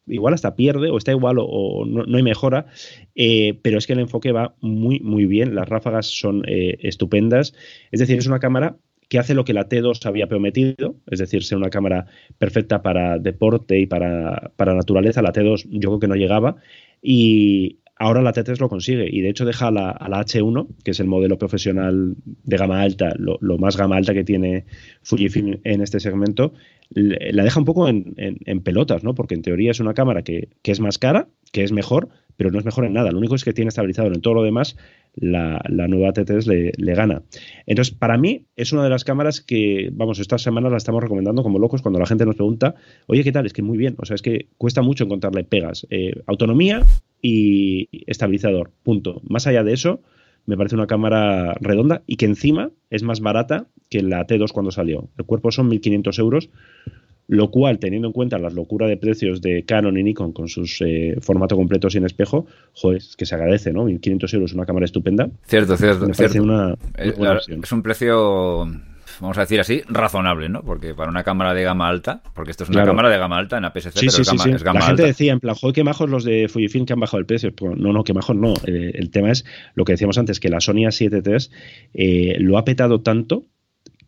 igual 0.07 0.35
hasta 0.35 0.57
pierde 0.57 0.91
o 0.91 0.97
está 0.97 1.13
igual 1.13 1.37
o, 1.39 1.85
no, 1.85 2.17
hay 2.17 2.23
mejora, 2.23 2.67
eh, 3.15 3.59
pero 3.63 3.77
es 3.77 3.87
que 3.87 3.93
el 3.93 4.01
enfoque 4.01 4.33
va 4.33 4.55
muy, 4.61 5.01
muy 5.01 5.27
bien, 5.27 5.55
las 5.55 5.69
ráfagas 5.69 6.07
son 6.07 6.45
eh, 6.49 6.79
estupendas, 6.81 7.55
es 7.91 8.01
decir, 8.01 8.19
es 8.19 8.27
una 8.27 8.41
cámara 8.41 8.79
que 9.09 9.19
hace 9.19 9.35
lo 9.35 9.45
que 9.45 9.55
la 9.55 9.69
T2 9.69 10.05
había 10.07 10.29
prometido, 10.29 10.97
es 11.07 11.19
decir, 11.19 11.43
ser 11.43 11.59
una 11.59 11.71
cámara 11.71 12.07
perfecta 12.37 12.83
para 12.83 13.19
deporte 13.19 13.79
y 13.79 13.87
para, 13.87 14.53
para 14.57 14.75
naturaleza, 14.75 15.23
la 15.23 15.33
T2 15.33 15.67
yo 15.71 15.89
creo 15.91 16.01
que 16.01 16.09
no 16.09 16.15
llegaba, 16.15 16.57
Ahora 18.01 18.23
la 18.23 18.33
T3 18.33 18.61
lo 18.61 18.69
consigue 18.69 19.09
y 19.11 19.21
de 19.23 19.29
hecho 19.29 19.45
deja 19.45 19.69
a 19.69 19.71
la, 19.73 19.95
H1, 19.99 20.69
que 20.85 20.93
es 20.93 21.01
el 21.01 21.09
modelo 21.09 21.37
profesional 21.37 22.15
de 22.25 22.57
gama 22.57 22.81
alta, 22.81 23.13
lo, 23.19 23.59
más 23.59 23.77
gama 23.77 23.97
alta 23.97 24.15
que 24.15 24.23
tiene 24.23 24.67
Fujifilm 25.03 25.59
en 25.65 25.81
este 25.81 25.99
segmento, 25.99 26.53
la 26.91 27.43
deja 27.43 27.59
un 27.59 27.67
poco 27.67 27.89
en, 27.89 28.15
pelotas, 28.63 29.03
¿no? 29.03 29.17
Porque 29.17 29.35
en 29.35 29.43
teoría 29.43 29.73
es 29.73 29.81
una 29.81 29.95
cámara 29.95 30.23
que, 30.23 30.49
es 30.63 30.79
más 30.79 30.99
cara, 30.99 31.29
que 31.51 31.65
es 31.65 31.73
mejor, 31.73 32.09
pero 32.37 32.53
no 32.53 32.61
es 32.61 32.65
mejor 32.65 32.85
en 32.85 32.93
nada. 32.93 33.11
Lo 33.11 33.19
único 33.19 33.35
es 33.35 33.45
que 33.45 33.53
tiene 33.53 33.71
estabilizador. 33.71 34.15
En 34.15 34.21
todo 34.21 34.35
lo 34.35 34.45
demás, 34.45 34.77
la, 35.21 35.61
nueva 35.69 36.13
T3 36.13 36.47
le, 36.47 36.73
le, 36.77 36.95
gana. 36.95 37.23
Entonces, 37.67 37.95
para 37.95 38.19
mí, 38.19 38.47
es 38.57 38.73
una 38.73 38.85
de 38.85 38.91
las 38.91 39.05
cámaras 39.05 39.41
que, 39.41 39.91
vamos, 39.93 40.19
estas 40.19 40.43
semanas 40.43 40.71
la 40.71 40.79
estamos 40.79 41.03
recomendando 41.03 41.43
como 41.43 41.59
locos 41.59 41.83
cuando 41.83 41.99
la 41.99 42.07
gente 42.07 42.25
nos 42.25 42.37
pregunta, 42.37 42.75
oye, 43.07 43.25
¿qué 43.25 43.33
tal? 43.33 43.47
Es 43.47 43.53
que 43.53 43.63
muy 43.63 43.79
bien. 43.79 43.95
O 43.99 44.05
sea, 44.05 44.15
es 44.15 44.23
que 44.23 44.49
cuesta 44.57 44.83
mucho 44.83 45.05
encontrarle 45.05 45.45
pegas. 45.45 45.87
Eh, 45.91 46.13
autonomía, 46.27 46.85
y 47.23 47.89
estabilizador. 48.07 48.71
Punto. 48.83 49.21
Más 49.29 49.47
allá 49.47 49.65
de 49.65 49.73
eso, 49.73 50.01
me 50.47 50.57
parece 50.57 50.77
una 50.77 50.87
cámara 50.87 51.55
redonda 51.61 52.03
y 52.07 52.17
que 52.17 52.27
encima 52.27 52.71
es 52.91 53.03
más 53.03 53.21
barata 53.21 53.67
que 53.91 54.03
la 54.03 54.27
T2 54.27 54.53
cuando 54.53 54.71
salió. 54.71 55.09
El 55.19 55.25
cuerpo 55.25 55.51
son 55.51 55.71
1.500 55.71 56.19
euros, 56.19 56.51
lo 57.29 57.51
cual, 57.51 57.79
teniendo 57.79 58.09
en 58.09 58.13
cuenta 58.13 58.39
la 58.39 58.51
locura 58.51 58.87
de 58.87 58.97
precios 58.97 59.41
de 59.41 59.65
Canon 59.65 59.97
y 59.99 60.03
Nikon 60.03 60.33
con 60.33 60.49
sus 60.49 60.81
eh, 60.81 61.17
formato 61.21 61.57
completo 61.57 61.91
sin 61.91 62.05
espejo, 62.05 62.47
joder, 62.73 62.99
es 62.99 63.17
que 63.17 63.27
se 63.27 63.35
agradece, 63.35 63.73
¿no? 63.73 63.87
1.500 63.87 64.35
euros, 64.35 64.53
una 64.55 64.65
cámara 64.65 64.87
estupenda. 64.87 65.29
Cierto, 65.45 65.77
cierto. 65.77 66.07
Me 66.07 66.15
parece 66.15 66.41
Una, 66.41 66.75
eh, 66.97 67.15
es 67.63 67.73
un 67.73 67.83
precio 67.83 68.67
vamos 69.21 69.37
a 69.39 69.43
decir 69.43 69.61
así, 69.61 69.83
razonable, 69.89 70.49
¿no? 70.49 70.63
Porque 70.63 70.95
para 70.95 71.11
una 71.11 71.25
cámara 71.25 71.55
de 71.55 71.63
gama 71.63 71.89
alta, 71.89 72.23
porque 72.35 72.51
esto 72.51 72.65
es 72.65 72.71
una 72.71 72.85
cámara 72.85 73.09
de 73.09 73.19
gama 73.19 73.37
alta 73.37 73.59
en 73.59 73.65
APS-C, 73.65 73.91
pero 73.95 74.07
es, 74.07 74.27
gama, 74.27 74.45
es, 74.57 74.63
gama, 74.63 74.81
La 74.81 74.87
gente 74.87 75.03
decía, 75.03 75.33
en 75.33 75.41
plan, 75.41 75.55
joder, 75.55 75.75
qué 75.75 75.85
majos 75.85 76.09
los 76.09 76.25
de 76.25 76.49
Fujifilm 76.49 76.87
que 76.87 76.93
han 76.93 77.01
bajado 77.01 77.19
el 77.19 77.27
precio. 77.27 77.55
Pues, 77.55 77.77
no, 77.77 77.93
no, 77.93 78.05
qué 78.05 78.15
majos 78.15 78.37
no. 78.37 78.55
Eh, 78.67 78.93
el 78.95 79.11
tema 79.11 79.31
es 79.31 79.45
lo 79.75 79.85
que 79.85 79.93
decíamos 79.93 80.19
antes, 80.19 80.41
que 80.41 80.49
la 80.49 80.61
Sony 80.61 80.87
A7 80.87 81.23
III 81.27 81.55
eh, 81.95 82.37
lo 82.41 82.59
ha 82.59 82.65
petado 82.65 83.01
tanto 83.01 83.45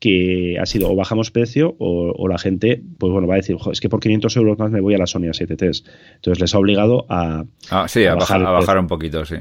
que 0.01 0.57
ha 0.59 0.67
sido 0.67 0.91
o 0.91 0.97
bajamos 0.97 1.31
precio 1.31 1.77
o, 1.79 2.27
la 2.27 2.39
gente, 2.39 2.83
pues 2.99 3.13
bueno, 3.13 3.29
va 3.29 3.35
a 3.35 3.37
decir, 3.37 3.57
es 3.71 3.81
que 3.81 3.89
por 3.89 4.01
500 4.01 4.35
euros 4.37 4.59
más 4.59 4.71
me 4.71 4.81
voy 4.81 4.95
a 4.95 4.99
la 4.99 5.07
Sony 5.07 5.29
A7 5.29 5.51
III. 5.61 5.83
Entonces 6.17 6.41
les 6.41 6.55
ha 6.55 6.59
obligado 6.59 7.05
a, 7.09 7.45
ah, 7.71 7.87
sí, 7.87 8.07
a, 8.07 8.15
bajar, 8.15 8.45
a 8.45 8.51
bajar 8.51 8.79
un 8.79 8.87
poquito, 8.87 9.25
sí. 9.25 9.37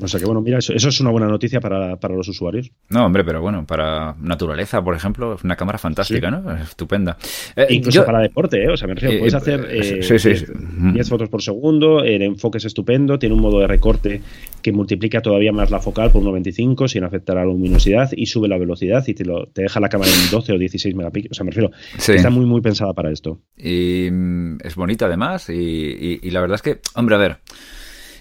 O 0.00 0.08
sea 0.08 0.20
que 0.20 0.26
bueno, 0.26 0.42
mira, 0.42 0.58
eso, 0.58 0.74
eso 0.74 0.90
es 0.90 1.00
una 1.00 1.10
buena 1.10 1.26
noticia 1.26 1.58
para, 1.60 1.96
para, 1.96 2.14
los 2.14 2.28
usuarios. 2.28 2.70
No, 2.90 3.06
hombre, 3.06 3.24
pero 3.24 3.40
bueno, 3.40 3.66
para 3.66 4.14
naturaleza, 4.20 4.82
por 4.82 4.94
ejemplo, 4.94 5.34
es 5.34 5.44
una 5.44 5.56
cámara 5.56 5.78
fantástica, 5.78 6.30
¿no? 6.30 6.54
Estupenda. 6.56 7.16
Eh, 7.56 7.66
Incluso 7.70 8.04
para 8.04 8.20
deporte, 8.20 8.62
¿eh? 8.62 8.68
O 8.68 8.76
sea, 8.76 8.88
me 8.88 8.94
refiero, 8.94 9.18
puedes 9.18 9.34
hacer 9.34 9.66
eh, 9.70 10.02
sí, 10.02 10.18
sí, 10.18 10.44
10 10.92 11.08
fotos 11.08 11.28
por 11.30 11.42
segundo, 11.42 12.04
el 12.04 12.22
enfoque 12.22 12.58
es 12.58 12.66
estupendo, 12.66 13.18
tiene 13.18 13.34
un 13.34 13.40
modo 13.40 13.60
de 13.60 13.66
recorte 13.66 14.20
que 14.60 14.72
multiplica 14.72 15.22
todavía 15.22 15.52
más 15.52 15.70
la 15.70 15.80
focal 15.80 16.10
por 16.10 16.22
1.25 16.22 16.88
sin 16.88 17.04
afectar 17.04 17.38
a 17.38 17.40
la 17.40 17.46
luminosidad 17.46 18.10
y 18.14 18.26
sube 18.26 18.48
la 18.48 18.58
velocidad 18.58 19.02
y 19.06 19.14
te, 19.14 19.24
lo, 19.24 19.46
te 19.46 19.62
deja 19.62 19.80
la 19.80 19.88
cámara 19.88 20.10
en 20.10 20.30
12 20.30 20.52
o 20.52 20.58
16 20.58 20.94
megapíxeles. 20.94 21.32
O 21.32 21.34
sea, 21.34 21.44
me 21.44 21.52
refiero, 21.52 21.70
está 21.96 22.28
muy, 22.28 22.44
muy 22.44 22.60
pensada 22.60 22.92
para 22.92 23.10
esto. 23.10 23.40
Y 23.56 24.08
mm, 24.10 24.58
es 24.62 24.74
bonita 24.74 25.06
además 25.06 25.48
y, 25.48 26.20
y 26.22 26.30
la 26.30 26.40
verdad 26.40 26.56
es 26.56 26.62
que, 26.62 26.80
hombre, 26.94 27.14
a 27.14 27.18
ver 27.18 27.38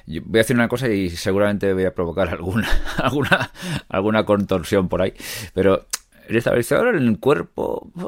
voy 0.06 0.39
a 0.39 0.41
decir 0.41 0.56
una 0.56 0.68
cosa 0.68 0.89
y 0.89 1.10
seguramente 1.10 1.74
voy 1.74 1.86
a 1.86 1.94
provocar 1.94 2.30
alguna, 2.34 2.68
alguna, 2.98 3.52
alguna 3.89 4.26
contorsión 4.26 4.88
por 4.89 5.02
ahí. 5.02 5.13
Pero 5.54 5.86
el 6.28 6.36
estabilizador 6.36 6.96
en 6.96 7.08
el 7.08 7.20
cuerpo. 7.20 7.91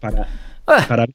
Para, 0.00 0.28
para, 0.86 1.06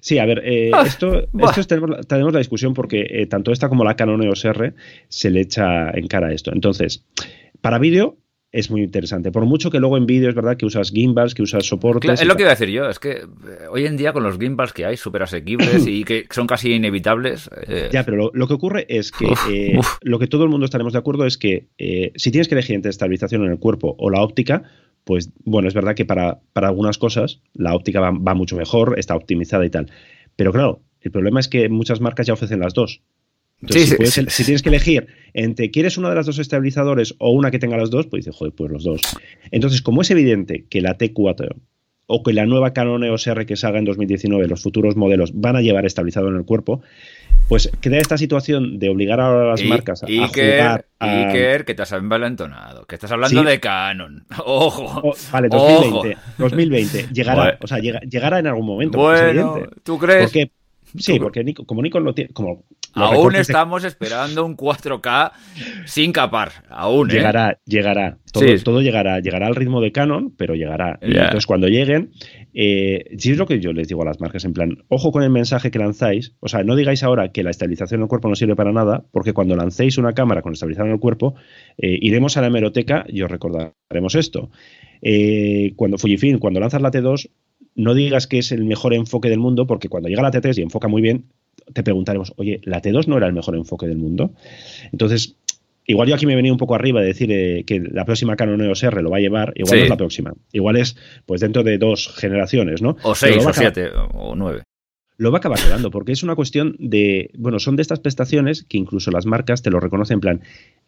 sí, 0.00 0.18
a 0.18 0.26
ver, 0.26 0.42
eh, 0.44 0.70
ah, 0.72 0.84
esto, 0.86 1.20
esto 1.22 1.64
tenemos, 1.66 2.06
tenemos, 2.06 2.32
la 2.32 2.38
discusión 2.38 2.74
porque 2.74 3.06
eh, 3.08 3.26
tanto 3.26 3.50
esta 3.50 3.68
como 3.68 3.82
la 3.82 3.96
Canon 3.96 4.22
EOS 4.22 4.44
R 4.44 4.74
se 5.08 5.30
le 5.30 5.40
echa 5.40 5.90
en 5.90 6.06
cara 6.06 6.32
esto. 6.32 6.52
Entonces, 6.52 7.04
para 7.60 7.78
vídeo, 7.78 8.18
es 8.54 8.70
muy 8.70 8.82
interesante. 8.82 9.32
Por 9.32 9.44
mucho 9.46 9.68
que 9.68 9.80
luego 9.80 9.96
en 9.96 10.06
vídeo 10.06 10.28
es 10.28 10.34
verdad 10.34 10.56
que 10.56 10.64
usas 10.64 10.92
gimbals, 10.92 11.34
que 11.34 11.42
usas 11.42 11.66
soportes. 11.66 12.20
es 12.20 12.26
lo 12.26 12.36
que 12.36 12.42
iba 12.42 12.52
a 12.52 12.54
decir 12.54 12.68
yo, 12.68 12.88
es 12.88 13.00
que 13.00 13.10
eh, 13.10 13.26
hoy 13.68 13.84
en 13.84 13.96
día 13.96 14.12
con 14.12 14.22
los 14.22 14.38
gimbals 14.38 14.72
que 14.72 14.86
hay, 14.86 14.96
súper 14.96 15.24
asequibles 15.24 15.84
y 15.88 16.04
que 16.04 16.26
son 16.30 16.46
casi 16.46 16.72
inevitables. 16.72 17.50
Eh, 17.66 17.88
ya, 17.92 18.04
pero 18.04 18.30
lo, 18.32 18.46
que 18.46 18.54
ocurre 18.54 18.86
es 18.88 19.10
que 19.10 19.26
eh, 19.50 19.80
lo 20.02 20.20
que 20.20 20.28
todo 20.28 20.44
el 20.44 20.50
mundo 20.50 20.66
estaremos 20.66 20.92
de 20.92 21.00
acuerdo 21.00 21.26
es 21.26 21.36
que 21.36 21.66
si 22.14 22.30
tienes 22.30 22.46
que 22.46 22.54
elegir 22.54 22.76
entre 22.76 22.90
estabilización 22.90 23.44
en 23.44 23.50
el 23.50 23.58
cuerpo 23.58 23.96
o 23.98 24.08
la 24.08 24.22
óptica, 24.22 24.62
pues 25.02 25.32
bueno, 25.44 25.66
es 25.66 25.74
verdad 25.74 25.96
que 25.96 26.04
para, 26.04 26.38
para 26.52 26.68
algunas 26.68 26.96
cosas 26.96 27.40
la 27.54 27.74
óptica 27.74 27.98
va, 27.98 28.12
va 28.12 28.34
mucho 28.34 28.54
mejor, 28.54 29.00
está 29.00 29.16
optimizada 29.16 29.66
y 29.66 29.70
tal. 29.70 29.90
Pero 30.36 30.52
claro, 30.52 30.80
el 31.00 31.10
problema 31.10 31.40
es 31.40 31.48
que 31.48 31.68
muchas 31.68 32.00
marcas 32.00 32.28
ya 32.28 32.34
ofrecen 32.34 32.60
las 32.60 32.72
dos 32.72 33.02
si, 33.68 34.44
tienes 34.44 34.62
que 34.62 34.68
elegir 34.68 35.06
entre 35.32 35.70
quieres 35.70 35.98
una 35.98 36.10
de 36.10 36.16
las 36.16 36.26
dos 36.26 36.38
estabilizadores 36.38 37.14
o 37.18 37.30
una 37.30 37.50
que 37.50 37.58
tenga 37.58 37.76
las 37.76 37.90
dos, 37.90 38.06
pues 38.06 38.24
dices, 38.24 38.36
joder, 38.36 38.54
pues 38.54 38.70
los 38.70 38.84
dos. 38.84 39.00
Entonces, 39.50 39.82
como 39.82 40.02
es 40.02 40.10
evidente 40.10 40.66
que 40.68 40.80
la 40.80 40.96
T4 40.96 41.54
o 42.06 42.22
que 42.22 42.32
la 42.32 42.46
nueva 42.46 42.72
Canon 42.72 43.02
EOS 43.02 43.26
R 43.28 43.46
que 43.46 43.56
salga 43.56 43.78
en 43.78 43.84
2019, 43.84 44.46
los 44.46 44.62
futuros 44.62 44.96
modelos, 44.96 45.32
van 45.34 45.56
a 45.56 45.62
llevar 45.62 45.86
estabilizador 45.86 46.30
en 46.30 46.38
el 46.38 46.44
cuerpo, 46.44 46.82
pues 47.48 47.70
queda 47.80 47.98
esta 47.98 48.16
situación 48.18 48.78
de 48.78 48.88
obligar 48.88 49.20
a 49.20 49.44
las 49.44 49.62
marcas 49.64 50.02
a, 50.02 50.06
jugar 50.06 50.86
a... 50.98 51.28
Iker, 51.28 51.64
que 51.64 51.74
te 51.74 51.82
has 51.82 51.92
envalentonado, 51.92 52.86
que 52.86 52.94
estás 52.94 53.10
hablando 53.12 53.42
de 53.42 53.60
Canon. 53.60 54.26
Ojo. 54.44 55.14
Vale, 55.32 55.48
2020. 55.48 56.18
2020. 56.38 57.08
Llegará, 57.12 57.58
o 57.60 57.66
sea, 57.66 57.78
llegará 57.78 58.38
en 58.38 58.46
algún 58.46 58.66
momento. 58.66 58.98
Bueno, 58.98 59.60
¿tú 59.82 59.98
crees? 59.98 60.24
Porque, 60.24 60.50
Sí, 60.96 61.18
porque 61.18 61.44
como 61.66 61.82
Nikon 61.82 62.04
no 62.04 62.14
tiene. 62.14 62.32
Como 62.32 62.64
aún 62.92 63.34
estamos 63.34 63.84
esperando 63.84 64.44
un 64.44 64.56
4K 64.56 65.32
sin 65.86 66.12
capar. 66.12 66.52
Aún. 66.68 67.10
¿eh? 67.10 67.14
Llegará, 67.14 67.58
llegará. 67.64 68.18
Todo, 68.32 68.80
llegará. 68.80 69.20
Llegará 69.20 69.46
al 69.46 69.54
ritmo 69.54 69.80
de 69.80 69.92
Canon, 69.92 70.34
pero 70.36 70.54
llegará. 70.54 70.98
Entonces, 71.00 71.46
cuando 71.46 71.68
lleguen, 71.68 72.12
eh, 72.52 73.16
si 73.18 73.32
es 73.32 73.38
lo 73.38 73.46
que 73.46 73.60
yo 73.60 73.72
les 73.72 73.88
digo 73.88 74.02
a 74.02 74.04
las 74.04 74.20
marcas, 74.20 74.44
en 74.44 74.52
plan, 74.52 74.84
ojo 74.88 75.12
con 75.12 75.22
el 75.22 75.30
mensaje 75.30 75.70
que 75.70 75.78
lanzáis. 75.78 76.34
O 76.40 76.48
sea, 76.48 76.62
no 76.62 76.76
digáis 76.76 77.02
ahora 77.02 77.32
que 77.32 77.42
la 77.42 77.50
estabilización 77.50 78.00
del 78.00 78.08
cuerpo 78.08 78.28
no 78.28 78.36
sirve 78.36 78.56
para 78.56 78.72
nada, 78.72 79.04
porque 79.10 79.32
cuando 79.32 79.56
lancéis 79.56 79.98
una 79.98 80.12
cámara 80.12 80.42
con 80.42 80.52
estabilización 80.52 80.88
en 80.88 80.94
el 80.94 81.00
cuerpo, 81.00 81.34
eh, 81.78 81.98
iremos 82.00 82.36
a 82.36 82.40
la 82.40 82.48
hemeroteca 82.48 83.04
y 83.08 83.22
os 83.22 83.30
recordaremos 83.30 84.14
esto. 84.14 84.50
Eh, 85.02 85.72
cuando 85.76 85.98
Fujifilm, 85.98 86.38
cuando 86.38 86.60
lanzas 86.60 86.80
la 86.80 86.90
T2, 86.90 87.30
no 87.74 87.94
digas 87.94 88.26
que 88.26 88.38
es 88.38 88.52
el 88.52 88.64
mejor 88.64 88.94
enfoque 88.94 89.28
del 89.28 89.38
mundo, 89.38 89.66
porque 89.66 89.88
cuando 89.88 90.08
llega 90.08 90.22
la 90.22 90.30
T3 90.30 90.58
y 90.58 90.62
enfoca 90.62 90.88
muy 90.88 91.02
bien, 91.02 91.24
te 91.72 91.82
preguntaremos, 91.82 92.32
oye, 92.36 92.60
¿la 92.64 92.82
T2 92.82 93.06
no 93.06 93.16
era 93.16 93.26
el 93.26 93.32
mejor 93.32 93.56
enfoque 93.56 93.86
del 93.86 93.98
mundo? 93.98 94.32
Entonces, 94.92 95.36
igual 95.86 96.08
yo 96.08 96.14
aquí 96.14 96.26
me 96.26 96.34
he 96.34 96.36
venido 96.36 96.54
un 96.54 96.58
poco 96.58 96.74
arriba 96.74 97.00
de 97.00 97.06
decir 97.06 97.32
eh, 97.32 97.64
que 97.66 97.80
la 97.80 98.04
próxima 98.04 98.36
Canon 98.36 98.60
EOS 98.62 98.82
R 98.84 99.02
lo 99.02 99.10
va 99.10 99.18
a 99.18 99.20
llevar, 99.20 99.52
igual 99.56 99.78
no 99.78 99.84
es 99.84 99.90
la 99.90 99.96
próxima. 99.96 100.34
Igual 100.52 100.76
es, 100.76 100.96
pues 101.26 101.40
dentro 101.40 101.62
de 101.62 101.78
dos 101.78 102.14
generaciones, 102.16 102.82
¿no? 102.82 102.96
O 103.02 103.14
seis, 103.14 103.44
o 103.44 103.52
siete, 103.52 103.90
o 104.12 104.34
nueve 104.34 104.62
lo 105.16 105.30
va 105.30 105.38
a 105.38 105.40
acabar 105.40 105.60
quedando, 105.60 105.90
porque 105.90 106.12
es 106.12 106.22
una 106.22 106.34
cuestión 106.34 106.76
de, 106.78 107.30
bueno, 107.36 107.58
son 107.58 107.76
de 107.76 107.82
estas 107.82 108.00
prestaciones 108.00 108.64
que 108.64 108.78
incluso 108.78 109.10
las 109.10 109.26
marcas 109.26 109.62
te 109.62 109.70
lo 109.70 109.80
reconocen 109.80 110.14
en 110.14 110.20
plan, 110.20 110.40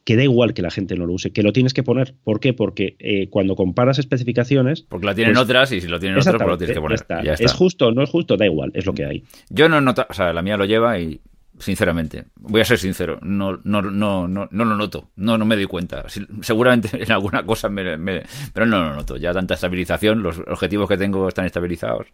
que 0.04 0.16
da 0.16 0.22
igual 0.22 0.54
que 0.54 0.62
la 0.62 0.70
gente 0.70 0.96
no 0.96 1.06
lo 1.06 1.12
use, 1.14 1.32
que 1.32 1.42
lo 1.42 1.52
tienes 1.52 1.74
que 1.74 1.82
poner. 1.82 2.14
¿Por 2.24 2.40
qué? 2.40 2.52
Porque 2.52 2.96
eh, 2.98 3.28
cuando 3.28 3.54
comparas 3.54 3.98
especificaciones... 3.98 4.82
Porque 4.82 5.06
la 5.06 5.14
tienen 5.14 5.34
pues 5.34 5.44
otras 5.44 5.72
y 5.72 5.80
si 5.80 5.88
lo 5.88 6.00
tienen 6.00 6.18
otras, 6.18 6.36
pues 6.36 6.48
lo 6.48 6.58
tienes 6.58 6.76
que 6.76 6.80
poner. 6.80 7.00
Es 7.40 7.52
justo, 7.52 7.92
no 7.92 8.02
es 8.02 8.10
justo, 8.10 8.36
da 8.36 8.46
igual, 8.46 8.72
es 8.74 8.86
lo 8.86 8.94
que 8.94 9.04
hay. 9.04 9.24
Yo 9.48 9.68
no 9.68 9.80
noto, 9.80 10.06
o 10.08 10.14
sea, 10.14 10.32
la 10.32 10.42
mía 10.42 10.56
lo 10.56 10.64
lleva 10.64 10.98
y 10.98 11.20
sinceramente. 11.58 12.24
Voy 12.36 12.60
a 12.60 12.64
ser 12.64 12.78
sincero, 12.78 13.18
no, 13.22 13.58
no, 13.64 13.82
no, 13.82 14.28
no, 14.28 14.48
no 14.50 14.64
lo 14.64 14.76
noto, 14.76 15.08
no, 15.16 15.38
no 15.38 15.44
me 15.44 15.56
doy 15.56 15.66
cuenta. 15.66 16.04
Seguramente 16.42 16.90
en 17.02 17.12
alguna 17.12 17.44
cosa 17.44 17.68
me, 17.68 18.22
pero 18.52 18.66
no 18.66 18.84
lo 18.84 18.94
noto. 18.94 19.16
Ya 19.16 19.32
tanta 19.32 19.54
estabilización, 19.54 20.22
los 20.22 20.38
objetivos 20.38 20.88
que 20.88 20.96
tengo 20.96 21.28
están 21.28 21.46
estabilizados. 21.46 22.06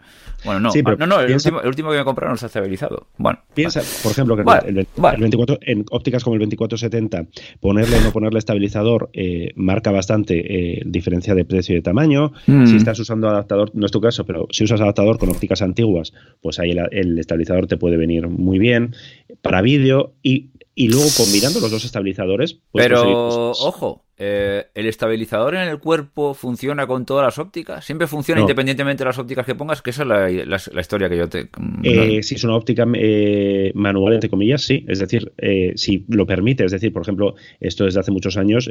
Bueno, 0.44 0.60
no, 0.60 0.70
no, 0.96 1.06
no, 1.06 1.20
el, 1.20 1.34
último, 1.34 1.90
que 1.90 1.98
me 1.98 2.04
compraron 2.04 2.32
no 2.32 2.34
está 2.34 2.46
estabilizado. 2.46 3.06
Bueno, 3.18 3.40
piensa, 3.54 3.82
por 4.02 4.12
ejemplo, 4.12 4.36
que 4.36 4.42
el, 4.68 4.86
24, 5.18 5.58
en 5.62 5.84
ópticas 5.90 6.24
como 6.24 6.34
el 6.34 6.40
2470, 6.40 7.26
ponerle 7.60 7.96
o 7.96 8.00
no 8.00 8.12
ponerle 8.12 8.38
estabilizador 8.38 9.10
eh, 9.12 9.52
marca 9.56 9.90
bastante 9.90 10.78
eh, 10.78 10.82
diferencia 10.86 11.34
de 11.34 11.44
precio 11.44 11.74
y 11.74 11.76
de 11.76 11.82
tamaño. 11.82 12.32
Mm. 12.46 12.66
Si 12.66 12.76
estás 12.76 12.98
usando 12.98 13.28
adaptador, 13.28 13.70
no 13.74 13.86
es 13.86 13.92
tu 13.92 14.00
caso, 14.00 14.24
pero 14.24 14.46
si 14.50 14.64
usas 14.64 14.80
adaptador 14.80 15.18
con 15.18 15.28
ópticas 15.30 15.62
antiguas, 15.62 16.12
pues 16.40 16.58
ahí 16.58 16.74
el 16.90 17.18
estabilizador 17.18 17.66
te 17.66 17.76
puede 17.76 17.96
venir 17.96 18.28
muy 18.28 18.58
bien 18.58 18.94
para 19.42 19.60
vídeo 19.60 20.14
y, 20.22 20.50
y, 20.74 20.88
luego 20.88 21.08
combinando 21.16 21.60
los 21.60 21.70
dos 21.70 21.84
estabilizadores. 21.84 22.54
Pues 22.70 22.86
Pero, 22.86 23.50
ojo, 23.50 24.04
eh, 24.24 24.66
¿El 24.76 24.86
estabilizador 24.86 25.56
en 25.56 25.62
el 25.62 25.80
cuerpo 25.80 26.32
funciona 26.32 26.86
con 26.86 27.04
todas 27.04 27.24
las 27.24 27.38
ópticas? 27.40 27.84
¿Siempre 27.84 28.06
funciona 28.06 28.40
independientemente 28.40 29.02
de 29.02 29.08
las 29.08 29.18
ópticas 29.18 29.44
que 29.44 29.56
pongas? 29.56 29.82
Que 29.82 29.90
esa 29.90 30.02
es 30.02 30.46
la, 30.46 30.80
historia 30.80 31.08
que 31.08 31.16
yo 31.16 31.28
te... 31.28 31.48
Mm, 31.58 31.80
eh, 31.82 32.22
si 32.22 32.36
es 32.36 32.44
una 32.44 32.54
óptica 32.54 32.86
eh, 32.94 33.72
manual, 33.74 34.14
entre 34.14 34.30
comillas, 34.30 34.62
sí. 34.62 34.84
Es 34.86 35.00
decir, 35.00 35.32
si 35.74 36.04
lo 36.08 36.24
permite, 36.24 36.64
es 36.64 36.70
decir, 36.70 36.92
por 36.92 37.02
ejemplo, 37.02 37.34
esto 37.58 37.84
desde 37.84 37.98
hace 37.98 38.12
muchos 38.12 38.36
años, 38.36 38.70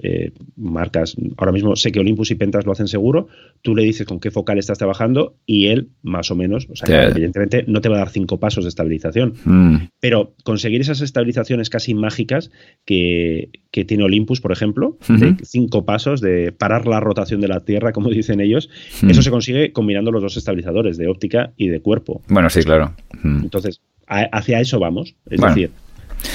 marcas, 0.55 1.17
ahora 1.35 1.51
mismo 1.51 1.75
sé 1.75 1.91
que 1.91 1.99
Olympus 1.99 2.31
y 2.31 2.35
Pentas 2.35 2.65
lo 2.65 2.71
hacen 2.71 2.87
seguro, 2.87 3.27
tú 3.61 3.75
le 3.75 3.83
dices 3.83 4.07
con 4.07 4.21
qué 4.21 4.31
focal 4.31 4.57
estás 4.57 4.77
trabajando 4.77 5.35
y 5.45 5.67
él, 5.67 5.89
más 6.01 6.31
o 6.31 6.35
menos, 6.35 6.69
o 6.71 6.77
sea, 6.77 7.09
evidentemente 7.09 7.65
no 7.67 7.81
te 7.81 7.89
va 7.89 7.97
a 7.97 7.99
dar 7.99 8.09
cinco 8.09 8.39
pasos 8.39 8.63
de 8.63 8.69
estabilización, 8.69 9.33
mm. 9.43 9.75
pero 9.99 10.33
conseguir 10.45 10.79
esas 10.79 11.01
estabilizaciones 11.01 11.69
casi 11.69 11.93
mágicas 11.93 12.51
que, 12.85 13.49
tiene 13.71 14.03
Olympus, 14.03 14.39
por 14.39 14.51
ejemplo, 14.51 14.97
cinco 15.43 15.85
pasos 15.85 16.21
de 16.21 16.51
parar 16.51 16.87
la 16.87 16.99
rotación 16.99 17.41
de 17.41 17.47
la 17.47 17.61
Tierra, 17.61 17.91
como 17.91 18.09
dicen 18.11 18.41
ellos. 18.41 18.69
Hmm. 19.01 19.09
Eso 19.09 19.21
se 19.21 19.31
consigue 19.31 19.73
combinando 19.73 20.11
los 20.11 20.21
dos 20.21 20.37
estabilizadores 20.37 20.97
de 20.97 21.07
óptica 21.07 21.53
y 21.57 21.69
de 21.69 21.81
cuerpo. 21.81 22.21
Bueno, 22.27 22.49
sí, 22.49 22.63
claro. 22.63 22.93
Hmm. 23.21 23.41
Entonces, 23.43 23.81
hacia 24.07 24.59
eso 24.59 24.79
vamos. 24.79 25.15
Es 25.29 25.41
decir, 25.41 25.71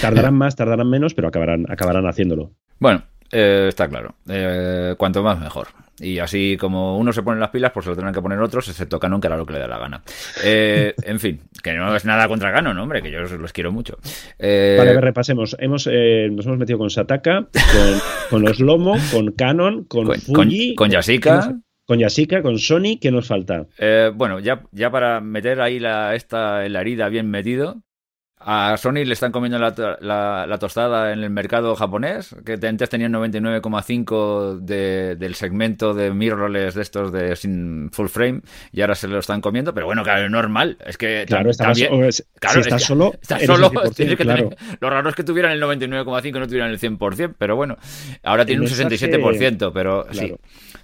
tardarán 0.01 0.35
más, 0.35 0.57
tardarán 0.57 0.89
menos, 0.89 1.15
pero 1.15 1.29
acabarán, 1.29 1.67
acabarán 1.69 2.07
haciéndolo. 2.07 2.53
Bueno, 2.79 3.05
eh, 3.31 3.67
está 3.69 3.89
claro. 3.89 4.15
Eh, 4.29 4.95
cuanto 4.97 5.23
más, 5.23 5.39
mejor. 5.39 5.69
Y 5.99 6.19
así 6.19 6.57
como 6.59 6.99
uno 6.99 7.13
se 7.13 7.23
pone 7.23 7.41
las 7.41 7.51
pilas, 7.51 7.73
pues 7.73 7.85
se 7.85 7.91
lo 7.91 7.97
tendrán 7.97 8.15
que 8.15 8.21
poner 8.21 8.39
otros, 8.39 8.69
excepto 8.69 9.01
Canon, 9.01 9.21
que 9.21 9.29
hará 9.29 9.37
lo 9.37 9.47
que 9.47 9.55
le 9.55 9.61
dé 9.61 9.69
la 9.69 9.79
gana. 9.79 10.03
Eh, 10.45 10.95
en 11.03 11.19
fin, 11.19 11.41
que 11.63 11.73
no 11.73 11.95
es 11.97 12.05
nada 12.05 12.29
contra 12.29 12.53
Canon, 12.53 12.79
hombre, 12.79 13.03
que 13.03 13.11
yo 13.11 13.21
los, 13.21 13.53
quiero 13.53 13.73
mucho. 13.73 13.99
Vale, 14.39 15.01
repasemos. 15.01 15.57
Hemos, 15.59 15.87
nos 15.87 16.47
hemos 16.47 16.59
metido 16.59 16.79
con 16.79 16.91
Sataka, 16.91 17.49
con, 18.31 18.43
los 18.43 18.61
Lomo, 18.61 18.97
con 19.11 19.33
Canon, 19.33 19.85
con, 19.85 20.07
Fuji. 20.07 20.75
Con, 20.75 20.91
Yasika. 20.91 21.57
Con 21.87 21.99
Yasika, 21.99 22.43
con 22.43 22.59
Sony, 22.59 22.99
¿qué 23.01 23.11
nos 23.11 23.27
falta? 23.27 23.67
bueno, 24.15 24.39
ya, 24.41 24.63
ya 24.73 24.91
para 24.91 25.21
meter 25.21 25.61
ahí 25.61 25.79
la, 25.79 26.15
esta, 26.15 26.69
la 26.69 26.81
herida 26.83 27.09
bien 27.09 27.31
metido, 27.31 27.83
a 28.49 28.77
Sony 28.77 29.05
le 29.05 29.13
están 29.13 29.33
comiendo 29.33 29.59
la, 29.59 30.57
tostada 30.61 31.13
en 31.13 31.25
el 31.25 31.31
mercado 31.31 31.75
japonés, 31.75 32.33
que 32.45 32.53
antes 32.65 32.89
tenían 32.89 33.13
99,5 33.13 34.61
de, 34.61 35.17
del 35.17 35.35
segmento 35.35 35.95
de 35.95 36.13
mirrorless 36.13 36.77
de 36.77 36.83
estos 36.83 37.11
de 37.11 37.35
sin 37.35 37.91
full 37.91 38.07
frame 38.07 38.43
y 38.71 38.83
ahora 38.83 38.95
se 38.95 39.09
lo 39.09 39.19
están 39.19 39.41
comiendo, 39.41 39.75
pero 39.75 39.87
bueno, 39.87 40.05
claro, 40.05 40.27
es 40.27 40.31
normal. 40.31 40.79
Es 40.87 40.97
que 40.97 41.25
claro, 41.27 41.51
está 41.51 41.73
claro, 41.73 42.13
si 42.13 42.61
estás 42.61 42.85
solo, 42.85 43.15
solo 43.45 43.73
lo 44.81 44.91
raro 44.91 45.09
es 45.09 45.17
que 45.17 45.25
tuvieran 45.25 45.51
el 45.51 45.61
99,5 45.61 46.29
y 46.29 46.33
no 46.33 46.47
tuvieran 46.47 46.71
el 46.71 46.79
100%, 46.79 47.35
pero 47.37 47.57
bueno, 47.57 47.77
ahora 48.23 48.47
tienen 48.47 48.63
un 48.63 48.71
67%, 48.71 49.73
pero 49.75 50.07
sí. 50.13 50.33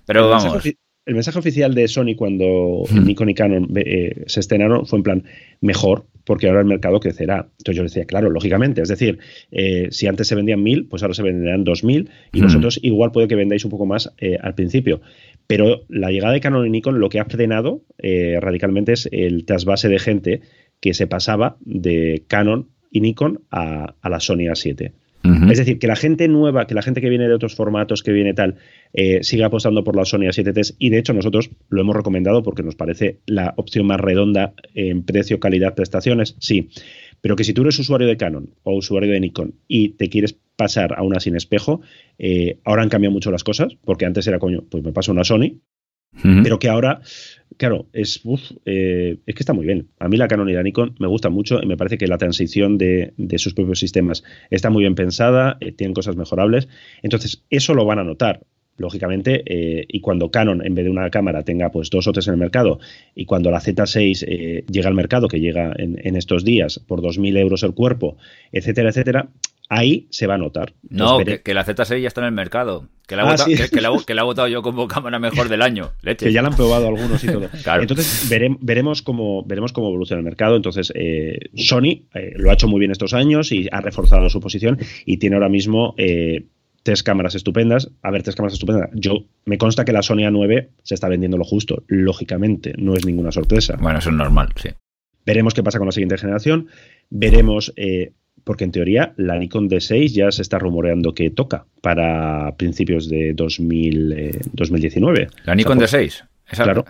Pero 0.05 0.29
vamos. 0.29 0.65
El 1.05 1.15
mensaje 1.15 1.39
oficial 1.39 1.75
de 1.75 1.89
Sony 1.89 2.15
cuando 2.17 2.85
Nikon 2.93 3.31
y 3.31 3.35
Canon 3.35 3.69
eh, 3.75 4.23
se 4.27 4.41
estrenaron 4.41 4.87
fue 4.87 4.99
en 4.99 5.03
plan 5.03 5.25
mejor, 5.61 6.07
porque 6.25 6.47
ahora 6.47 6.61
el 6.61 6.67
mercado 6.67 7.01
crecerá. 7.01 7.49
Entonces 7.59 7.77
yo 7.77 7.83
decía, 7.83 8.05
claro, 8.05 8.31
lógicamente, 8.31 8.83
es 8.83 8.89
decir, 8.89 9.19
eh, 9.51 9.89
si 9.91 10.07
antes 10.07 10.29
se 10.29 10.37
vendían 10.37 10.63
mil, 10.63 10.87
pues 10.87 11.03
ahora 11.03 11.15
se 11.15 11.23
venderán 11.23 11.65
dos 11.65 11.83
mil 11.83 12.11
y 12.33 12.41
vosotros 12.41 12.79
igual 12.83 13.11
puede 13.11 13.27
que 13.27 13.35
vendáis 13.35 13.65
un 13.65 13.71
poco 13.71 13.87
más 13.87 14.13
eh, 14.19 14.39
al 14.41 14.55
principio. 14.55 15.01
Pero 15.49 15.83
la 15.89 16.11
llegada 16.11 16.33
de 16.33 16.41
Canon 16.41 16.67
y 16.67 16.71
Nikon 16.71 17.01
lo 17.01 17.09
que 17.09 17.19
ha 17.19 17.25
frenado 17.25 17.83
radicalmente 18.41 18.93
es 18.93 19.09
el 19.11 19.45
trasvase 19.45 19.89
de 19.89 19.99
gente 19.99 20.41
que 20.81 20.95
se 20.95 21.07
pasaba 21.09 21.57
de 21.61 22.25
Canon 22.29 22.69
y 22.91 23.01
Nikon 23.01 23.43
a, 23.51 23.97
a 24.01 24.09
la 24.09 24.21
Sony 24.21 24.47
A7. 24.49 24.93
Es 25.25 25.59
decir, 25.59 25.79
que 25.79 25.87
la 25.87 25.95
gente 25.95 26.27
nueva, 26.27 26.67
que 26.67 26.75
la 26.75 26.83
gente 26.83 27.01
que 27.01 27.09
viene 27.09 27.29
de 27.29 27.35
otros 27.35 27.55
formatos, 27.55 28.03
que 28.03 28.13
viene 28.13 28.35
tal, 28.35 28.57
eh, 28.93 29.23
siga 29.23 29.47
apostando 29.47 29.85
por 29.85 29.95
la 29.97 30.05
Sony 30.05 30.23
A7T 30.23 30.77
y 30.79 30.91
de 30.91 30.99
hecho 30.99 31.13
nosotros 31.13 31.51
lo 31.69 31.81
hemos 31.81 31.95
recomendado 31.95 32.43
porque 32.43 32.63
nos 32.63 32.75
parece 32.75 33.21
la 33.27 33.55
opción 33.57 33.87
más 33.87 34.01
redonda 34.01 34.53
en 34.75 35.05
precio, 35.05 35.39
calidad, 35.39 35.75
prestaciones, 35.75 36.37
sí. 36.41 36.71
Pero 37.21 37.37
que 37.37 37.45
si 37.45 37.53
tú 37.53 37.63
eres 37.63 37.79
usuario 37.79 38.09
de 38.09 38.17
Canon 38.17 38.51
o 38.65 38.75
usuario 38.75 39.13
de 39.13 39.21
Nikon 39.21 39.55
y 39.69 39.91
te 39.91 40.09
quieres 40.09 40.37
pasar 40.57 40.99
a 40.99 41.03
una 41.03 41.21
sin 41.21 41.37
espejo, 41.37 41.81
eh, 42.19 42.59
ahora 42.65 42.83
han 42.83 42.89
cambiado 42.89 43.13
mucho 43.13 43.31
las 43.31 43.45
cosas, 43.45 43.77
porque 43.85 44.07
antes 44.07 44.27
era, 44.27 44.41
coño, 44.41 44.65
pues 44.69 44.83
me 44.83 44.93
paso 44.93 45.13
una 45.13 45.25
Sony, 45.25 45.61
pero 46.43 46.59
que 46.59 46.69
ahora, 46.69 47.01
claro, 47.63 47.87
es, 47.93 48.21
eh, 48.65 49.19
es 49.25 49.35
que 49.37 49.43
está 49.45 49.53
muy 49.53 49.65
bien. 49.65 49.87
A 50.01 50.09
mí 50.09 50.17
la 50.17 50.27
Canon 50.27 50.49
y 50.49 50.53
la 50.53 50.65
Nikon 50.65 50.97
me 50.99 51.07
gustan 51.07 51.33
mucho 51.33 51.63
y 51.63 51.67
me 51.67 51.77
parece 51.77 51.97
que 51.97 52.09
la 52.09 52.19
transición 52.19 52.77
de, 52.77 53.13
sus 53.37 53.55
propios 53.55 53.79
sistemas 53.79 54.25
está 54.51 54.69
muy 54.69 54.83
bien 54.83 54.97
pensada, 54.97 55.59
eh, 55.61 55.71
tienen 55.71 55.95
cosas 55.95 56.17
mejorables. 56.17 56.67
Entonces, 57.05 57.45
eso 57.51 57.75
lo 57.75 57.85
van 57.85 58.01
a 58.01 58.05
notar 58.05 58.41
lógicamente, 58.79 59.45
eh, 59.47 59.85
y 59.87 60.01
cuando 60.01 60.33
Canon, 60.33 60.67
en 60.67 60.75
vez 60.75 60.87
de 60.87 60.91
una 60.91 61.09
cámara, 61.11 61.45
tenga 61.45 61.71
pues 61.71 61.89
dos 61.89 62.09
o 62.09 62.13
tres 62.13 62.27
en 62.27 62.35
el 62.35 62.41
mercado, 62.41 62.81
y 63.15 63.27
cuando 63.27 63.53
la 63.53 63.61
Z6 63.61 64.65
llega 64.67 64.89
al 64.89 64.95
mercado, 64.95 65.29
que 65.29 65.39
llega 65.39 65.73
en, 65.79 66.01
en 66.03 66.17
estos 66.17 66.45
días 66.45 66.81
por 66.81 67.01
2.000 67.01 67.39
euros 67.39 67.63
el 67.63 67.75
cuerpo, 67.75 68.17
etcétera, 68.51 68.89
etcétera, 68.89 69.29
ahí 69.73 70.07
se 70.11 70.27
va 70.27 70.35
a 70.35 70.39
notar. 70.39 70.75
no, 70.91 71.19
que, 71.19 71.55
la 71.55 71.65
Z6 71.65 72.01
ya 72.01 72.09
está 72.09 72.21
en 72.21 72.27
el 72.27 72.33
mercado. 72.33 72.89
Que 73.07 73.17
la, 73.17 73.25
ah, 73.25 73.37
he 73.47 74.21
votado 74.23 74.49
yo 74.49 74.63
como 74.63 74.87
cámara 74.87 75.19
mejor 75.19 75.49
del 75.49 75.63
año. 75.63 75.93
Que 76.19 76.33
ya 76.33 76.43
la 76.43 76.49
han 76.49 76.57
probado 76.57 76.89
algunos 76.89 77.23
y 77.25 77.27
todo. 77.27 77.49
Entonces 77.81 78.29
veremos, 78.61 79.03
cómo, 79.03 79.45
veremos 79.45 79.73
cómo 79.73 79.89
evoluciona 79.89 80.21
el 80.21 80.25
mercado. 80.25 80.57
Entonces, 80.57 80.93
eh, 80.95 81.39
Sony 81.57 82.05
eh, 82.15 82.35
lo 82.37 82.51
ha 82.51 82.55
hecho 82.55 82.69
muy 82.69 82.81
bien 82.81 82.93
estos 82.93 83.15
años 83.15 83.51
y 83.51 83.69
ha 83.73 83.81
reforzado 83.81 84.29
su 84.29 84.41
posición 84.41 84.79
y 85.07 85.17
tiene 85.17 85.37
ahora 85.37 85.49
mismo 85.49 85.95
eh, 85.97 86.47
tres 86.83 87.03
cámaras 87.03 87.35
estupendas. 87.35 87.91
A 88.03 88.11
ver, 88.11 88.23
tres 88.23 88.37
cámaras 88.37 88.55
estupendas. 88.55 88.91
Yo 88.95 89.25
me 89.47 89.59
consta 89.59 89.85
que 89.85 89.93
la 89.93 90.03
Sony 90.03 90.25
A9 90.29 90.69
se 90.83 90.95
está 90.95 91.09
vendiendo 91.09 91.39
lo 91.39 91.45
justo, 91.45 91.83
lógicamente. 91.87 92.75
No 92.77 92.95
es 92.95 93.07
ninguna 93.07 93.33
sorpresa. 93.33 93.77
Bueno, 93.81 93.99
eso 93.99 94.11
es 94.11 94.17
normal, 94.17 94.51
sí. 94.57 94.69
Veremos 95.25 95.55
qué 95.55 95.63
pasa 95.63 95.79
con 95.79 95.87
la 95.87 95.93
siguiente 95.93 96.19
generación. 96.19 96.69
Veremos 97.09 97.73
porque 98.45 98.65
en 98.65 98.73
teoría 98.73 99.13
la 99.17 99.39
Nikon 99.39 99.69
D6 99.69 100.09
ya 100.13 100.31
se 100.31 100.43
está 100.43 100.59
rumoreando 100.59 101.15
que 101.15 101.31
toca 101.31 101.67
para 101.81 102.55
principios 102.57 103.09
de 103.09 103.33
2000, 103.35 104.41
2019. 104.53 105.23
Eh, 105.23 105.29
¿La 105.45 105.55
Nikon 105.55 105.79
D6? 105.79 106.25
claro. 106.51 106.85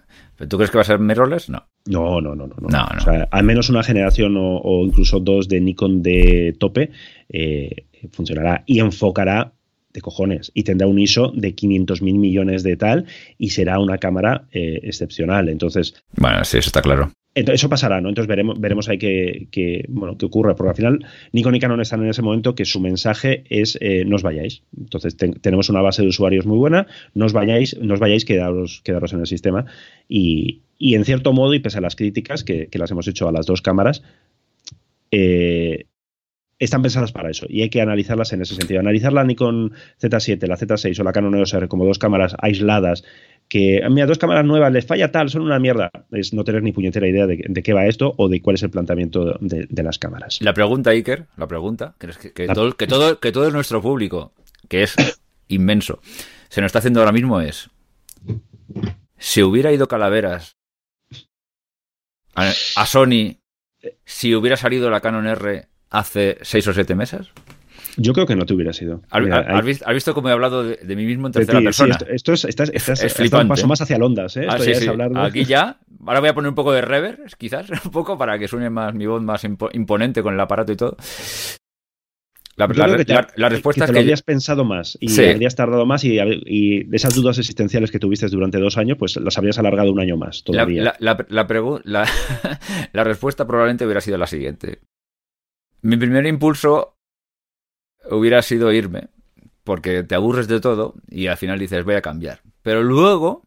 ¿Tú 0.48 0.56
crees 0.56 0.70
que 0.70 0.78
va 0.78 0.82
a 0.82 0.84
ser 0.84 0.98
mirrorless? 0.98 1.48
No. 1.48 1.68
No, 1.86 2.20
no, 2.20 2.34
no, 2.34 2.46
no. 2.46 2.56
no. 2.58 2.86
al 3.30 3.44
menos 3.44 3.68
una 3.68 3.82
generación 3.82 4.34
o, 4.36 4.84
incluso 4.84 5.20
dos 5.20 5.48
de 5.48 5.60
Nikon 5.60 6.02
de 6.02 6.56
tope 6.58 6.90
eh, 7.28 7.86
funcionará 8.10 8.62
y 8.66 8.80
enfocará 8.80 9.52
de 9.92 10.00
cojones 10.00 10.50
y 10.54 10.64
tendrá 10.64 10.86
un 10.86 10.98
ISO 10.98 11.32
de 11.34 11.54
500 11.54 12.02
mil 12.02 12.18
millones 12.18 12.62
de 12.62 12.76
tal 12.76 13.06
y 13.38 13.50
será 13.50 13.78
una 13.78 13.98
cámara 13.98 14.46
eh, 14.52 14.80
excepcional. 14.82 15.48
Entonces. 15.48 15.94
Bueno, 16.16 16.44
sí, 16.44 16.58
eso 16.58 16.68
está 16.68 16.82
claro. 16.82 17.12
Entonces, 17.34 17.60
eso 17.60 17.70
pasará, 17.70 18.00
¿no? 18.00 18.10
Entonces 18.10 18.28
veremos, 18.28 18.60
veremos 18.60 18.88
ahí 18.90 18.98
qué, 18.98 19.84
bueno, 19.88 20.18
qué 20.18 20.26
ocurre, 20.26 20.54
porque 20.54 20.70
al 20.70 20.76
final 20.76 21.06
Nikon 21.32 21.54
y 21.54 21.60
Canon 21.60 21.80
están 21.80 22.02
en 22.02 22.10
ese 22.10 22.20
momento 22.20 22.54
que 22.54 22.66
su 22.66 22.78
mensaje 22.78 23.44
es 23.48 23.78
eh, 23.80 24.04
no 24.04 24.16
os 24.16 24.22
vayáis. 24.22 24.62
Entonces 24.78 25.16
tenemos 25.16 25.70
una 25.70 25.80
base 25.80 26.02
de 26.02 26.08
usuarios 26.08 26.44
muy 26.44 26.58
buena, 26.58 26.86
no 27.14 27.24
os 27.24 27.32
vayáis, 27.32 27.78
no 27.80 27.94
os 27.94 28.00
vayáis, 28.00 28.26
quedaros, 28.26 28.82
quedaros 28.84 29.14
en 29.14 29.20
el 29.20 29.26
sistema. 29.26 29.64
Y, 30.08 30.60
en 30.78 31.04
cierto 31.04 31.32
modo, 31.32 31.54
y 31.54 31.60
pese 31.60 31.78
a 31.78 31.80
las 31.80 31.96
críticas 31.96 32.44
que, 32.44 32.68
las 32.72 32.90
hemos 32.90 33.08
hecho 33.08 33.28
a 33.28 33.32
las 33.32 33.46
dos 33.46 33.62
cámaras, 33.62 34.02
eh, 35.10 35.86
están 36.64 36.82
pensadas 36.82 37.12
para 37.12 37.30
eso 37.30 37.46
y 37.48 37.62
hay 37.62 37.70
que 37.70 37.80
analizarlas 37.80 38.32
en 38.32 38.42
ese 38.42 38.54
sentido. 38.54 38.80
Analizar 38.80 39.12
la 39.12 39.24
Nikon 39.24 39.72
Z7, 40.00 40.46
la 40.46 40.56
Z6 40.56 40.98
o 41.00 41.02
la 41.02 41.12
Canon 41.12 41.34
EOS 41.34 41.54
R 41.54 41.68
como 41.68 41.84
dos 41.84 41.98
cámaras 41.98 42.36
aisladas 42.38 43.02
que, 43.48 43.82
mira, 43.90 44.06
dos 44.06 44.18
cámaras 44.18 44.44
nuevas, 44.46 44.72
les 44.72 44.86
falla 44.86 45.10
tal, 45.10 45.28
son 45.28 45.42
una 45.42 45.58
mierda. 45.58 45.90
Es 46.12 46.32
no 46.32 46.44
tener 46.44 46.62
ni 46.62 46.72
puñetera 46.72 47.08
idea 47.08 47.26
de, 47.26 47.62
qué 47.62 47.72
va 47.72 47.86
esto 47.86 48.14
o 48.16 48.28
de 48.28 48.40
cuál 48.40 48.54
es 48.54 48.62
el 48.62 48.70
planteamiento 48.70 49.36
de, 49.40 49.82
las 49.82 49.98
cámaras. 49.98 50.38
La 50.40 50.54
pregunta, 50.54 50.90
Iker, 50.90 51.26
la 51.36 51.48
pregunta, 51.48 51.94
que, 51.98 52.08
que, 52.32 52.46
todo, 52.46 52.72
que, 52.76 52.86
todo, 52.86 53.18
que 53.18 53.32
todo 53.32 53.50
nuestro 53.50 53.82
público, 53.82 54.32
que 54.68 54.84
es 54.84 54.94
inmenso, 55.48 56.00
se 56.48 56.60
nos 56.60 56.68
está 56.68 56.78
haciendo 56.78 57.00
ahora 57.00 57.12
mismo 57.12 57.40
es, 57.40 57.68
si 59.18 59.42
hubiera 59.42 59.72
ido 59.72 59.88
Calaveras 59.88 60.56
a 62.34 62.86
Sony, 62.86 63.36
si 64.04 64.34
hubiera 64.34 64.56
salido 64.56 64.88
la 64.88 65.00
Canon 65.00 65.26
R 65.26 65.71
hace 65.92 66.38
seis 66.42 66.66
o 66.66 66.72
siete 66.72 66.94
meses? 66.94 67.30
Yo 67.96 68.14
creo 68.14 68.26
que 68.26 68.36
no 68.36 68.46
te 68.46 68.54
hubiera 68.54 68.72
sido. 68.72 69.02
¿Has, 69.10 69.92
visto, 69.92 70.14
cómo 70.14 70.28
he 70.28 70.32
hablado 70.32 70.64
de, 70.64 70.96
mí 70.96 71.04
mismo 71.04 71.26
en 71.26 71.32
tercera 71.32 71.60
persona? 71.60 71.98
esto, 72.08 72.32
es, 72.32 72.44
estás, 72.44 72.70
un 72.70 73.48
paso 73.48 73.66
más 73.66 73.82
hacia 73.82 73.96
Ondas, 73.96 74.36
¿eh? 74.36 74.46
Ah, 74.48 75.24
Aquí 75.24 75.44
ya. 75.44 75.78
Ahora 76.06 76.20
voy 76.20 76.30
a 76.30 76.34
poner 76.34 76.48
un 76.48 76.54
poco 76.54 76.72
de 76.72 76.80
reverb, 76.80 77.20
quizás, 77.36 77.68
un 77.84 77.90
poco, 77.90 78.16
para 78.16 78.38
que 78.38 78.48
suene 78.48 78.70
más 78.70 78.94
mi 78.94 79.06
voz 79.06 79.22
más 79.22 79.44
imponente 79.44 80.22
con 80.22 80.34
el 80.34 80.40
aparato 80.40 80.72
y 80.72 80.76
todo. 80.76 80.96
La, 82.56 82.66
respuesta 83.48 83.84
es 83.84 83.90
que 83.90 83.94
lo 83.94 84.00
habías 84.00 84.22
pensado 84.22 84.64
más 84.64 84.98
y 85.00 85.10
habrías 85.24 85.56
tardado 85.56 85.86
más 85.86 86.04
y, 86.04 86.18
y, 86.18 86.94
esas 86.94 87.14
dudas 87.14 87.38
existenciales 87.38 87.90
que 87.90 87.98
tuviste 87.98 88.26
durante 88.28 88.58
dos 88.58 88.76
años, 88.78 88.98
pues 88.98 89.16
las 89.16 89.38
habrías 89.38 89.58
alargado 89.58 89.90
un 89.90 90.00
año 90.00 90.16
más 90.16 90.44
todavía. 90.44 90.94
La, 90.98 91.16
la 92.92 93.04
respuesta 93.04 93.46
probablemente 93.46 93.84
hubiera 93.84 94.00
sido 94.00 94.18
la 94.18 94.26
siguiente. 94.26 94.80
Mi 95.82 95.96
primer 95.96 96.26
impulso 96.26 96.96
hubiera 98.08 98.40
sido 98.42 98.72
irme, 98.72 99.08
porque 99.64 100.04
te 100.04 100.14
aburres 100.14 100.46
de 100.46 100.60
todo 100.60 100.94
y 101.08 101.26
al 101.26 101.36
final 101.36 101.58
dices 101.58 101.84
voy 101.84 101.96
a 101.96 102.02
cambiar. 102.02 102.40
Pero 102.62 102.82
luego 102.82 103.42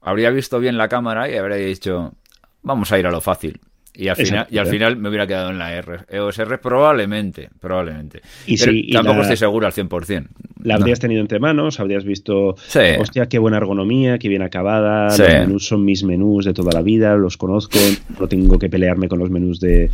habría 0.00 0.30
visto 0.30 0.58
bien 0.58 0.78
la 0.78 0.88
cámara 0.88 1.30
y 1.30 1.36
habría 1.36 1.58
dicho 1.58 2.14
vamos 2.62 2.90
a 2.90 2.98
ir 2.98 3.06
a 3.06 3.10
lo 3.10 3.20
fácil. 3.20 3.60
Y 3.96 4.08
al, 4.08 4.16
final, 4.16 4.46
y 4.50 4.58
al 4.58 4.66
final 4.66 4.96
me 4.96 5.08
hubiera 5.08 5.26
quedado 5.26 5.50
en 5.50 5.58
la 5.58 5.72
R. 5.74 6.00
EOS 6.08 6.38
R 6.38 6.58
probablemente, 6.58 7.48
probablemente. 7.60 8.20
Y 8.46 8.58
Pero 8.58 8.72
tampoco 8.92 9.22
estoy 9.22 9.36
seguro 9.36 9.66
al 9.66 9.72
100%. 9.72 10.26
La 10.66 10.74
habrías 10.74 10.98
tenido 10.98 11.20
entre 11.20 11.38
manos, 11.38 11.78
habrías 11.78 12.04
visto, 12.04 12.56
hostia, 12.98 13.28
qué 13.28 13.38
buena 13.38 13.58
ergonomía, 13.58 14.18
qué 14.18 14.28
bien 14.28 14.42
acabada, 14.42 15.16
los 15.16 15.18
menús 15.18 15.66
son 15.66 15.84
mis 15.84 16.02
menús 16.02 16.44
de 16.44 16.54
toda 16.54 16.72
la 16.72 16.82
vida, 16.82 17.14
los 17.14 17.36
conozco, 17.36 17.78
no 18.18 18.26
tengo 18.26 18.58
que 18.58 18.68
pelearme 18.68 19.08
con 19.08 19.20
los 19.20 19.30
menús 19.30 19.60
de, 19.60 19.90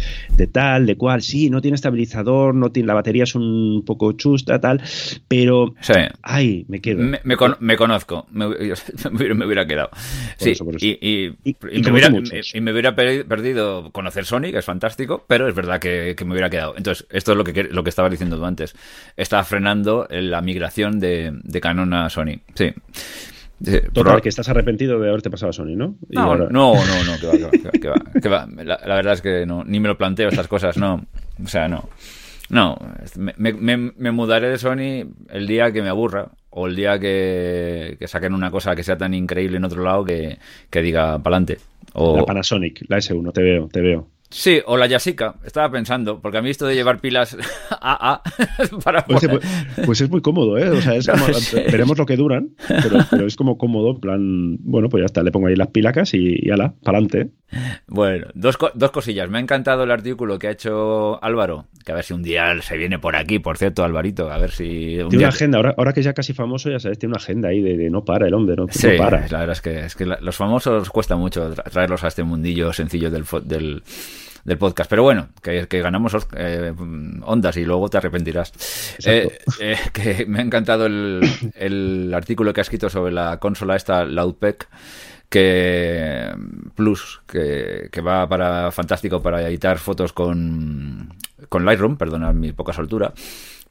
tal, 0.50 0.86
de 0.86 0.96
cual. 0.96 1.20
Sí, 1.20 1.50
no 1.50 1.61
tiene 1.61 1.74
estabilizador, 1.74 2.55
no 2.55 2.72
tiene, 2.72 2.86
la 2.86 2.94
batería 2.94 3.24
es 3.24 3.34
un 3.34 3.82
poco 3.84 4.12
chusta, 4.12 4.61
tal, 4.61 4.80
pero... 5.28 5.74
Ay, 6.22 6.64
me 6.68 6.80
quedo. 6.80 7.03
Me, 7.22 7.76
conozco, 7.76 8.26
me, 8.32 8.46
hubiera 8.46 9.66
quedado. 9.66 9.90
sí, 10.38 10.55
Y, 10.80 12.61
me 12.61 12.72
hubiera, 12.72 12.94
perdido 12.94 13.90
conocer 13.93 14.24
Sonic, 14.24 14.57
es 14.57 14.64
fantástico, 14.64 15.24
pero 15.26 15.49
es 15.49 15.55
verdad 15.55 15.78
que, 15.78 16.16
me 16.24 16.32
hubiera 16.32 16.51
quedado. 16.51 16.74
Entonces, 16.76 17.07
esto 17.11 17.32
es 17.32 17.38
lo 17.38 17.45
que, 17.45 17.64
lo 17.64 17.84
que 17.84 17.90
estaba 17.90 18.09
diciendo 18.09 18.36
tú 18.36 18.45
antes. 18.45 18.74
Estaba 19.16 19.45
frenando 19.45 20.09
la 20.11 20.40
migración 20.40 20.99
de, 20.99 21.38
de 21.43 21.61
Canon 21.61 21.93
a 21.95 22.11
Sony. 22.11 22.40
Sí. 22.55 22.72
Total, 23.93 24.20
que 24.20 24.28
estás 24.28 24.49
arrepentido 24.49 24.99
de 24.99 25.09
haberte 25.09 25.30
pasado 25.30 25.51
a 25.51 25.53
Sony, 25.53 25.76
¿no? 25.76 25.97
no, 26.09 26.36
no, 26.36 26.49
no, 26.49 26.74
no, 26.74 27.18
que 27.20 27.88
va, 27.88 27.95
que 28.20 28.28
va, 28.28 28.49
La, 28.64 28.97
verdad 28.97 29.12
es 29.12 29.22
que 29.22 29.47
no, 29.47 29.62
ni 29.64 29.78
me 29.78 29.88
lo 29.88 29.97
planteo 29.97 30.28
estas 30.28 30.49
cosas, 30.49 30.76
no. 30.76 31.07
O 31.43 31.47
sea, 31.47 31.68
no. 31.68 31.88
No, 32.49 32.76
me, 33.16 33.53
me, 33.55 34.11
mudaré 34.11 34.49
de 34.49 34.59
Sony 34.59 35.09
el 35.30 35.47
día 35.47 35.72
que 35.72 35.80
me 35.80 35.88
aburra 35.88 36.28
o 36.51 36.66
el 36.66 36.76
día 36.76 36.99
que, 36.99 37.97
que 37.99 38.09
saquen 38.09 38.34
una 38.34 38.51
cosa 38.51 38.74
que 38.76 38.82
sea 38.82 38.99
tan 38.99 39.14
increíble 39.14 39.57
en 39.57 39.64
otro 39.64 39.82
lado 39.82 40.05
que, 40.05 40.38
que 40.68 40.82
diga 40.82 41.18
pa'lante. 41.20 41.59
O... 41.95 42.16
La 42.16 42.24
Panasonic, 42.24 42.84
la 42.88 42.99
S1, 42.99 43.32
te 43.32 43.43
veo, 43.43 43.68
te 43.68 43.80
veo. 43.80 44.09
Sí, 44.32 44.60
o 44.64 44.78
la 44.78 44.86
Yasica, 44.86 45.34
estaba 45.44 45.70
pensando, 45.70 46.20
porque 46.20 46.38
a 46.38 46.42
mí 46.42 46.48
esto 46.48 46.66
de 46.66 46.74
llevar 46.74 47.00
pilas 47.00 47.36
AA 47.70 48.22
para 48.84 49.04
pues, 49.04 49.28
pues, 49.28 49.46
pues, 49.84 50.00
es 50.00 50.10
muy 50.10 50.22
cómodo, 50.22 50.56
¿eh? 50.56 50.70
O 50.70 50.80
sea, 50.80 50.96
es 50.96 51.06
como, 51.08 51.26
veremos 51.70 51.98
lo 51.98 52.06
que 52.06 52.16
duran, 52.16 52.48
pero, 53.10 53.26
es 53.26 53.36
como 53.36 53.58
cómodo, 53.58 53.90
en 53.90 54.00
plan, 54.00 54.56
bueno, 54.60 54.88
pues 54.88 55.02
ya 55.02 55.06
está, 55.06 55.22
le 55.22 55.30
pongo 55.30 55.48
ahí 55.48 55.54
las 55.54 55.68
pilacas 55.68 56.14
y, 56.14 56.38
y 56.40 56.50
ala, 56.50 56.74
para 56.82 56.98
adelante. 56.98 57.30
Bueno, 57.86 58.28
dos, 58.34 58.56
dos 58.74 58.90
cosillas. 58.90 59.28
Me 59.28 59.36
ha 59.36 59.40
encantado 59.42 59.84
el 59.84 59.90
artículo 59.90 60.38
que 60.38 60.48
ha 60.48 60.52
hecho 60.52 61.22
Álvaro, 61.22 61.66
que 61.84 61.92
a 61.92 61.94
ver 61.94 62.04
si 62.04 62.14
un 62.14 62.22
día 62.22 62.60
se 62.62 62.78
viene 62.78 62.98
por 62.98 63.16
aquí, 63.16 63.38
por 63.38 63.58
cierto, 63.58 63.84
Alvarito, 63.84 64.30
a 64.30 64.38
ver 64.38 64.50
si... 64.50 64.96
tiene 65.10 65.18
una 65.18 65.28
agenda, 65.28 65.58
ahora, 65.58 65.74
ahora 65.76 65.92
que 65.92 66.02
ya 66.02 66.14
casi 66.14 66.32
famoso, 66.32 66.70
ya 66.70 66.80
sabes, 66.80 66.98
tiene 66.98 67.12
una 67.12 67.22
agenda 67.22 67.50
ahí 67.50 67.60
de, 67.60 67.90
no 67.90 68.04
para 68.04 68.26
el 68.26 68.32
hombre, 68.32 68.56
no, 68.56 68.66
para. 68.96 69.28
la 69.28 69.40
verdad 69.40 69.52
es 69.52 69.60
que, 69.60 69.80
es 69.80 69.94
que 69.94 70.06
los 70.06 70.36
famosos 70.36 70.88
cuesta 70.88 71.16
mucho 71.16 71.50
traerlos 71.50 72.02
a 72.04 72.08
este 72.08 72.22
mundillo 72.22 72.72
sencillo 72.72 73.10
del, 73.10 73.24
del 73.44 73.82
del 74.45 74.59
podcast. 74.59 74.88
Pero 74.88 75.03
bueno, 75.03 75.28
que, 75.43 75.66
ganamos 75.66 76.16
eh, 76.36 76.72
ondas 77.22 77.57
y 77.57 77.64
luego 77.64 77.88
te 77.88 77.99
arrepentirás. 77.99 78.53
Eh, 79.05 79.38
eh, 79.61 79.76
que 79.93 80.26
me 80.26 80.40
ha 80.40 80.43
encantado 80.43 80.86
el, 80.86 81.20
el, 81.55 82.12
artículo 82.14 82.53
que 82.53 82.61
ha 82.61 82.62
escrito 82.62 82.90
sobre 82.90 83.12
la 83.12 83.38
consola 83.38 83.76
esta 83.76 84.05
Loudpack 84.05 84.68
que 85.28 86.30
Plus, 86.74 87.22
que, 87.26 87.88
que, 87.90 88.01
va 88.03 88.28
para 88.28 88.70
fantástico 88.70 89.22
para 89.22 89.49
editar 89.49 89.78
fotos 89.78 90.12
con, 90.12 91.14
con 91.49 91.64
Lightroom, 91.64 91.97
perdona 91.97 92.34
mi 92.34 92.53
poca 92.53 92.74
soltura 92.74 93.14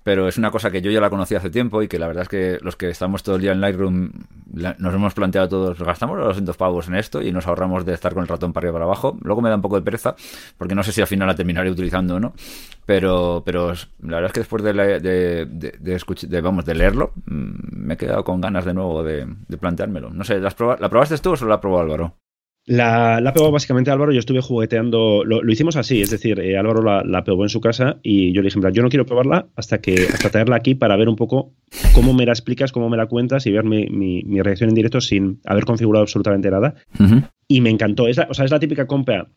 pero 0.04 0.28
es 0.28 0.38
una 0.38 0.52
cosa 0.52 0.72
que 0.72 0.82
yo 0.82 0.92
ya 0.92 1.00
la 1.00 1.10
conocí 1.10 1.36
hace 1.36 1.50
tiempo 1.50 1.82
y 1.82 1.88
que 1.88 2.00
la 2.00 2.08
verdad 2.08 2.24
es 2.24 2.30
que 2.30 2.58
los 2.62 2.76
que 2.76 2.90
estamos 2.90 3.24
todo 3.24 3.36
el 3.36 3.42
día 3.42 3.52
en 3.52 3.62
Lightroom 3.62 4.12
nos 4.54 4.94
hemos 4.94 5.14
planteado 5.14 5.48
todos, 5.48 5.80
gastamos 5.80 6.18
los 6.18 6.28
200 6.28 6.58
pavos 6.58 6.88
en 6.88 6.96
esto 6.96 7.22
y 7.22 7.32
nos 7.32 7.48
ahorramos 7.48 7.86
de 7.86 7.94
estar 7.94 8.14
con 8.14 8.24
el 8.24 8.28
ratón 8.28 8.52
para 8.52 8.66
arriba 8.66 8.74
para 8.74 8.86
abajo. 8.86 9.18
Luego 9.22 9.42
me 9.42 9.50
da 9.50 9.56
un 9.56 9.62
poco 9.62 9.76
de 9.76 9.82
pereza 9.82 10.16
porque 10.58 10.76
no 10.76 10.84
sé 10.84 10.92
si 10.92 11.02
al 11.02 11.08
final 11.08 11.28
la 11.28 11.36
terminaré 11.36 11.70
utilizando 11.70 12.16
o 12.16 12.20
no, 12.20 12.34
pero, 12.86 13.44
pero 13.46 13.74
la 14.02 14.18
verdad 14.18 14.26
es 14.26 14.34
que 14.34 14.40
después 14.42 14.64
de, 14.64 14.74
de, 14.74 15.46
de, 15.46 16.42
vamos, 16.42 16.66
de 16.66 16.76
leerlo 16.76 17.14
mm, 17.26 17.52
me 17.72 17.94
he 17.94 17.98
quedado 17.98 18.24
con 18.24 18.42
ganas 18.42 18.66
de 18.66 18.74
nuevo 18.74 19.04
de, 19.04 19.28
planteármelo. 19.60 20.10
No 20.10 20.24
sé, 20.24 20.40
¿la, 20.40 20.54
¿la 20.80 20.90
probaste 20.90 21.18
tú 21.20 21.32
o 21.32 21.36
solo 21.36 21.52
la 21.52 21.62
probó 21.62 21.80
Álvaro? 21.80 22.21
La, 22.66 23.20
la 23.22 23.34
pegó 23.34 23.50
básicamente 23.52 23.90
Álvaro, 23.90 24.12
yo 24.12 24.20
estuve 24.20 24.40
jugueteando, 24.40 25.24
lo, 25.26 25.52
hicimos 25.52 25.76
así, 25.78 26.02
es 26.02 26.12
decir, 26.12 26.40
eh, 26.40 26.58
Álvaro 26.58 26.84
la, 26.84 27.04
la, 27.04 27.24
pegó 27.24 27.44
en 27.44 27.50
su 27.50 27.60
casa 27.60 27.98
y 28.04 28.34
yo 28.34 28.42
le 28.42 28.50
dije, 28.50 28.60
yo 28.72 28.84
no 28.84 28.90
quiero 28.90 29.06
probarla 29.06 29.48
hasta 29.56 29.80
que 29.80 30.06
hasta 30.14 30.30
traerla 30.30 30.58
aquí 30.58 30.76
para 30.76 30.96
ver 30.96 31.10
un 31.10 31.16
poco 31.16 31.54
cómo 31.96 32.14
me 32.14 32.26
la 32.26 32.34
explicas, 32.34 32.72
cómo 32.72 32.88
me 32.88 32.98
la 32.98 33.08
cuentas 33.08 33.48
y 33.48 33.52
ver 33.52 33.64
mi, 33.64 33.88
mi, 33.88 34.42
reacción 34.42 34.70
en 34.70 34.76
directo 34.76 35.02
sin 35.02 35.40
haber 35.46 35.66
configurado 35.66 36.04
absolutamente 36.04 36.52
nada. 36.52 36.76
Y 37.48 37.62
me 37.62 37.72
encantó, 37.72 38.08
es 38.08 38.20
o 38.20 38.34
sea, 38.34 38.46
es 38.46 38.52
la 38.52 38.60
típica 38.60 38.86
compra 38.86 39.28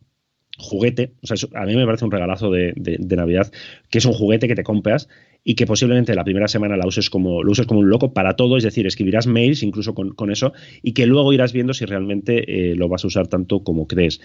juguete, 0.59 1.15
o 1.23 1.27
sea, 1.27 1.37
a 1.61 1.67
mí 1.67 1.75
me 1.75 1.85
parece 1.85 2.05
un 2.05 2.11
regalazo 2.11 2.51
de, 2.51 2.73
de, 2.77 3.17
Navidad, 3.17 3.51
que 3.91 3.99
es 3.99 4.05
un 4.05 4.13
juguete 4.13 4.47
que 4.47 4.55
te 4.55 4.63
compras 4.63 5.09
y 5.45 5.55
que 5.55 5.67
posiblemente 5.67 6.15
la 6.15 6.25
primera 6.25 6.49
semana 6.49 6.77
la 6.77 6.87
uses 6.87 7.11
como, 7.11 7.43
lo 7.43 7.53
uses 7.53 7.67
como 7.67 7.81
un 7.81 7.91
loco 7.91 8.15
para 8.15 8.35
todo, 8.35 8.57
es 8.57 8.65
decir, 8.65 8.87
escribirás 8.87 9.27
mails 9.27 9.63
incluso 9.63 9.95
con, 9.95 10.31
eso 10.31 10.55
y 10.83 10.93
que 10.93 11.07
luego 11.07 11.33
irás 11.35 11.53
viendo 11.53 11.75
si 11.75 11.85
realmente 11.85 12.71
eh, 12.71 12.75
lo 12.75 12.89
vas 12.89 13.05
a 13.05 13.09
usar 13.09 13.29
tanto 13.29 13.63
como 13.63 13.87
crees. 13.87 14.21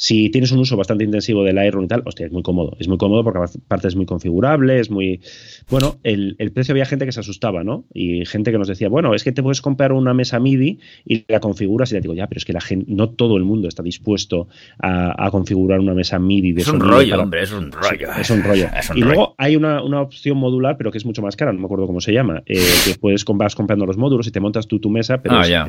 Si 0.00 0.30
tienes 0.30 0.50
un 0.50 0.60
uso 0.60 0.78
bastante 0.78 1.04
intensivo 1.04 1.44
del 1.44 1.56
Lightroom 1.56 1.84
y 1.84 1.88
tal, 1.88 2.02
hostia, 2.06 2.24
es 2.24 2.32
muy 2.32 2.42
cómodo. 2.42 2.74
Es 2.80 2.88
muy 2.88 2.96
cómodo 2.96 3.22
porque 3.22 3.38
aparte 3.38 3.88
es 3.88 3.96
muy 3.96 4.06
configurable, 4.06 4.80
es 4.80 4.90
muy... 4.90 5.20
Bueno, 5.68 5.98
el, 6.04 6.36
precio 6.54 6.72
había 6.72 6.86
gente 6.86 7.04
que 7.04 7.12
se 7.12 7.20
asustaba, 7.20 7.64
¿no? 7.64 7.84
Y 7.92 8.24
gente 8.24 8.50
que 8.50 8.56
nos 8.56 8.66
decía, 8.66 8.88
bueno, 8.88 9.14
es 9.14 9.24
que 9.24 9.32
te 9.32 9.42
puedes 9.42 9.60
comprar 9.60 9.92
una 9.92 10.14
mesa 10.14 10.40
MIDI 10.40 10.78
y 11.04 11.24
la 11.28 11.40
configuras 11.40 11.90
y 11.90 11.96
te 11.96 12.00
digo, 12.00 12.14
ya, 12.14 12.26
pero 12.28 12.38
es 12.38 12.46
que 12.46 12.54
la 12.54 12.62
gente, 12.62 12.86
no 12.88 13.10
todo 13.10 13.36
el 13.36 13.44
mundo 13.44 13.68
está 13.68 13.82
dispuesto 13.82 14.48
a, 14.78 15.28
configurar 15.30 15.80
una 15.80 15.94
mesa 15.94 16.18
MIDI 16.18 16.52
de 16.52 16.62
Es 16.62 16.68
un 16.68 16.80
rollo, 16.80 17.20
hombre, 17.20 17.42
es 17.42 17.52
un 17.52 17.70
rollo. 17.70 18.08
es 18.18 18.30
un 18.30 18.42
rollo. 18.42 18.68
y 18.94 19.00
luego 19.00 19.34
hay 19.36 19.56
una, 19.56 19.82
opción 20.00 20.38
modular, 20.38 20.76
pero 20.78 20.90
que 20.90 20.98
es 20.98 21.04
mucho 21.04 21.20
más 21.20 21.36
cara, 21.36 21.52
no 21.52 21.58
me 21.58 21.66
acuerdo 21.66 21.86
cómo 21.86 22.00
se 22.00 22.12
llama, 22.12 22.42
eh, 22.46 22.58
que 22.86 22.94
puedes 22.98 23.24
vas 23.34 23.54
comprando 23.54 23.86
los 23.86 23.96
módulos 23.96 24.26
y 24.26 24.30
te 24.30 24.40
montas 24.40 24.66
tú 24.66 24.80
tu 24.80 24.90
mesa, 24.90 25.22
pero 25.22 25.36
ah, 25.36 25.68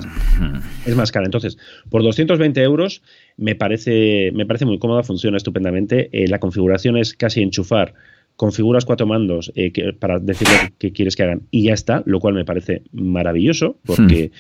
es, 0.86 0.96
más 0.96 1.12
cara. 1.12 1.26
Entonces, 1.26 1.58
por 1.90 2.04
220 2.04 2.62
euros 2.64 3.02
me 3.38 3.56
parece, 3.56 4.21
me 4.34 4.46
parece 4.46 4.66
muy 4.66 4.78
cómoda, 4.78 5.04
funciona 5.04 5.38
estupendamente. 5.38 6.10
Eh, 6.12 6.28
la 6.28 6.40
configuración 6.40 6.98
es 6.98 7.14
casi 7.14 7.42
enchufar 7.42 7.94
configuras 8.36 8.86
cuatro 8.86 9.06
mandos 9.06 9.52
eh, 9.56 9.94
para 10.00 10.18
decirle 10.18 10.74
qué 10.80 10.92
quieres 10.92 11.16
que 11.16 11.22
hagan 11.22 11.44
y 11.52 11.66
ya 11.66 11.74
está, 11.74 12.02
lo 12.06 12.20
cual 12.20 12.34
me 12.34 12.46
parece 12.46 12.82
maravilloso 12.92 13.78
porque 13.86 14.32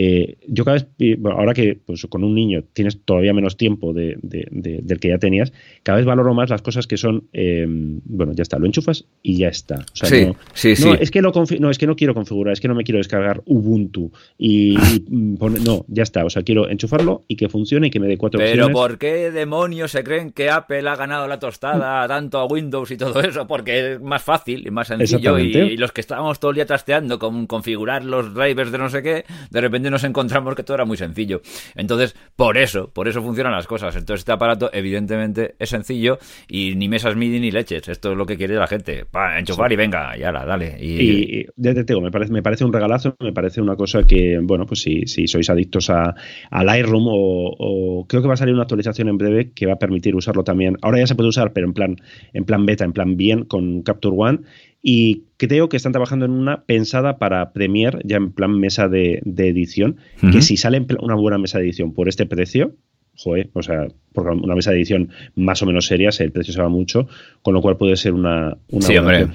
eh, 0.00 0.36
yo 0.46 0.64
cada 0.64 0.76
vez, 0.78 1.18
ahora 1.24 1.52
que 1.54 1.76
pues, 1.84 2.06
con 2.08 2.22
un 2.22 2.32
niño 2.32 2.62
tienes 2.72 3.00
todavía 3.04 3.32
menos 3.32 3.56
tiempo 3.56 3.92
de, 3.92 4.16
del 4.22 5.00
que 5.00 5.08
ya 5.08 5.18
tenías, 5.18 5.52
cada 5.82 5.96
vez 5.98 6.06
valoro 6.06 6.34
más 6.34 6.50
las 6.50 6.62
cosas 6.62 6.86
que 6.86 6.96
son, 6.96 7.24
em, 7.32 8.00
bueno, 8.04 8.32
ya 8.32 8.42
está, 8.42 8.60
lo 8.60 8.66
enchufas 8.66 9.06
y 9.24 9.38
ya 9.38 9.48
está. 9.48 9.84
sí, 9.94 10.26
no, 10.26 10.36
sí, 10.54 10.74
no, 10.84 10.94
Es 10.94 11.10
que 11.10 11.20
no, 11.20 11.32
no, 11.58 11.70
es 11.70 11.78
que 11.78 11.88
no 11.88 11.96
quiero 11.96 12.14
configurar, 12.14 12.52
es 12.52 12.60
que 12.60 12.68
no 12.68 12.76
me 12.76 12.84
quiero 12.84 12.98
descargar 12.98 13.42
Ubuntu 13.44 14.12
y, 14.38 14.76
no, 15.10 15.84
ya 15.88 16.04
está, 16.04 16.24
o 16.24 16.30
sea, 16.30 16.44
quiero 16.44 16.70
enchufarlo 16.70 17.24
y 17.26 17.34
que 17.34 17.48
funcione 17.48 17.88
y 17.88 17.90
que 17.90 17.98
me 17.98 18.06
dé 18.06 18.16
cuatro 18.16 18.38
Pero 18.38 18.70
¿por 18.70 18.98
qué 18.98 19.32
demonios 19.32 19.90
se 19.90 20.04
creen 20.04 20.30
que 20.30 20.48
Apple 20.48 20.88
ha 20.88 20.94
ganado 20.94 21.26
la 21.26 21.40
tostada 21.40 22.06
tanto 22.06 22.38
a 22.38 22.46
Windows 22.46 22.88
y 22.92 22.96
todo 22.96 23.20
eso? 23.20 23.48
Porque 23.48 23.94
es 23.94 24.00
más 24.00 24.22
fácil 24.22 24.64
y 24.64 24.70
más 24.70 24.86
sencillo 24.86 25.40
y, 25.40 25.56
y, 25.56 25.76
los 25.76 25.90
que 25.90 26.02
estábamos 26.02 26.38
todo 26.38 26.52
el 26.52 26.54
día 26.54 26.66
trasteando 26.66 27.18
con 27.18 27.48
configurar 27.48 28.04
los 28.04 28.32
drivers 28.32 28.70
de 28.70 28.78
no 28.78 28.88
sé 28.90 29.02
qué, 29.02 29.24
de 29.50 29.60
repente 29.60 29.87
nos 29.90 30.04
encontramos 30.04 30.54
que 30.54 30.62
todo 30.62 30.74
era 30.76 30.84
muy 30.84 30.96
sencillo. 30.96 31.40
Entonces, 31.74 32.16
por 32.36 32.56
eso, 32.56 32.90
por 32.92 33.08
eso 33.08 33.22
funcionan 33.22 33.52
las 33.52 33.66
cosas. 33.66 33.94
Entonces, 33.96 34.20
este 34.20 34.32
aparato, 34.32 34.70
evidentemente, 34.72 35.54
es 35.58 35.70
sencillo 35.70 36.18
y 36.48 36.74
ni 36.76 36.88
mesas 36.88 37.16
MIDI 37.16 37.40
ni 37.40 37.50
leches. 37.50 37.88
Esto 37.88 38.12
es 38.12 38.16
lo 38.16 38.26
que 38.26 38.36
quiere 38.36 38.54
la 38.54 38.66
gente. 38.66 39.04
Para 39.04 39.38
enchufar 39.38 39.72
y 39.72 39.76
venga, 39.76 40.16
y 40.16 40.22
ahora, 40.22 40.44
dale. 40.44 40.76
Y, 40.80 41.46
ya 41.56 41.74
te 41.74 41.84
digo, 41.84 42.00
me 42.00 42.10
parece, 42.10 42.32
me 42.32 42.42
parece 42.42 42.64
un 42.64 42.72
regalazo, 42.72 43.16
me 43.20 43.32
parece 43.32 43.60
una 43.60 43.76
cosa 43.76 44.02
que, 44.02 44.38
bueno, 44.42 44.66
pues 44.66 44.80
si, 44.80 45.06
si 45.06 45.26
sois 45.26 45.48
adictos 45.50 45.90
a, 45.90 46.14
a 46.50 46.64
Lightroom 46.64 47.06
o, 47.08 47.54
o, 47.58 48.06
creo 48.06 48.22
que 48.22 48.28
va 48.28 48.34
a 48.34 48.36
salir 48.36 48.54
una 48.54 48.62
actualización 48.62 49.08
en 49.08 49.18
breve 49.18 49.52
que 49.52 49.66
va 49.66 49.74
a 49.74 49.78
permitir 49.78 50.14
usarlo 50.14 50.44
también. 50.44 50.76
Ahora 50.82 50.98
ya 50.98 51.06
se 51.06 51.14
puede 51.14 51.28
usar, 51.28 51.52
pero 51.52 51.66
en 51.66 51.72
plan, 51.72 51.96
en 52.32 52.44
plan 52.44 52.66
beta, 52.66 52.84
en 52.84 52.92
plan 52.92 53.16
bien, 53.16 53.44
con 53.44 53.82
Capture 53.82 54.14
One 54.16 54.40
y 54.82 55.24
creo 55.36 55.68
que 55.68 55.76
están 55.76 55.92
trabajando 55.92 56.24
en 56.24 56.32
una 56.32 56.62
pensada 56.64 57.18
para 57.18 57.52
Premiere, 57.52 57.98
ya 58.04 58.16
en 58.16 58.32
plan 58.32 58.58
mesa 58.58 58.88
de, 58.88 59.20
edición, 59.24 59.96
que 60.32 60.42
si 60.42 60.56
sale 60.56 60.84
una 61.00 61.14
buena 61.14 61.38
mesa 61.38 61.58
de 61.58 61.64
edición 61.64 61.92
por 61.92 62.08
este 62.08 62.26
precio, 62.26 62.74
joder, 63.16 63.50
o 63.54 63.62
sea, 63.62 63.88
porque 64.12 64.30
una 64.30 64.54
mesa 64.54 64.70
de 64.70 64.76
edición 64.76 65.10
más 65.34 65.62
o 65.62 65.66
menos 65.66 65.86
seria, 65.86 66.10
el 66.18 66.32
precio 66.32 66.54
se 66.54 66.62
va 66.62 66.68
mucho, 66.68 67.08
con 67.42 67.54
lo 67.54 67.60
cual 67.60 67.76
puede 67.76 67.96
ser 67.96 68.12
una... 68.14 68.56
una 68.68 68.86
sí, 68.86 68.96
hombre, 68.96 69.28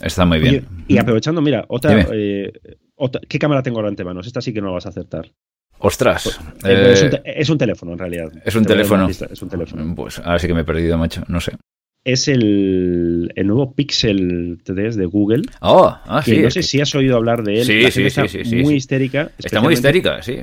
está 0.00 0.26
muy 0.26 0.40
bien. 0.40 0.66
y 0.88 0.98
aprovechando, 0.98 1.40
mira, 1.40 1.66
eh, 2.12 2.52
otra, 2.96 3.22
¿qué 3.26 3.38
cámara 3.38 3.62
tengo 3.62 3.78
ahora 3.78 3.88
ante 3.88 4.04
manos? 4.04 4.26
Esta 4.26 4.42
sí 4.42 4.52
que 4.52 4.60
no 4.60 4.68
la 4.68 4.74
vas 4.74 4.86
a 4.86 4.90
acertar. 4.90 5.32
Ostras. 5.78 6.38
Pues, 6.60 7.02
eh, 7.02 7.22
es, 7.24 7.50
un 7.50 7.58
teléfono, 7.58 7.92
en 7.92 7.98
realidad. 7.98 8.32
Es 8.42 8.54
un 8.54 8.64
teléfono. 8.64 9.08
Es 9.08 9.42
un 9.42 9.48
teléfono. 9.50 9.94
Pues 9.94 10.18
ahora 10.20 10.38
sí 10.38 10.46
que 10.46 10.54
me 10.54 10.62
he 10.62 10.64
perdido, 10.64 10.96
macho. 10.96 11.22
No 11.28 11.38
sé 11.38 11.52
es 12.06 12.28
el, 12.28 13.32
nuevo 13.44 13.74
Pixel 13.74 14.60
3 14.62 14.94
de 14.94 15.06
Google. 15.06 15.42
Oh, 15.60 15.92
ah, 16.04 16.22
sí. 16.24 16.38
No 16.38 16.52
sé 16.52 16.62
si 16.62 16.80
has 16.80 16.94
oído 16.94 17.16
hablar 17.16 17.42
de 17.42 17.60
él. 17.60 17.66
Sí, 17.66 17.90
sí, 17.90 18.10
sí, 18.10 18.44
sí, 18.44 18.56
Muy 18.62 18.74
histérica. 18.74 19.32
Está 19.38 19.60
muy 19.60 19.74
histérica, 19.74 20.22
sí. 20.22 20.38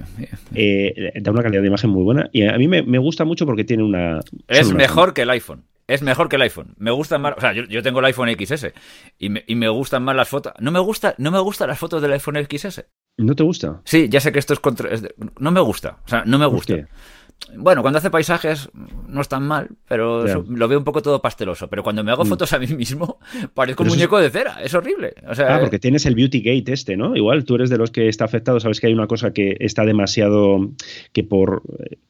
Eh, 0.53 1.13
da 1.21 1.31
una 1.31 1.41
calidad 1.41 1.61
de 1.61 1.69
imagen 1.69 1.89
muy 1.89 2.03
buena. 2.03 2.29
Y 2.33 2.45
a 2.45 2.57
mí 2.57 2.67
me, 2.67 2.97
gusta 2.97 3.23
mucho 3.23 3.45
porque 3.45 3.63
tiene 3.63 3.81
una. 3.81 4.19
Es 4.49 4.73
mejor 4.73 5.13
que 5.13 5.21
el 5.21 5.29
iPhone. 5.29 5.63
Es 5.87 6.01
mejor 6.01 6.27
que 6.27 6.35
el 6.35 6.41
iPhone. 6.41 6.75
Me 6.77 6.91
gustan 6.91 7.21
más. 7.21 7.35
O 7.37 7.39
sea, 7.39 7.53
yo, 7.53 7.81
tengo 7.81 7.99
el 7.99 8.05
iPhone 8.05 8.29
XS 8.29 8.73
y 9.17 9.29
me, 9.29 9.45
y 9.47 9.55
me, 9.55 9.69
gustan 9.69 10.03
más 10.03 10.17
las 10.17 10.27
fotos. 10.27 10.51
No 10.59 10.69
me 10.71 10.79
gusta, 10.79 11.15
no 11.17 11.31
me 11.31 11.39
gustan 11.39 11.69
las 11.69 11.79
fotos 11.79 12.01
del 12.01 12.11
iPhone 12.11 12.45
XS. 12.45 12.83
¿No 13.17 13.35
te 13.35 13.43
gusta? 13.43 13.81
Sí, 13.85 14.09
ya 14.09 14.19
sé 14.19 14.33
que 14.33 14.39
esto 14.39 14.53
es 14.53 14.59
contra. 14.59 14.89
no 15.39 15.51
me 15.51 15.61
gusta. 15.61 15.99
O 16.05 16.09
sea, 16.09 16.23
no 16.25 16.37
me 16.37 16.45
gusta. 16.45 16.75
Bueno, 17.55 17.81
cuando 17.81 17.99
hace 17.99 18.09
paisajes 18.09 18.69
no 19.07 19.21
es 19.21 19.27
tan 19.27 19.43
mal, 19.43 19.69
pero 19.87 20.25
lo 20.43 20.67
veo 20.67 20.77
un 20.77 20.83
poco 20.83 21.01
todo 21.01 21.21
pasteloso. 21.21 21.69
Pero 21.69 21.83
cuando 21.83 22.03
me 22.03 22.11
hago 22.11 22.23
mm. 22.23 22.27
fotos 22.27 22.53
a 22.53 22.59
mí 22.59 22.67
mismo, 22.67 23.19
parezco 23.53 23.83
un 23.83 23.89
muñeco 23.89 24.19
de 24.19 24.29
cera. 24.29 24.61
Es 24.63 24.73
horrible. 24.73 25.13
ah, 25.25 25.57
porque 25.61 25.79
tienes 25.79 26.05
el 26.05 26.15
beauty 26.15 26.41
gate 26.41 26.71
este, 26.71 26.97
¿no? 26.97 27.15
Igual 27.15 27.45
tú 27.45 27.55
eres 27.55 27.69
de 27.69 27.77
los 27.77 27.91
que 27.91 28.07
está 28.07 28.25
afectado. 28.25 28.59
Sabes 28.59 28.79
que 28.79 28.87
hay 28.87 28.93
una 28.93 29.07
cosa 29.07 29.33
que 29.33 29.57
está 29.59 29.85
demasiado. 29.85 30.71
que 31.11 31.23
por. 31.23 31.63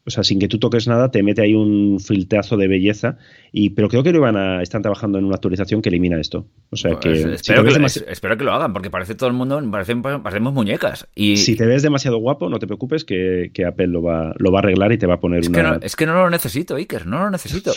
O 0.05 0.09
sea, 0.09 0.23
sin 0.23 0.39
que 0.39 0.49
tú 0.49 0.59
toques 0.59 0.87
nada, 0.87 1.11
te 1.11 1.23
mete 1.23 1.41
ahí 1.41 1.53
un 1.53 1.99
filtrazo 1.99 2.57
de 2.57 2.67
belleza. 2.67 3.17
Y, 3.51 3.69
pero 3.69 3.87
creo 3.87 4.03
que 4.03 4.11
lo 4.11 4.21
van 4.21 4.35
a. 4.35 4.61
Están 4.61 4.81
trabajando 4.81 5.17
en 5.17 5.25
una 5.25 5.35
actualización 5.35 5.81
que 5.81 5.89
elimina 5.89 6.19
esto. 6.19 6.45
O 6.69 6.75
sea 6.75 6.99
que. 6.99 7.09
Pues 7.09 7.25
espero, 7.25 7.63
que 7.63 8.11
espero, 8.11 8.37
que 8.37 8.43
lo 8.43 8.53
hagan, 8.53 8.73
porque 8.73 8.89
parece 8.89 9.15
todo 9.15 9.27
el 9.27 9.35
mundo. 9.35 9.61
parecemos 9.71 10.53
muñecas. 10.53 11.07
Y, 11.15 11.37
si 11.37 11.55
te 11.55 11.65
ves 11.65 11.81
demasiado 11.81 12.17
guapo, 12.17 12.49
no 12.49 12.59
te 12.59 12.67
preocupes 12.67 13.03
que, 13.05 13.51
que 13.53 13.65
Apple 13.65 13.87
lo 13.87 14.01
va, 14.01 14.33
lo 14.37 14.51
va 14.51 14.59
a 14.59 14.61
arreglar 14.61 14.91
y 14.91 14.97
te 14.97 15.07
va 15.07 15.15
a 15.15 15.19
poner 15.23 15.39
es 15.39 15.47
una. 15.47 15.57
Que 15.57 15.63
no, 15.63 15.75
es 15.81 15.95
que 15.95 16.05
no 16.05 16.13
lo 16.15 16.29
necesito, 16.29 16.75
Iker, 16.75 17.07
no 17.07 17.23
lo 17.23 17.31
necesito. 17.31 17.71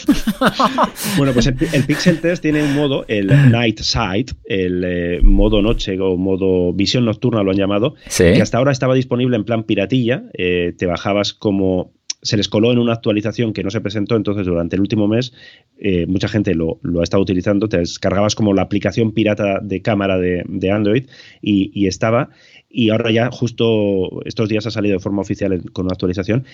bueno, 1.16 1.32
pues 1.32 1.46
el, 1.46 1.84
Pixel 1.86 2.20
3 2.20 2.40
tiene 2.40 2.64
un 2.64 2.74
modo, 2.74 3.04
el 3.06 3.28
Night 3.28 3.78
Sight, 3.78 4.32
el 4.44 4.82
eh, 4.84 5.20
modo 5.22 5.62
noche 5.62 5.96
o 6.00 6.16
modo 6.16 6.72
visión 6.72 7.04
nocturna 7.04 7.44
lo 7.44 7.52
han 7.52 7.56
llamado, 7.56 7.94
que 8.16 8.42
hasta 8.42 8.58
ahora 8.58 8.72
estaba 8.72 8.94
disponible 8.94 9.36
en 9.36 9.44
plan 9.44 9.62
piratilla. 9.62 10.24
Eh, 10.34 10.74
te 10.76 10.86
bajabas 10.86 11.32
como 11.34 11.92
se 12.22 12.36
les 12.36 12.48
coló 12.48 12.72
en 12.72 12.78
una 12.78 12.94
actualización 12.94 13.52
que 13.52 13.62
no 13.62 13.70
se 13.70 13.80
presentó, 13.80 14.16
entonces 14.16 14.44
durante 14.44 14.74
el 14.74 14.80
último 14.80 15.06
mes 15.06 15.32
eh, 15.78 16.06
mucha 16.06 16.26
gente 16.26 16.54
lo, 16.56 16.80
ha 16.98 17.02
estado 17.04 17.22
utilizando, 17.22 17.68
te 17.68 17.78
descargabas 17.78 18.34
como 18.34 18.54
la 18.54 18.62
aplicación 18.62 19.12
pirata 19.12 19.60
de 19.62 19.82
cámara 19.82 20.18
de, 20.18 20.70
Android 20.72 21.06
y, 21.40 21.86
estaba, 21.86 22.30
y 22.68 22.90
ahora 22.90 23.12
ya 23.12 23.30
justo 23.30 24.24
estos 24.24 24.48
días 24.48 24.66
ha 24.66 24.72
salido 24.72 24.94
de 24.94 25.00
forma 25.00 25.22
oficial 25.22 25.62
con 25.72 25.84
una 25.84 25.92
actualización 25.92 26.44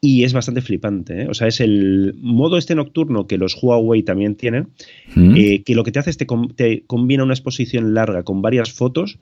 y 0.00 0.24
es 0.24 0.32
bastante 0.32 0.60
flipante. 0.60 1.22
¿eh? 1.22 1.26
O 1.28 1.34
sea, 1.34 1.48
es 1.48 1.60
el 1.60 2.14
modo 2.18 2.56
este 2.56 2.74
nocturno 2.74 3.26
que 3.26 3.38
los 3.38 3.60
Huawei 3.60 4.02
también 4.02 4.36
tienen, 4.36 4.68
mm. 5.14 5.36
eh, 5.36 5.62
que 5.64 5.74
lo 5.74 5.84
que 5.84 5.92
te 5.92 5.98
hace 5.98 6.10
es 6.10 6.16
te, 6.16 6.26
te, 6.54 6.84
combina 6.86 7.24
una 7.24 7.34
exposición 7.34 7.94
larga 7.94 8.22
con 8.22 8.40
varias 8.40 8.72
fotos 8.72 9.18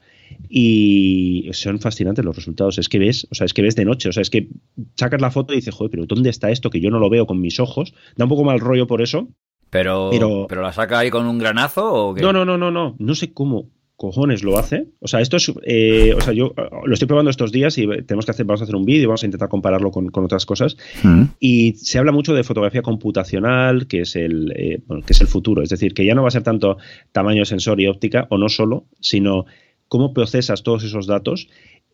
y 0.48 1.48
son 1.52 1.80
fascinantes 1.80 2.24
los 2.24 2.36
resultados. 2.36 2.78
Es 2.78 2.88
que 2.88 2.98
ves, 2.98 3.26
o 3.30 3.34
sea, 3.34 3.46
es 3.46 3.54
que 3.54 3.62
ves 3.62 3.76
de 3.76 3.84
noche, 3.84 4.08
o 4.08 4.12
sea, 4.12 4.20
es 4.20 4.30
que 4.30 4.48
sacas 4.96 5.20
la 5.20 5.30
foto 5.30 5.52
y 5.52 5.56
dices, 5.56 5.74
joder, 5.74 5.90
pero 5.90 6.06
¿dónde 6.06 6.30
está 6.30 6.50
esto 6.50 6.70
que 6.70 6.80
yo 6.80 6.90
no 6.90 6.98
lo 6.98 7.08
veo 7.08 7.26
con 7.26 7.40
mis 7.40 7.58
ojos? 7.58 7.94
Da 8.16 8.24
un 8.24 8.30
poco 8.30 8.44
mal 8.44 8.60
rollo 8.60 8.86
por 8.86 9.00
eso. 9.00 9.28
Pero, 9.70 10.10
pero, 10.48 10.62
la 10.62 10.72
saca 10.72 11.00
ahí 11.00 11.10
con 11.10 11.26
un 11.26 11.38
granazo 11.38 11.92
o 11.92 12.14
qué? 12.14 12.22
No, 12.22 12.32
no, 12.32 12.44
no, 12.44 12.56
no, 12.56 12.70
no. 12.70 12.94
No 12.98 13.14
sé 13.16 13.32
cómo 13.32 13.68
cojones 13.96 14.44
lo 14.44 14.58
hace. 14.58 14.88
O 15.00 15.08
sea, 15.08 15.20
esto 15.20 15.36
es. 15.36 15.52
Eh, 15.64 16.14
o 16.16 16.20
sea, 16.20 16.32
yo 16.32 16.54
lo 16.84 16.92
estoy 16.92 17.08
probando 17.08 17.30
estos 17.30 17.50
días 17.52 17.76
y 17.78 17.86
tenemos 18.02 18.24
que 18.24 18.30
hacer, 18.30 18.46
vamos 18.46 18.60
a 18.60 18.64
hacer 18.64 18.76
un 18.76 18.84
vídeo, 18.84 19.08
vamos 19.08 19.22
a 19.22 19.26
intentar 19.26 19.48
compararlo 19.48 19.90
con, 19.90 20.10
otras 20.12 20.46
cosas. 20.46 20.76
Mm. 21.02 21.22
Y 21.40 21.72
se 21.74 21.98
habla 21.98 22.12
mucho 22.12 22.34
de 22.34 22.44
fotografía 22.44 22.82
computacional, 22.82 23.86
que 23.86 24.02
es 24.02 24.16
el 24.16 24.52
eh, 24.56 24.82
que 25.06 25.12
es 25.12 25.20
el 25.20 25.26
futuro. 25.26 25.62
Es 25.62 25.70
decir, 25.70 25.94
que 25.94 26.04
ya 26.04 26.14
no 26.14 26.22
va 26.22 26.28
a 26.28 26.32
ser 26.32 26.42
tanto 26.42 26.76
tamaño 27.12 27.44
sensor 27.44 27.80
y 27.80 27.86
óptica, 27.86 28.26
o 28.30 28.38
no 28.38 28.48
solo, 28.48 28.84
sino 29.00 29.46
cómo 29.88 30.12
procesas 30.12 30.62
todos 30.62 30.84
esos 30.84 31.06
datos 31.06 31.48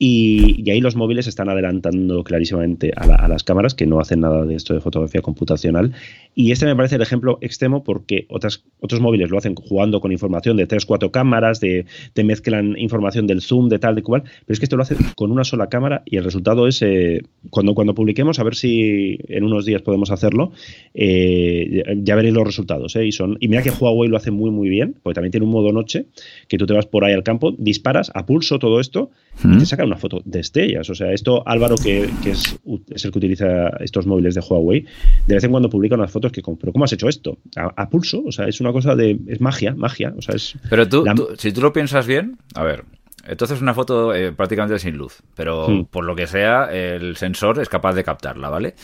y, 0.05 0.69
ahí 0.69 0.81
los 0.81 0.97
móviles 0.97 1.29
están 1.29 1.49
adelantando 1.49 2.25
clarísimamente 2.25 2.93
a, 2.97 3.29
las 3.29 3.45
cámaras 3.45 3.75
que 3.75 3.87
no 3.87 4.01
hacen 4.01 4.19
nada 4.19 4.45
de 4.45 4.57
esto 4.57 4.75
de 4.75 4.81
fotografía 4.81 5.21
computacional. 5.21 5.93
Y 6.35 6.53
este 6.53 6.67
me 6.67 6.75
parece 6.75 6.97
el 6.97 7.03
ejemplo 7.03 7.39
extremo 7.43 7.85
porque 7.85 8.27
otras, 8.29 8.65
otros 8.81 9.01
móviles 9.01 9.31
lo 9.31 9.39
hacen 9.39 9.55
jugando 9.55 10.01
con 10.01 10.13
información 10.13 10.57
de 10.57 10.67
3, 10.67 10.87
4 10.87 11.13
cámaras, 11.13 11.61
de, 11.61 11.85
te 12.15 12.25
mezclan 12.25 12.79
información 12.79 13.27
del 13.27 13.43
zoom, 13.43 13.69
de 13.69 13.79
tal, 13.79 13.95
de 13.95 14.03
cual, 14.03 14.23
pero 14.23 14.55
es 14.55 14.59
que 14.59 14.65
esto 14.65 14.77
lo 14.77 14.83
hacen 14.83 14.99
con 15.15 15.31
una 15.31 15.45
sola 15.45 15.69
cámara 15.69 16.03
y 16.07 16.17
el 16.17 16.25
resultado 16.25 16.67
es, 16.67 16.81
eh, 16.83 17.23
cuando, 17.51 17.75
cuando 17.75 17.95
publiquemos, 17.95 18.39
a 18.39 18.45
ver 18.45 18.55
si 18.55 19.19
en 19.29 19.45
unos 19.45 19.67
días 19.67 19.83
podemos 19.83 20.11
hacerlo, 20.11 20.53
eh, 20.95 21.83
ya 22.03 22.15
veréis 22.15 22.35
los 22.35 22.45
resultados. 22.45 22.97
Eh, 22.97 23.07
y, 23.07 23.13
son, 23.13 23.37
y 23.41 23.49
mira 23.49 23.63
que 23.63 23.71
Huawei 23.71 24.09
lo 24.09 24.17
hace 24.17 24.31
muy, 24.31 24.51
muy 24.51 24.69
bien, 24.69 24.95
porque 25.03 25.15
también 25.15 25.33
tiene 25.33 25.47
un 25.47 25.53
modo 25.53 25.73
noche, 25.73 26.07
que 26.49 26.57
tú 26.57 26.67
te 26.67 26.73
vas 26.73 26.87
por 26.87 27.05
ahí 27.05 27.13
al 27.13 27.23
campo, 27.23 27.55
disparas 27.59 28.11
a 28.15 28.25
pulso 28.25 28.59
todo 28.59 28.81
esto 28.81 29.11
y 29.45 29.59
te 29.59 29.67
saca 29.67 29.85
una 29.85 29.97
foto 29.97 30.23
de 30.25 30.41
estrellas. 30.41 30.89
O 30.89 30.95
sea, 30.95 31.13
esto 31.13 31.43
Álvaro, 31.47 31.77
que, 31.77 32.09
es, 32.27 32.59
el 32.67 33.13
que 33.13 33.19
utiliza 33.19 33.69
estos 33.81 34.07
móviles 34.07 34.35
de 34.35 34.41
Huawei, 34.41 34.85
de 35.27 35.35
vez 35.35 35.45
en 35.45 35.51
cuando 35.51 35.69
publica 35.69 35.95
unas 35.95 36.11
fotos 36.11 36.22
que, 36.31 36.43
pero 36.43 36.73
¿cómo 36.73 36.85
has 36.85 36.93
hecho 36.93 37.09
esto? 37.09 37.39
A, 37.57 37.89
pulso, 37.89 38.23
o 38.25 38.33
sea, 38.33 38.47
es 38.47 38.61
una 38.61 38.73
cosa 38.73 38.95
de, 38.95 39.19
es 39.27 39.41
magia, 39.41 39.75
magia. 39.75 40.15
O 40.17 40.23
sea, 40.23 40.35
es 40.35 40.55
pero 40.71 40.89
tú, 40.89 41.05
si 41.39 41.53
tú 41.53 41.61
lo 41.61 41.73
piensas 41.73 42.07
bien, 42.07 42.39
a 42.55 42.63
ver, 42.63 42.85
entonces 43.25 43.57
es 43.57 43.63
una 43.63 43.75
foto 43.75 44.15
eh, 44.15 44.33
prácticamente 44.33 44.79
sin 44.79 44.97
luz, 44.97 45.23
pero 45.35 45.69
hmm. 45.69 45.85
por 45.87 46.05
lo 46.05 46.17
que 46.17 46.27
sea, 46.27 46.65
el 46.73 47.17
sensor 47.17 47.61
es 47.61 47.69
capaz 47.69 47.95
de 47.95 48.05
captarla, 48.05 48.49
¿vale? 48.49 48.75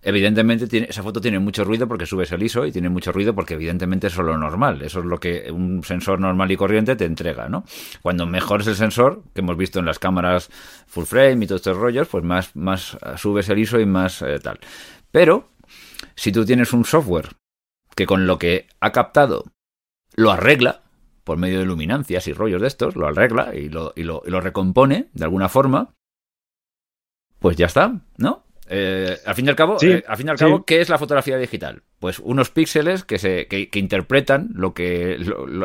Evidentemente 0.00 0.68
tiene, 0.68 0.86
esa 0.88 1.02
foto 1.02 1.20
tiene 1.20 1.40
mucho 1.40 1.64
ruido 1.64 1.88
porque 1.88 2.06
subes 2.06 2.30
el 2.30 2.42
ISO 2.42 2.64
y 2.64 2.70
tiene 2.70 2.88
mucho 2.88 3.10
ruido 3.10 3.34
porque 3.34 3.54
evidentemente 3.54 4.06
eso 4.06 4.20
es 4.20 4.26
lo 4.28 4.38
normal. 4.38 4.80
Eso 4.82 5.00
es 5.00 5.04
lo 5.04 5.18
que 5.18 5.50
un 5.50 5.82
sensor 5.82 6.20
normal 6.20 6.50
y 6.52 6.56
corriente 6.56 6.94
te 6.94 7.04
entrega, 7.04 7.48
¿no? 7.48 7.64
Cuando 8.00 8.24
mejor 8.24 8.60
es 8.60 8.68
el 8.68 8.76
sensor, 8.76 9.22
que 9.34 9.40
hemos 9.40 9.56
visto 9.56 9.80
en 9.80 9.86
las 9.86 9.98
cámaras 9.98 10.50
full 10.86 11.04
frame 11.04 11.44
y 11.44 11.48
todos 11.48 11.60
estos 11.62 11.76
rollos, 11.76 12.06
pues 12.06 12.22
más, 12.22 12.54
más 12.54 12.96
subes 13.16 13.48
el 13.48 13.58
ISO 13.58 13.80
y 13.80 13.86
más 13.86 14.22
eh, 14.22 14.38
tal. 14.38 14.60
Pero, 15.10 15.48
si 16.18 16.32
tú 16.32 16.44
tienes 16.44 16.72
un 16.72 16.84
software 16.84 17.36
que 17.94 18.04
con 18.04 18.26
lo 18.26 18.40
que 18.40 18.66
ha 18.80 18.90
captado 18.90 19.44
lo 20.16 20.32
arregla, 20.32 20.82
por 21.22 21.38
medio 21.38 21.60
de 21.60 21.64
luminancias 21.64 22.26
y 22.26 22.32
rollos 22.32 22.60
de 22.60 22.66
estos, 22.66 22.96
lo 22.96 23.06
arregla 23.06 23.54
y 23.54 23.68
lo, 23.68 23.92
y 23.94 24.02
lo, 24.02 24.40
recompone 24.40 25.10
de 25.12 25.24
alguna 25.24 25.48
forma, 25.48 25.94
pues 27.38 27.56
ya 27.56 27.66
está, 27.66 28.00
¿no? 28.16 28.44
Eh, 28.70 29.16
al 29.24 29.34
fin 29.34 29.46
y 29.46 29.48
al 29.48 29.56
cabo, 29.56 29.78
eh, 29.80 30.04
al 30.06 30.16
fin 30.16 30.26
y 30.26 30.30
al 30.30 30.36
cabo 30.36 30.64
¿qué 30.64 30.80
es 30.80 30.88
la 30.88 30.98
fotografía 30.98 31.38
digital? 31.38 31.82
Pues 31.98 32.18
unos 32.18 32.50
píxeles 32.50 33.04
que, 33.04 33.18
se, 33.18 33.46
que, 33.46 33.68
interpretan 33.78 34.50
lo 34.54 34.74
que 34.74 35.18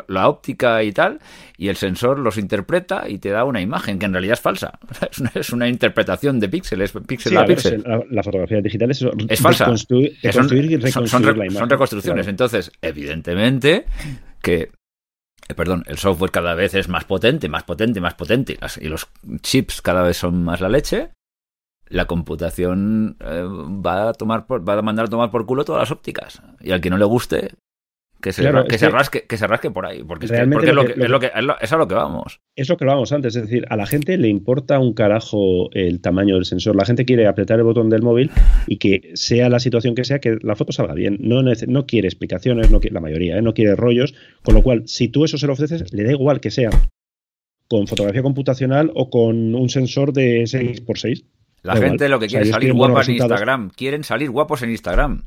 la 0.07 0.29
óptica 0.29 0.83
y 0.83 0.91
tal, 0.91 1.19
y 1.57 1.67
el 1.67 1.75
sensor 1.75 2.17
los 2.19 2.37
interpreta 2.37 3.07
y 3.07 3.17
te 3.19 3.29
da 3.29 3.43
una 3.43 3.61
imagen 3.61 3.99
que 3.99 4.05
en 4.05 4.13
realidad 4.13 4.33
es 4.33 4.41
falsa. 4.41 4.79
Es 5.11 5.19
una, 5.19 5.31
es 5.35 5.49
una 5.51 5.67
interpretación 5.67 6.39
de 6.39 6.49
píxeles, 6.49 6.91
píxel 7.05 7.37
a 7.37 7.45
píxel. 7.45 7.83
La, 8.09 8.23
fotografía 8.23 8.61
digital 8.61 8.89
es, 8.89 9.05
es 9.27 9.39
falsa. 9.39 9.65
son, 9.65 10.49
son 10.49 11.69
reconstrucciones. 11.69 12.27
Entonces, 12.27 12.71
evidentemente 12.81 13.85
que 14.41 14.71
eh, 15.49 15.53
perdón, 15.55 15.83
el 15.87 15.97
software 15.97 16.31
cada 16.31 16.55
vez 16.55 16.73
es 16.73 16.87
más 16.87 17.05
potente, 17.05 17.49
más 17.49 17.63
potente, 17.63 17.99
más 17.99 18.13
potente, 18.13 18.57
y 18.79 18.87
los 18.87 19.07
chips 19.41 19.81
cada 19.81 20.03
vez 20.03 20.17
son 20.17 20.43
más 20.43 20.61
la 20.61 20.69
leche, 20.69 21.11
la 21.88 22.05
computación 22.05 23.17
eh, 23.19 23.43
va 23.43 24.09
a 24.09 24.13
tomar 24.13 24.45
va 24.49 24.73
a 24.73 24.81
mandar 24.81 25.05
a 25.05 25.09
tomar 25.09 25.31
por 25.31 25.45
culo 25.45 25.65
todas 25.65 25.81
las 25.81 25.91
ópticas. 25.91 26.41
Y 26.61 26.71
al 26.71 26.81
que 26.81 26.89
no 26.89 26.97
le 26.97 27.05
guste, 27.05 27.51
que 28.23 28.31
se, 28.31 28.49
que, 28.69 28.77
se 28.77 28.89
rasque, 28.89 29.25
que 29.27 29.38
se 29.38 29.45
rasque 29.47 29.69
por 29.69 29.86
ahí, 29.86 30.01
porque, 30.01 30.27
es, 30.27 30.31
es, 30.31 30.47
lo 30.47 30.59
que, 30.59 30.69
es, 30.69 31.09
lo 31.09 31.19
que, 31.19 31.31
es, 31.61 31.73
a 31.73 31.77
lo 31.77 31.88
que 31.89 31.93
vamos. 31.93 32.39
Es 32.55 32.69
lo 32.69 32.77
que 32.77 32.86
vamos 32.86 33.11
antes, 33.11 33.36
es 33.36 33.43
decir, 33.43 33.65
a 33.69 33.75
la 33.75 33.86
gente 33.86 34.17
le 34.17 34.29
importa 34.29 34.79
un 34.79 34.93
carajo 34.93 35.69
el 35.73 35.99
tamaño 35.99 36.36
del 36.36 36.45
sensor. 36.45 36.77
La 36.77 36.86
gente 36.86 37.03
quiere 37.03 37.27
apretar 37.27 37.59
el 37.59 37.65
botón 37.65 37.89
del 37.89 38.01
móvil 38.01 38.31
y 38.65 38.77
que 38.77 39.11
sea 39.15 39.49
la 39.49 39.59
situación 39.59 39.93
que 39.93 40.05
sea, 40.05 40.19
que 40.19 40.38
la 40.41 40.55
foto 40.55 40.71
salga 40.71 40.93
bien. 40.93 41.17
No, 41.19 41.41
no 41.43 41.86
quiere 41.86 42.07
explicaciones, 42.07 42.71
no 42.71 42.79
quiere, 42.79 42.93
la 42.93 43.01
mayoría, 43.01 43.38
¿eh? 43.38 43.41
no 43.41 43.53
quiere 43.53 43.75
rollos, 43.75 44.15
con 44.41 44.55
lo 44.55 44.63
cual, 44.63 44.84
si 44.88 45.09
tú 45.09 45.25
eso 45.25 45.38
se 45.38 45.45
lo 45.45 45.53
ofreces, 45.53 45.91
le 45.93 46.03
da 46.05 46.13
igual 46.13 46.39
que 46.39 46.49
sea 46.49 46.69
con 47.67 47.88
fotografía 47.88 48.21
computacional 48.21 48.91
o 48.95 49.09
con 49.09 49.53
un 49.53 49.69
sensor 49.69 50.13
de 50.13 50.43
6x6. 50.43 51.25
La 51.64 51.78
gente 51.78 52.09
lo 52.09 52.20
que 52.20 52.28
quiere 52.28 52.45
es 52.45 52.51
salir 52.51 52.74
guapas 52.74 53.07
en 53.07 53.16
Instagram. 53.16 53.70
Quieren 53.72 54.03
salir 54.03 54.30
guapos 54.30 54.61
en 54.61 54.70
Instagram. 54.70 55.24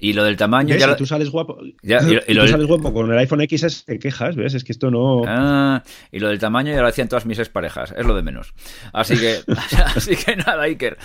Y 0.00 0.14
lo 0.14 0.24
del 0.24 0.36
tamaño. 0.36 0.76
Ya 0.76 0.96
tú 0.96 1.04
sales 1.04 1.30
guapo. 1.30 1.58
y, 1.62 1.72
tú 1.72 2.48
sales 2.48 2.66
guapo 2.66 2.92
con 2.92 3.12
el 3.12 3.18
iPhone 3.18 3.46
XS 3.46 3.84
te 3.84 3.98
quejas, 3.98 4.34
¿ves? 4.34 4.54
Es 4.54 4.64
que 4.64 4.72
esto 4.72 4.90
no. 4.90 5.22
Ah, 5.26 5.82
y 6.10 6.20
lo 6.20 6.28
del 6.28 6.38
tamaño 6.38 6.72
ya 6.72 6.80
lo 6.80 6.86
hacían 6.86 7.08
todas 7.08 7.26
mis 7.26 7.38
exparejas. 7.38 7.92
Es 7.96 8.06
lo 8.06 8.14
de 8.14 8.22
menos. 8.22 8.54
Así 8.92 9.18
que, 9.18 9.40
así 9.94 10.16
que 10.16 10.36
nada, 10.36 10.62
Iker. 10.62 10.96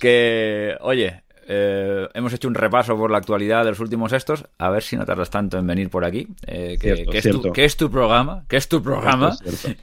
Que, 0.00 0.76
oye, 0.80 1.22
eh, 1.48 2.08
hemos 2.14 2.32
hecho 2.32 2.48
un 2.48 2.54
repaso 2.54 2.96
por 2.96 3.10
la 3.10 3.18
actualidad 3.18 3.64
de 3.64 3.70
los 3.70 3.80
últimos 3.80 4.12
estos. 4.12 4.44
A 4.58 4.70
ver 4.70 4.82
si 4.82 4.96
no 4.96 5.04
tardas 5.04 5.30
tanto 5.30 5.58
en 5.58 5.66
venir 5.66 5.90
por 5.90 6.04
aquí. 6.04 6.28
Eh, 6.46 6.76
que, 6.80 6.92
es 6.92 7.04
tu, 7.04 7.52
es 7.54 7.76
tu, 7.76 7.90
programa. 7.90 8.44
Que 8.48 8.56
es 8.56 8.68
tu 8.68 8.82
programa. 8.82 9.36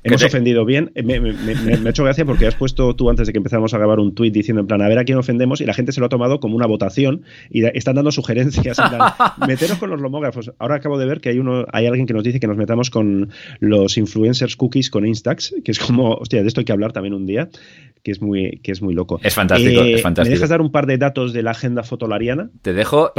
hemos 0.03 0.23
ofendido 0.23 0.65
bien. 0.65 0.91
Me, 1.03 1.15
ha 1.15 1.89
hecho 1.89 2.03
gracia 2.03 2.25
porque 2.25 2.47
has 2.47 2.55
puesto 2.55 2.95
tú 2.95 3.09
antes 3.09 3.27
de 3.27 3.33
que 3.33 3.37
empezáramos 3.37 3.73
a 3.73 3.77
grabar 3.77 3.99
un 3.99 4.15
tuit 4.15 4.33
diciendo 4.33 4.61
en 4.61 4.67
plan 4.67 4.81
a 4.81 4.87
ver 4.87 4.99
a 4.99 5.03
quién 5.03 5.17
ofendemos 5.17 5.61
y 5.61 5.65
la 5.65 5.73
gente 5.73 5.91
se 5.91 5.99
lo 5.99 6.05
ha 6.05 6.09
tomado 6.09 6.39
como 6.39 6.55
una 6.55 6.65
votación 6.65 7.23
y 7.49 7.65
están 7.65 7.95
dando 7.95 8.11
sugerencias. 8.11 8.79
En 8.79 8.89
plan, 8.89 9.13
meteros 9.47 9.77
con 9.77 9.89
los 9.89 10.01
lomógrafos. 10.01 10.51
Ahora 10.59 10.75
acabo 10.75 10.97
de 10.97 11.05
ver 11.05 11.21
que 11.21 11.29
hay 11.29 11.39
uno, 11.39 11.65
hay 11.71 11.87
alguien 11.87 12.07
que 12.07 12.13
nos 12.13 12.23
dice 12.23 12.39
que 12.39 12.47
nos 12.47 12.57
metamos 12.57 12.89
con 12.89 13.29
los 13.59 13.97
influencers 13.97 14.55
cookies 14.55 14.89
con 14.89 15.05
Instax, 15.05 15.55
que 15.63 15.71
es 15.71 15.79
como, 15.79 16.13
hostia, 16.13 16.41
de 16.41 16.47
esto 16.47 16.61
hay 16.61 16.65
que 16.65 16.71
hablar 16.71 16.93
también 16.93 17.13
un 17.13 17.25
día 17.25 17.49
que 18.03 18.11
es 18.11 18.21
muy, 18.21 18.59
que 18.63 18.71
es 18.71 18.81
muy 18.81 18.93
loco. 18.93 19.19
Es 19.23 19.33
fantástico, 19.33 19.81
es 19.81 20.01
fantástico. 20.01 20.31
¿Me 20.31 20.35
dejas 20.35 20.49
dar 20.49 20.61
un 20.61 20.71
par 20.71 20.85
de 20.85 20.97
datos 20.97 21.33
de 21.33 21.43
la 21.43 21.48
agenda 21.49 21.83
fotolariana? 21.83 22.51
Te 22.61 22.73
dejo, 22.73 23.11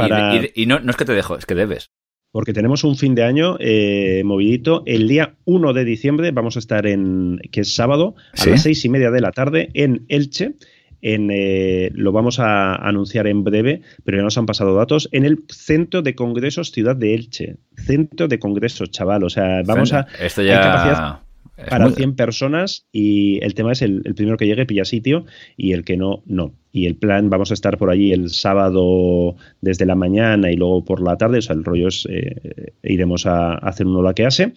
y, 0.55 0.65
no, 0.65 0.79
no 0.79 0.91
es 0.91 0.97
que 0.97 1.05
te 1.05 1.13
dejo, 1.13 1.35
es 1.35 1.45
que 1.45 1.55
debes 1.55 1.91
porque 2.31 2.53
tenemos 2.53 2.83
un 2.83 2.95
fin 2.95 3.13
de 3.13 3.23
año 3.23 3.57
eh, 3.59 4.23
movidito. 4.23 4.83
El 4.85 5.07
día 5.07 5.35
1 5.45 5.73
de 5.73 5.85
diciembre 5.85 6.31
vamos 6.31 6.55
a 6.55 6.59
estar 6.59 6.87
en, 6.87 7.41
que 7.51 7.61
es 7.61 7.75
sábado, 7.75 8.15
a 8.37 8.45
las 8.45 8.63
seis 8.63 8.83
y 8.85 8.89
media 8.89 9.11
de 9.11 9.21
la 9.21 9.31
tarde, 9.31 9.69
en 9.73 10.05
Elche. 10.07 10.53
En, 11.01 11.29
eh, 11.31 11.89
lo 11.93 12.11
vamos 12.11 12.39
a 12.39 12.75
anunciar 12.75 13.27
en 13.27 13.43
breve, 13.43 13.81
pero 14.05 14.17
ya 14.17 14.23
nos 14.23 14.37
han 14.37 14.45
pasado 14.45 14.75
datos, 14.75 15.09
en 15.11 15.25
el 15.25 15.43
Centro 15.49 16.03
de 16.03 16.15
Congresos 16.15 16.71
Ciudad 16.71 16.95
de 16.95 17.15
Elche. 17.15 17.57
Centro 17.75 18.27
de 18.27 18.39
Congresos, 18.39 18.91
chaval. 18.91 19.23
O 19.23 19.29
sea, 19.29 19.63
vamos 19.65 19.93
a... 19.93 20.07
Esto 20.21 20.41
ya 20.41 21.23
para 21.69 21.89
100 21.89 22.15
personas 22.15 22.85
y 22.91 23.43
el 23.43 23.53
tema 23.53 23.71
es 23.71 23.81
el, 23.81 24.01
primero 24.15 24.37
que 24.37 24.45
llegue 24.45 24.65
pilla 24.65 24.85
sitio 24.85 25.25
y 25.57 25.73
el 25.73 25.83
que 25.83 25.97
no, 25.97 26.23
no. 26.25 26.53
Y 26.71 26.85
el 26.85 26.95
plan, 26.95 27.29
vamos 27.29 27.51
a 27.51 27.53
estar 27.53 27.77
por 27.77 27.89
allí 27.89 28.11
el 28.11 28.29
sábado 28.29 29.35
desde 29.61 29.85
la 29.85 29.95
mañana 29.95 30.51
y 30.51 30.55
luego 30.55 30.85
por 30.85 31.01
la 31.01 31.17
tarde, 31.17 31.39
o 31.39 31.41
sea, 31.41 31.55
el 31.55 31.63
rollo 31.63 31.89
es, 31.89 32.07
eh, 32.09 32.73
iremos 32.83 33.25
a, 33.25 33.55
hacer 33.55 33.87
un 33.87 33.95
hola 33.95 34.13
que 34.13 34.25
hace 34.25 34.53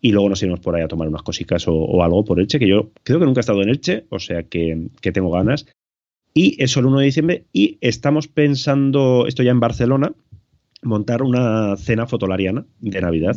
y 0.00 0.12
luego 0.12 0.28
nos 0.28 0.42
iremos 0.42 0.60
por 0.60 0.74
ahí 0.74 0.82
a 0.82 0.88
tomar 0.88 1.08
unas 1.08 1.22
cositas 1.22 1.64
o, 1.68 2.02
algo 2.02 2.24
por 2.24 2.40
Elche, 2.40 2.58
que 2.58 2.68
yo 2.68 2.90
creo 3.04 3.20
que 3.20 3.26
nunca 3.26 3.40
he 3.40 3.42
estado 3.42 3.62
en 3.62 3.68
Elche, 3.68 4.04
o 4.08 4.18
sea 4.18 4.42
que, 4.42 4.88
que 5.00 5.12
tengo 5.12 5.30
ganas. 5.30 5.66
Y 6.34 6.60
es 6.62 6.76
el 6.76 6.86
1 6.86 6.98
de 6.98 7.04
diciembre 7.04 7.44
y 7.52 7.78
estamos 7.80 8.26
pensando, 8.26 9.26
esto 9.28 9.42
ya 9.42 9.50
en 9.50 9.60
Barcelona, 9.60 10.12
montar 10.82 11.22
una 11.22 11.76
cena 11.76 12.06
fotolariana 12.06 12.64
de 12.80 13.00
Navidad 13.00 13.36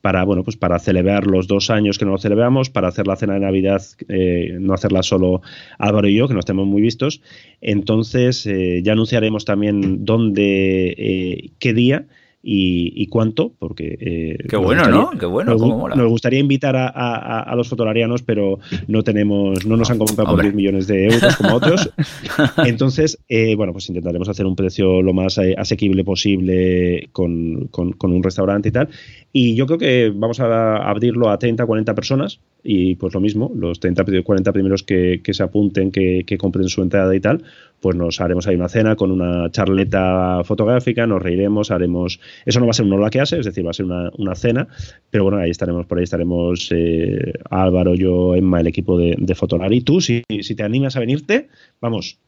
para, 0.00 0.24
bueno, 0.24 0.44
pues 0.44 0.56
para 0.56 0.78
celebrar 0.78 1.26
los 1.26 1.46
dos 1.46 1.70
años 1.70 1.98
que 1.98 2.04
no 2.04 2.12
lo 2.12 2.18
celebramos, 2.18 2.70
para 2.70 2.88
hacer 2.88 3.06
la 3.06 3.16
cena 3.16 3.34
de 3.34 3.40
Navidad, 3.40 3.82
eh, 4.08 4.56
no 4.60 4.74
hacerla 4.74 5.02
solo 5.02 5.42
Álvaro 5.78 6.08
y 6.08 6.14
yo, 6.14 6.28
que 6.28 6.34
nos 6.34 6.44
tenemos 6.44 6.68
muy 6.68 6.82
vistos. 6.82 7.20
Entonces, 7.60 8.46
eh, 8.46 8.80
ya 8.82 8.92
anunciaremos 8.92 9.44
también 9.44 10.04
dónde, 10.04 10.94
eh, 10.96 11.50
qué 11.58 11.74
día 11.74 12.06
y, 12.40 13.06
cuánto, 13.08 13.52
porque... 13.58 13.98
Eh, 14.00 14.46
Qué 14.48 14.56
bueno, 14.56 14.88
¿no? 14.88 15.10
Qué 15.18 15.26
bueno, 15.26 15.52
nos, 15.52 15.60
cómo 15.60 15.78
mola. 15.78 15.96
nos 15.96 16.08
gustaría 16.08 16.38
invitar 16.38 16.76
a, 16.76 17.52
los 17.56 17.68
fotolarianos, 17.68 18.22
pero 18.22 18.60
no 18.86 19.02
tenemos, 19.02 19.66
no 19.66 19.76
nos 19.76 19.90
han 19.90 19.98
comprado 19.98 20.30
por 20.30 20.42
10 20.42 20.54
millones 20.54 20.86
de 20.86 21.06
euros 21.06 21.36
como 21.36 21.56
otros. 21.56 21.90
Entonces, 22.64 23.18
eh, 23.28 23.56
bueno, 23.56 23.72
pues 23.72 23.88
intentaremos 23.88 24.28
hacer 24.28 24.46
un 24.46 24.54
precio 24.54 25.02
lo 25.02 25.12
más 25.12 25.36
eh, 25.38 25.54
asequible 25.58 26.04
posible 26.04 27.08
con, 27.12 27.68
con, 27.68 27.94
un 28.00 28.22
restaurante 28.22 28.68
y 28.68 28.72
tal. 28.72 28.88
Y 29.32 29.54
yo 29.56 29.66
creo 29.66 29.78
que 29.78 30.12
vamos 30.14 30.40
a 30.40 30.76
abrirlo 30.76 31.30
a 31.30 31.38
30, 31.38 31.66
40 31.66 31.94
personas 31.94 32.40
y 32.62 32.96
pues 32.96 33.14
lo 33.14 33.20
mismo, 33.20 33.52
los 33.54 33.80
30, 33.80 34.04
40 34.24 34.52
primeros 34.52 34.82
que, 34.82 35.20
se 35.24 35.42
apunten, 35.42 35.90
que, 35.90 36.24
que 36.26 36.38
compren 36.38 36.68
su 36.68 36.82
entrada 36.82 37.14
y 37.14 37.20
tal, 37.20 37.42
pues 37.80 37.96
nos 37.96 38.20
haremos 38.20 38.46
ahí 38.46 38.56
una 38.56 38.68
cena 38.68 38.96
con 38.96 39.10
una 39.10 39.50
charleta 39.50 40.42
fotográfica, 40.44 41.06
nos 41.06 41.22
reiremos, 41.22 41.70
haremos... 41.70 42.20
Eso 42.44 42.60
no 42.60 42.66
va 42.66 42.70
a 42.70 42.74
ser 42.74 42.86
un 42.86 43.04
hace, 43.04 43.38
es 43.38 43.46
decir, 43.46 43.64
va 43.64 43.70
a 43.70 43.74
ser 43.74 43.86
una, 43.86 44.10
una 44.18 44.34
cena, 44.34 44.68
pero 45.10 45.24
bueno, 45.24 45.38
ahí 45.38 45.50
estaremos, 45.50 45.86
por 45.86 45.98
ahí 45.98 46.04
estaremos 46.04 46.68
eh, 46.72 47.32
Álvaro, 47.50 47.94
yo, 47.94 48.34
Emma, 48.34 48.60
el 48.60 48.66
equipo 48.66 48.98
de, 48.98 49.14
de 49.18 49.34
Fotolari. 49.34 49.80
Tú, 49.80 50.00
si, 50.00 50.22
si 50.40 50.54
te 50.54 50.62
animas 50.62 50.96
a 50.96 51.00
venirte, 51.00 51.48
vamos, 51.80 52.18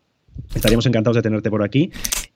estaríamos 0.54 0.86
encantados 0.86 1.16
de 1.16 1.22
tenerte 1.22 1.50
por 1.50 1.62
aquí. 1.62 1.90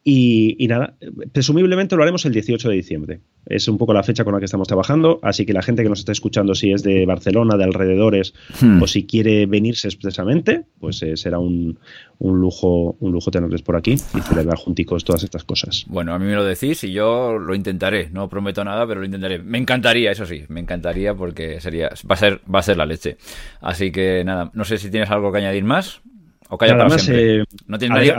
Y, 0.06 0.66
nada, 0.68 0.98
presumiblemente 1.32 1.96
lo 1.96 2.02
haremos 2.02 2.26
el 2.26 2.32
18 2.34 2.68
de 2.68 2.74
diciembre. 2.74 3.20
Es 3.46 3.68
un 3.68 3.78
poco 3.78 3.94
la 3.94 4.02
fecha 4.02 4.22
con 4.22 4.34
la 4.34 4.38
que 4.38 4.44
estamos 4.44 4.68
trabajando, 4.68 5.18
así 5.22 5.46
que 5.46 5.54
la 5.54 5.62
gente 5.62 5.82
que 5.82 5.88
nos 5.88 6.00
está 6.00 6.12
escuchando, 6.12 6.54
si 6.54 6.72
es 6.72 6.82
de 6.82 7.06
Barcelona, 7.06 7.56
de 7.56 7.64
alrededores, 7.64 8.34
hmm. 8.60 8.82
o 8.82 8.86
si 8.86 9.06
quiere 9.06 9.46
venirse 9.46 9.88
expresamente, 9.88 10.66
pues 10.78 11.02
eh, 11.02 11.16
será 11.16 11.38
un, 11.38 11.78
lujo 12.20 12.96
un 13.00 13.12
lujo 13.12 13.30
tenerles 13.30 13.62
por 13.62 13.76
aquí 13.76 13.92
y 13.92 14.20
celebrar 14.20 14.58
junticos 14.58 15.04
todas 15.04 15.24
estas 15.24 15.42
cosas. 15.42 15.86
Bueno, 15.88 16.12
a 16.12 16.18
mí 16.18 16.26
me 16.26 16.34
lo 16.34 16.44
decís 16.44 16.84
y 16.84 16.92
yo 16.92 17.38
lo 17.38 17.54
intentaré. 17.54 18.10
No 18.10 18.28
prometo 18.28 18.62
nada, 18.62 18.86
pero 18.86 19.00
lo 19.00 19.06
intentaré. 19.06 19.38
Me 19.38 19.56
encantaría, 19.56 20.10
eso 20.10 20.26
sí, 20.26 20.44
me 20.48 20.60
encantaría 20.60 21.14
porque 21.14 21.62
sería 21.62 21.88
va 22.10 22.14
a 22.14 22.16
ser 22.16 22.40
va 22.52 22.58
a 22.58 22.62
ser 22.62 22.76
la 22.76 22.84
leche. 22.84 23.16
Así 23.62 23.90
que 23.90 24.22
nada, 24.22 24.50
no 24.52 24.64
sé 24.64 24.76
si 24.76 24.90
tienes 24.90 25.10
algo 25.10 25.32
que 25.32 25.38
añdir 25.38 25.64
más. 25.64 26.02
O 26.50 26.58
calla 26.58 26.76
para 26.76 26.98
siempre. 26.98 27.40
Eh, 27.40 27.44
¿No 27.66 27.78
tienes, 27.78 27.96
nadie, 27.96 28.12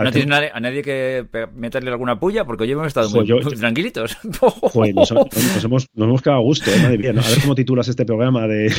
a, 0.53 0.59
nadie, 0.59 0.81
que 0.81 1.25
meterle 1.53 1.91
alguna 1.91 2.19
pulla? 2.19 2.43
Porque 2.45 2.63
hoy 2.63 2.71
hemos 2.71 2.87
estado 2.87 3.09
muy, 3.09 3.25
tranquilitos. 3.55 4.17
nos, 4.23 5.11
hemos, 5.11 5.87
nos 5.93 6.07
hemos 6.07 6.21
quedado 6.21 6.39
a 6.39 6.43
gusto, 6.43 6.71
¿eh? 6.71 6.79
madre 6.81 6.97
mía. 6.97 7.11
A 7.11 7.29
ver 7.29 7.41
cómo 7.41 7.55
titulas 7.55 7.87
este 7.87 8.05
programa 8.05 8.47
de... 8.47 8.73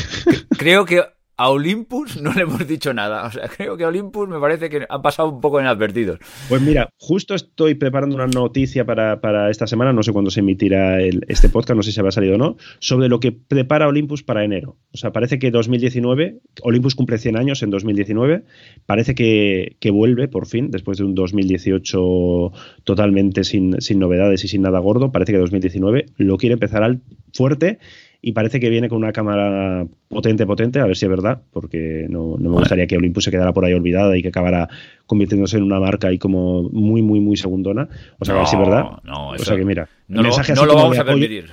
Creo 0.59 0.85
que 0.85 1.03
a 1.39 1.51
Olympus 1.51 2.21
no 2.21 2.33
le 2.33 2.43
hemos 2.43 2.67
dicho 2.67 2.95
nada. 2.95 3.27
O 3.27 3.31
sea, 3.31 3.49
creo 3.49 3.77
que 3.77 3.85
a 3.85 3.89
Olympus 3.89 4.29
me 4.29 4.39
parece 4.39 4.71
que 4.71 4.87
han 4.89 5.03
pasado 5.03 5.31
un 5.31 5.41
poco 5.41 5.61
inadvertidos. 5.61 6.19
Pues 6.49 6.63
mira, 6.63 6.89
justo 6.99 7.35
estoy 7.35 7.75
preparando 7.75 8.17
una 8.17 8.27
noticia 8.27 8.85
para, 8.85 9.51
esta 9.51 9.67
semana, 9.67 9.93
no 9.93 10.03
sé 10.03 10.13
cuándo 10.13 10.31
se 10.31 10.41
emitirá 10.41 11.01
este 11.01 11.49
podcast, 11.49 11.77
no 11.77 11.83
sé 11.83 11.93
si 11.93 12.01
habrá 12.01 12.13
salido 12.13 12.37
o 12.37 12.39
no, 12.39 12.57
sobre 12.79 13.09
lo 13.09 13.21
que 13.21 13.33
prepara 13.33 13.89
Olympus 13.89 14.23
para 14.23 14.45
enero. 14.45 14.77
O 14.93 14.97
sea, 14.97 15.13
parece 15.13 15.39
que 15.39 15.51
2019, 15.51 16.41
Olympus 16.63 16.95
cumple 16.95 17.19
100 17.19 17.37
años 17.37 17.63
en 17.63 17.71
2019, 17.71 18.45
parece 18.87 19.15
que, 19.15 19.77
vuelve 19.91 20.27
por 20.29 20.47
fin, 20.47 20.71
después 20.71 20.99
de 20.99 21.05
un 21.05 21.15
2018 21.15 22.53
totalmente 22.85 23.45
sin, 23.45 23.81
sin 23.81 24.01
novedades 24.01 24.45
y 24.45 24.49
sin 24.49 24.63
nada 24.63 24.81
gordo, 24.81 25.13
parece 25.13 25.33
que 25.33 25.39
2019 25.39 26.07
lo 26.17 26.37
quiere 26.39 26.55
empezar 26.55 26.83
al 26.83 27.03
fuerte 27.33 27.79
y 28.27 28.33
parece 28.33 28.59
que 28.59 28.69
viene 28.69 28.89
con 28.89 28.99
una 28.99 29.13
cámara 29.13 29.87
potente, 30.09 30.45
potente, 30.47 30.81
a 30.81 30.87
ver 30.87 30.97
si 30.97 31.05
es 31.05 31.09
verdad, 31.09 31.43
porque 31.53 32.07
no, 32.09 32.37
me 32.37 32.49
gustaría 32.49 32.89
que 32.89 32.97
Olympus 32.97 33.23
se 33.23 33.31
quedara 33.31 33.53
por 33.53 33.65
ahí 33.65 33.73
olvidada 33.73 34.19
y 34.19 34.23
que 34.23 34.31
acabara 34.31 34.69
convirtiéndose 35.07 35.59
en 35.59 35.63
una 35.63 35.79
marca 35.79 36.09
ahí 36.09 36.19
como 36.19 36.65
muy, 36.65 37.03
muy, 37.03 37.21
muy 37.21 37.37
segundona. 37.37 37.89
O 38.19 38.25
sea, 38.25 38.35
a 38.35 38.39
ver 38.39 38.49
si 38.49 38.57
es 38.57 38.61
verdad. 38.61 38.99
No, 39.05 39.29
o 39.29 39.39
sea 39.39 39.55
que 39.57 39.65
mira, 39.65 39.89
no 40.09 40.25
mensaje 40.25 40.57
lo, 40.57 40.75
vamos 40.75 40.99
a 40.99 41.05
permitir. 41.05 41.53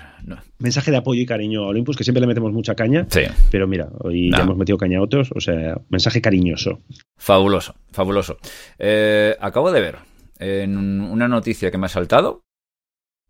Mensaje 0.58 0.90
de 0.90 0.98
apoyo 0.98 1.22
y 1.22 1.28
cariño 1.28 1.64
a 1.64 1.68
Olympus, 1.68 1.96
que 1.96 2.04
siempre 2.04 2.22
le 2.22 2.26
metemos 2.26 2.52
mucha 2.52 2.74
caña, 2.74 3.06
sí. 3.08 3.22
pero 3.52 3.68
mira, 3.68 3.90
hoy 4.00 4.32
ya 4.32 4.42
hemos 4.42 4.58
metido 4.58 4.80
caña 4.80 4.98
a 4.98 5.04
otros, 5.04 5.30
o 5.36 5.42
sea, 5.42 5.80
mensaje 5.90 6.24
cariñoso. 6.24 6.80
Fabuloso, 7.18 7.76
fabuloso. 7.92 8.40
Eh, 8.80 9.36
acabo 9.40 9.72
de 9.72 9.80
ver 9.80 9.98
en 10.40 11.02
una 11.02 11.28
noticia 11.28 11.70
que 11.70 11.78
me 11.78 11.86
ha 11.86 11.90
saltado 11.90 12.42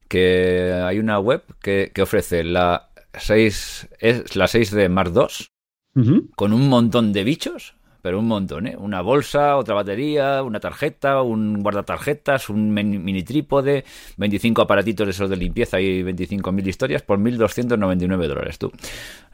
que 0.07 0.71
hay 0.71 0.99
una 0.99 1.19
web 1.19 1.43
que, 1.61 1.91
que 1.93 2.03
ofrece 2.03 2.45
la 2.45 2.92
6, 3.13 3.89
es 3.99 4.35
la 4.35 4.47
6 4.47 4.71
de 4.71 4.89
Mark 4.89 5.13
II, 5.15 6.29
con 6.35 6.53
un 6.53 6.69
montón 6.69 7.13
de 7.13 7.23
bichos 7.23 7.75
pero 8.03 8.19
un 8.19 8.27
montón, 8.27 8.67
¿eh? 8.67 8.75
Una 8.77 8.99
bolsa, 8.99 9.55
otra 9.55 9.75
batería, 9.75 10.43
una 10.43 10.59
tarjeta, 10.59 11.21
un 11.21 11.63
guardatarjetas, 11.63 12.49
un 12.49 12.73
mini 12.73 13.23
trípode, 13.23 13.85
25 14.17 14.61
aparatitos 14.61 15.07
de 15.07 15.11
esos 15.11 15.29
de 15.29 15.37
limpieza 15.37 15.79
y 15.79 16.03
25.000 16.03 16.67
historias 16.67 17.01
por 17.01 17.17
1.299 17.17 18.27
dólares, 18.27 18.59
tú. 18.59 18.73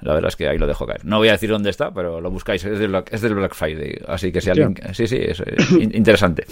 La 0.02 0.14
verdad 0.14 0.30
es 0.30 0.36
que 0.36 0.48
ahí 0.48 0.58
lo 0.58 0.68
dejo 0.68 0.86
caer. 0.86 1.06
No 1.06 1.18
voy 1.18 1.30
a 1.30 1.34
decir 1.34 1.50
dónde 1.50 1.70
está, 1.70 1.92
pero 1.94 2.22
lo 2.22 2.32
buscáis, 2.32 2.64
es 2.64 2.80
del 2.80 2.90
Black, 2.90 3.14
es 3.14 3.22
del 3.22 3.36
Black 3.36 3.54
Friday, 3.54 4.00
así 4.08 4.32
que 4.32 4.42
si 4.42 4.50
alguien... 4.50 4.76
Sí, 4.94 5.08
sí, 5.08 5.18
es 5.20 5.44
interesante. 5.80 6.46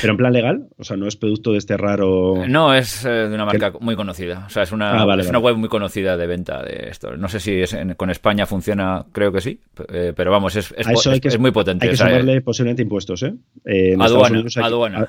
¿Pero 0.00 0.12
en 0.12 0.16
plan 0.16 0.32
legal? 0.32 0.68
O 0.76 0.84
sea, 0.84 0.96
¿no 0.96 1.06
es 1.06 1.16
producto 1.16 1.52
de 1.52 1.58
este 1.58 1.76
raro...? 1.76 2.44
No, 2.46 2.74
es 2.74 3.04
eh, 3.04 3.08
de 3.08 3.34
una 3.34 3.44
marca 3.44 3.72
muy 3.80 3.96
conocida. 3.96 4.44
O 4.46 4.50
sea, 4.50 4.64
es 4.64 4.72
una, 4.72 5.02
ah, 5.02 5.16
es 5.18 5.28
una 5.28 5.38
web 5.38 5.56
muy 5.56 5.68
conocida 5.68 6.16
de 6.16 6.26
venta 6.26 6.62
de 6.62 6.88
esto. 6.90 7.16
No 7.16 7.28
sé 7.28 7.40
si 7.40 7.60
es 7.60 7.76
con 7.96 8.10
España 8.10 8.46
funciona, 8.46 9.04
creo 9.12 9.32
que 9.32 9.40
sí, 9.40 9.60
eh, 9.92 10.12
pero 10.14 10.30
vamos, 10.30 10.56
es, 10.56 10.74
es, 10.76 11.06
es 11.06 11.38
muy 11.38 11.50
potente 11.50 11.86
hay 11.86 11.90
que 11.90 11.96
sumarle 11.96 12.40
posiblemente 12.40 12.82
impuestos, 12.82 13.22
¿eh? 13.22 13.34
aduana, 13.98 14.44
aduana, 14.56 15.08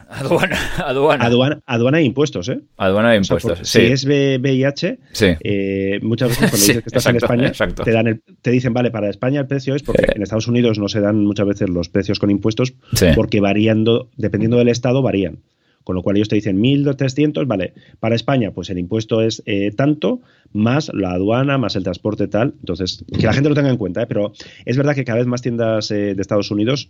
aduana, 0.77 1.25
aduana, 1.25 1.61
aduana. 1.65 1.99
e 1.99 2.03
impuestos, 2.03 2.49
¿eh? 2.49 2.59
Aduana 2.77 3.13
e 3.13 3.17
impuestos, 3.17 3.59
sí. 3.63 3.79
Si 3.79 3.91
es 3.91 4.05
VIH, 4.05 4.99
eh, 5.43 5.99
muchas 6.01 6.29
veces 6.29 6.49
cuando 6.49 6.57
dices 6.67 6.83
que 6.83 6.87
estás 6.87 7.05
en 7.07 7.15
España, 7.17 7.51
te, 7.83 7.91
dan 7.91 8.21
te 8.41 8.51
dicen, 8.51 8.73
vale, 8.73 8.91
para 8.91 9.09
España 9.09 9.41
el 9.41 9.47
precio 9.47 9.75
es 9.75 9.83
porque 9.83 10.05
en 10.15 10.21
Estados 10.21 10.47
Unidos 10.47 10.79
no 10.79 10.89
se 10.89 11.01
dan 11.01 11.23
muchas 11.25 11.47
veces 11.47 11.69
los 11.69 11.89
precios 11.89 12.19
con 12.19 12.29
impuestos 12.29 12.73
porque 13.15 13.39
variando, 13.39 14.09
dependiendo 14.17 14.57
del 14.57 14.69
estado, 14.69 15.01
varían. 15.01 15.39
Con 15.83 15.95
lo 15.95 16.03
cual 16.03 16.17
ellos 16.17 16.29
te 16.29 16.35
dicen 16.35 16.61
1.300, 16.61 17.47
vale, 17.47 17.73
para 17.99 18.15
España 18.15 18.51
pues 18.51 18.69
el 18.69 18.77
impuesto 18.77 19.21
es 19.21 19.41
eh, 19.45 19.71
tanto, 19.75 20.21
más 20.53 20.91
la 20.93 21.11
aduana, 21.11 21.57
más 21.57 21.75
el 21.75 21.83
transporte 21.83 22.27
tal. 22.27 22.53
Entonces, 22.59 23.03
que 23.11 23.25
la 23.25 23.33
gente 23.33 23.49
lo 23.49 23.55
tenga 23.55 23.69
en 23.69 23.77
cuenta, 23.77 24.03
¿eh? 24.03 24.07
pero 24.07 24.33
es 24.65 24.77
verdad 24.77 24.93
que 24.93 25.03
cada 25.03 25.17
vez 25.17 25.27
más 25.27 25.41
tiendas 25.41 25.89
eh, 25.91 26.13
de 26.13 26.21
Estados 26.21 26.51
Unidos 26.51 26.89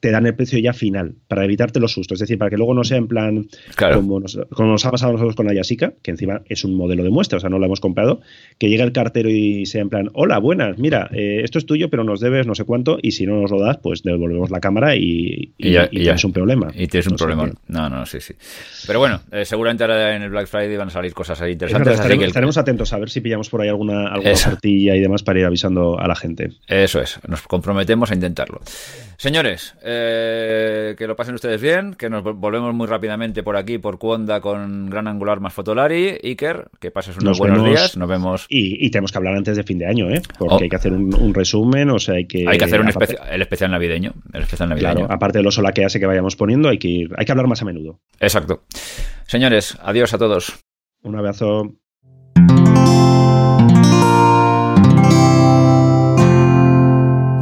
te 0.00 0.10
dan 0.10 0.26
el 0.26 0.34
precio 0.34 0.58
ya 0.58 0.72
final, 0.72 1.14
para 1.26 1.44
evitarte 1.44 1.80
los 1.80 1.92
sustos. 1.92 2.16
Es 2.16 2.20
decir, 2.20 2.38
para 2.38 2.50
que 2.50 2.56
luego 2.56 2.74
no 2.74 2.84
sea 2.84 2.98
en 2.98 3.08
plan 3.08 3.48
como, 3.76 4.20
nos, 4.20 4.36
ha 4.36 4.90
pasado 4.90 5.10
a 5.10 5.12
nosotros 5.12 5.34
con 5.34 5.46
la 5.46 5.54
Yasica, 5.54 5.94
que 6.02 6.10
encima 6.10 6.42
es 6.48 6.64
un 6.64 6.74
modelo 6.74 7.02
de 7.02 7.10
muestra, 7.10 7.38
o 7.38 7.40
sea, 7.40 7.50
no 7.50 7.58
la 7.58 7.66
hemos 7.66 7.80
comprado, 7.80 8.20
que 8.58 8.68
llega 8.68 8.84
el 8.84 8.92
cartero 8.92 9.28
y 9.28 9.66
sea 9.66 9.82
en 9.82 9.88
plan, 9.88 10.10
hola, 10.14 10.38
buenas, 10.38 10.78
mira, 10.78 11.08
eh, 11.12 11.40
esto 11.42 11.58
es 11.58 11.66
tuyo, 11.66 11.90
pero 11.90 12.04
nos 12.04 12.20
debes 12.20 12.46
no 12.46 12.54
sé 12.54 12.64
cuánto, 12.64 12.98
y 13.02 13.12
si 13.12 13.26
no 13.26 13.40
nos 13.40 13.50
lo 13.50 13.60
das, 13.60 13.78
pues 13.78 14.02
devolvemos 14.02 14.50
la 14.50 14.60
cámara 14.60 14.94
y, 14.96 15.52
ya, 15.58 15.88
tienes 15.88 16.24
un 16.24 16.32
problema. 16.32 16.70
Y 16.74 16.86
tienes 16.86 17.08
un 17.08 17.16
problema. 17.16 17.50
No, 17.66 17.88
no, 17.88 18.06
sí, 18.06 18.20
sí. 18.20 18.34
Pero 18.86 19.00
bueno, 19.00 19.20
eh, 19.32 19.44
seguramente 19.44 19.84
ahora 19.84 20.14
en 20.14 20.22
el 20.22 20.30
Black 20.30 20.46
Friday 20.46 20.76
van 20.76 20.88
a 20.88 20.90
salir 20.90 21.12
cosas 21.12 21.40
ahí 21.40 21.52
interesantes. 21.52 21.98
estaremos, 21.98 22.56
atentos 22.58 22.92
a 22.92 22.98
ver 22.98 23.10
si 23.10 23.20
pillamos 23.20 23.48
por 23.48 23.62
ahí 23.62 23.68
alguna, 23.68 24.08
alguna 24.08 24.32
y 24.62 25.00
demás 25.00 25.22
para 25.22 25.40
ir 25.40 25.44
avisando 25.44 25.98
a 25.98 26.06
la 26.06 26.14
gente. 26.14 26.50
Eso 26.66 27.00
es, 27.00 27.18
nos 27.26 27.42
comprometemos 27.42 28.10
a 28.10 28.14
intentarlo. 28.14 28.60
Señores, 29.16 29.74
eh, 29.90 30.94
que 30.98 31.06
lo 31.06 31.16
pasen 31.16 31.34
ustedes 31.34 31.62
bien, 31.62 31.94
que 31.94 32.10
nos 32.10 32.22
volvemos 32.22 32.74
muy 32.74 32.86
rápidamente 32.86 33.42
por 33.42 33.56
aquí, 33.56 33.78
por 33.78 33.98
Cuonda, 33.98 34.42
con 34.42 34.90
Gran 34.90 35.08
Angular 35.08 35.40
más 35.40 35.54
Fotolari. 35.54 36.18
Iker, 36.22 36.68
que 36.78 36.90
pases 36.90 37.16
unos 37.16 37.38
buenos 37.38 37.64
días, 37.64 37.96
nos 37.96 38.06
vemos. 38.06 38.44
Y, 38.50 38.90
tenemos 38.90 39.12
que 39.12 39.18
hablar 39.18 39.34
antes 39.34 39.56
de 39.56 39.62
fin 39.62 39.78
de 39.78 39.86
año, 39.86 40.10
¿eh? 40.10 40.20
Porque 40.38 40.54
oh. 40.54 40.58
hay 40.60 40.68
que 40.68 40.76
hacer 40.76 40.92
un, 40.92 41.32
resumen, 41.32 41.88
o 41.88 41.98
sea, 41.98 42.16
hay 42.16 42.26
que... 42.26 42.44
Hay 42.46 42.58
que 42.58 42.64
hacer 42.66 42.80
un 42.82 42.88
el 42.88 43.42
especial 43.42 43.70
navideño, 43.70 44.12
el 44.34 44.42
especial 44.42 44.68
navideño. 44.68 44.94
Claro, 44.94 45.12
aparte 45.12 45.38
de 45.38 45.44
los 45.44 45.58
hace 45.58 46.00
que 46.00 46.06
vayamos 46.06 46.36
poniendo, 46.36 46.68
hay 46.68 46.78
que, 46.78 47.08
hay 47.16 47.24
que 47.24 47.32
hablar 47.32 47.46
más 47.46 47.62
a 47.62 47.64
menudo. 47.64 48.00
Exacto. 48.20 48.64
Señores, 49.26 49.78
adiós 49.82 50.12
a 50.12 50.18
todos. 50.18 50.64
Un 51.02 51.16
abrazo. 51.16 51.74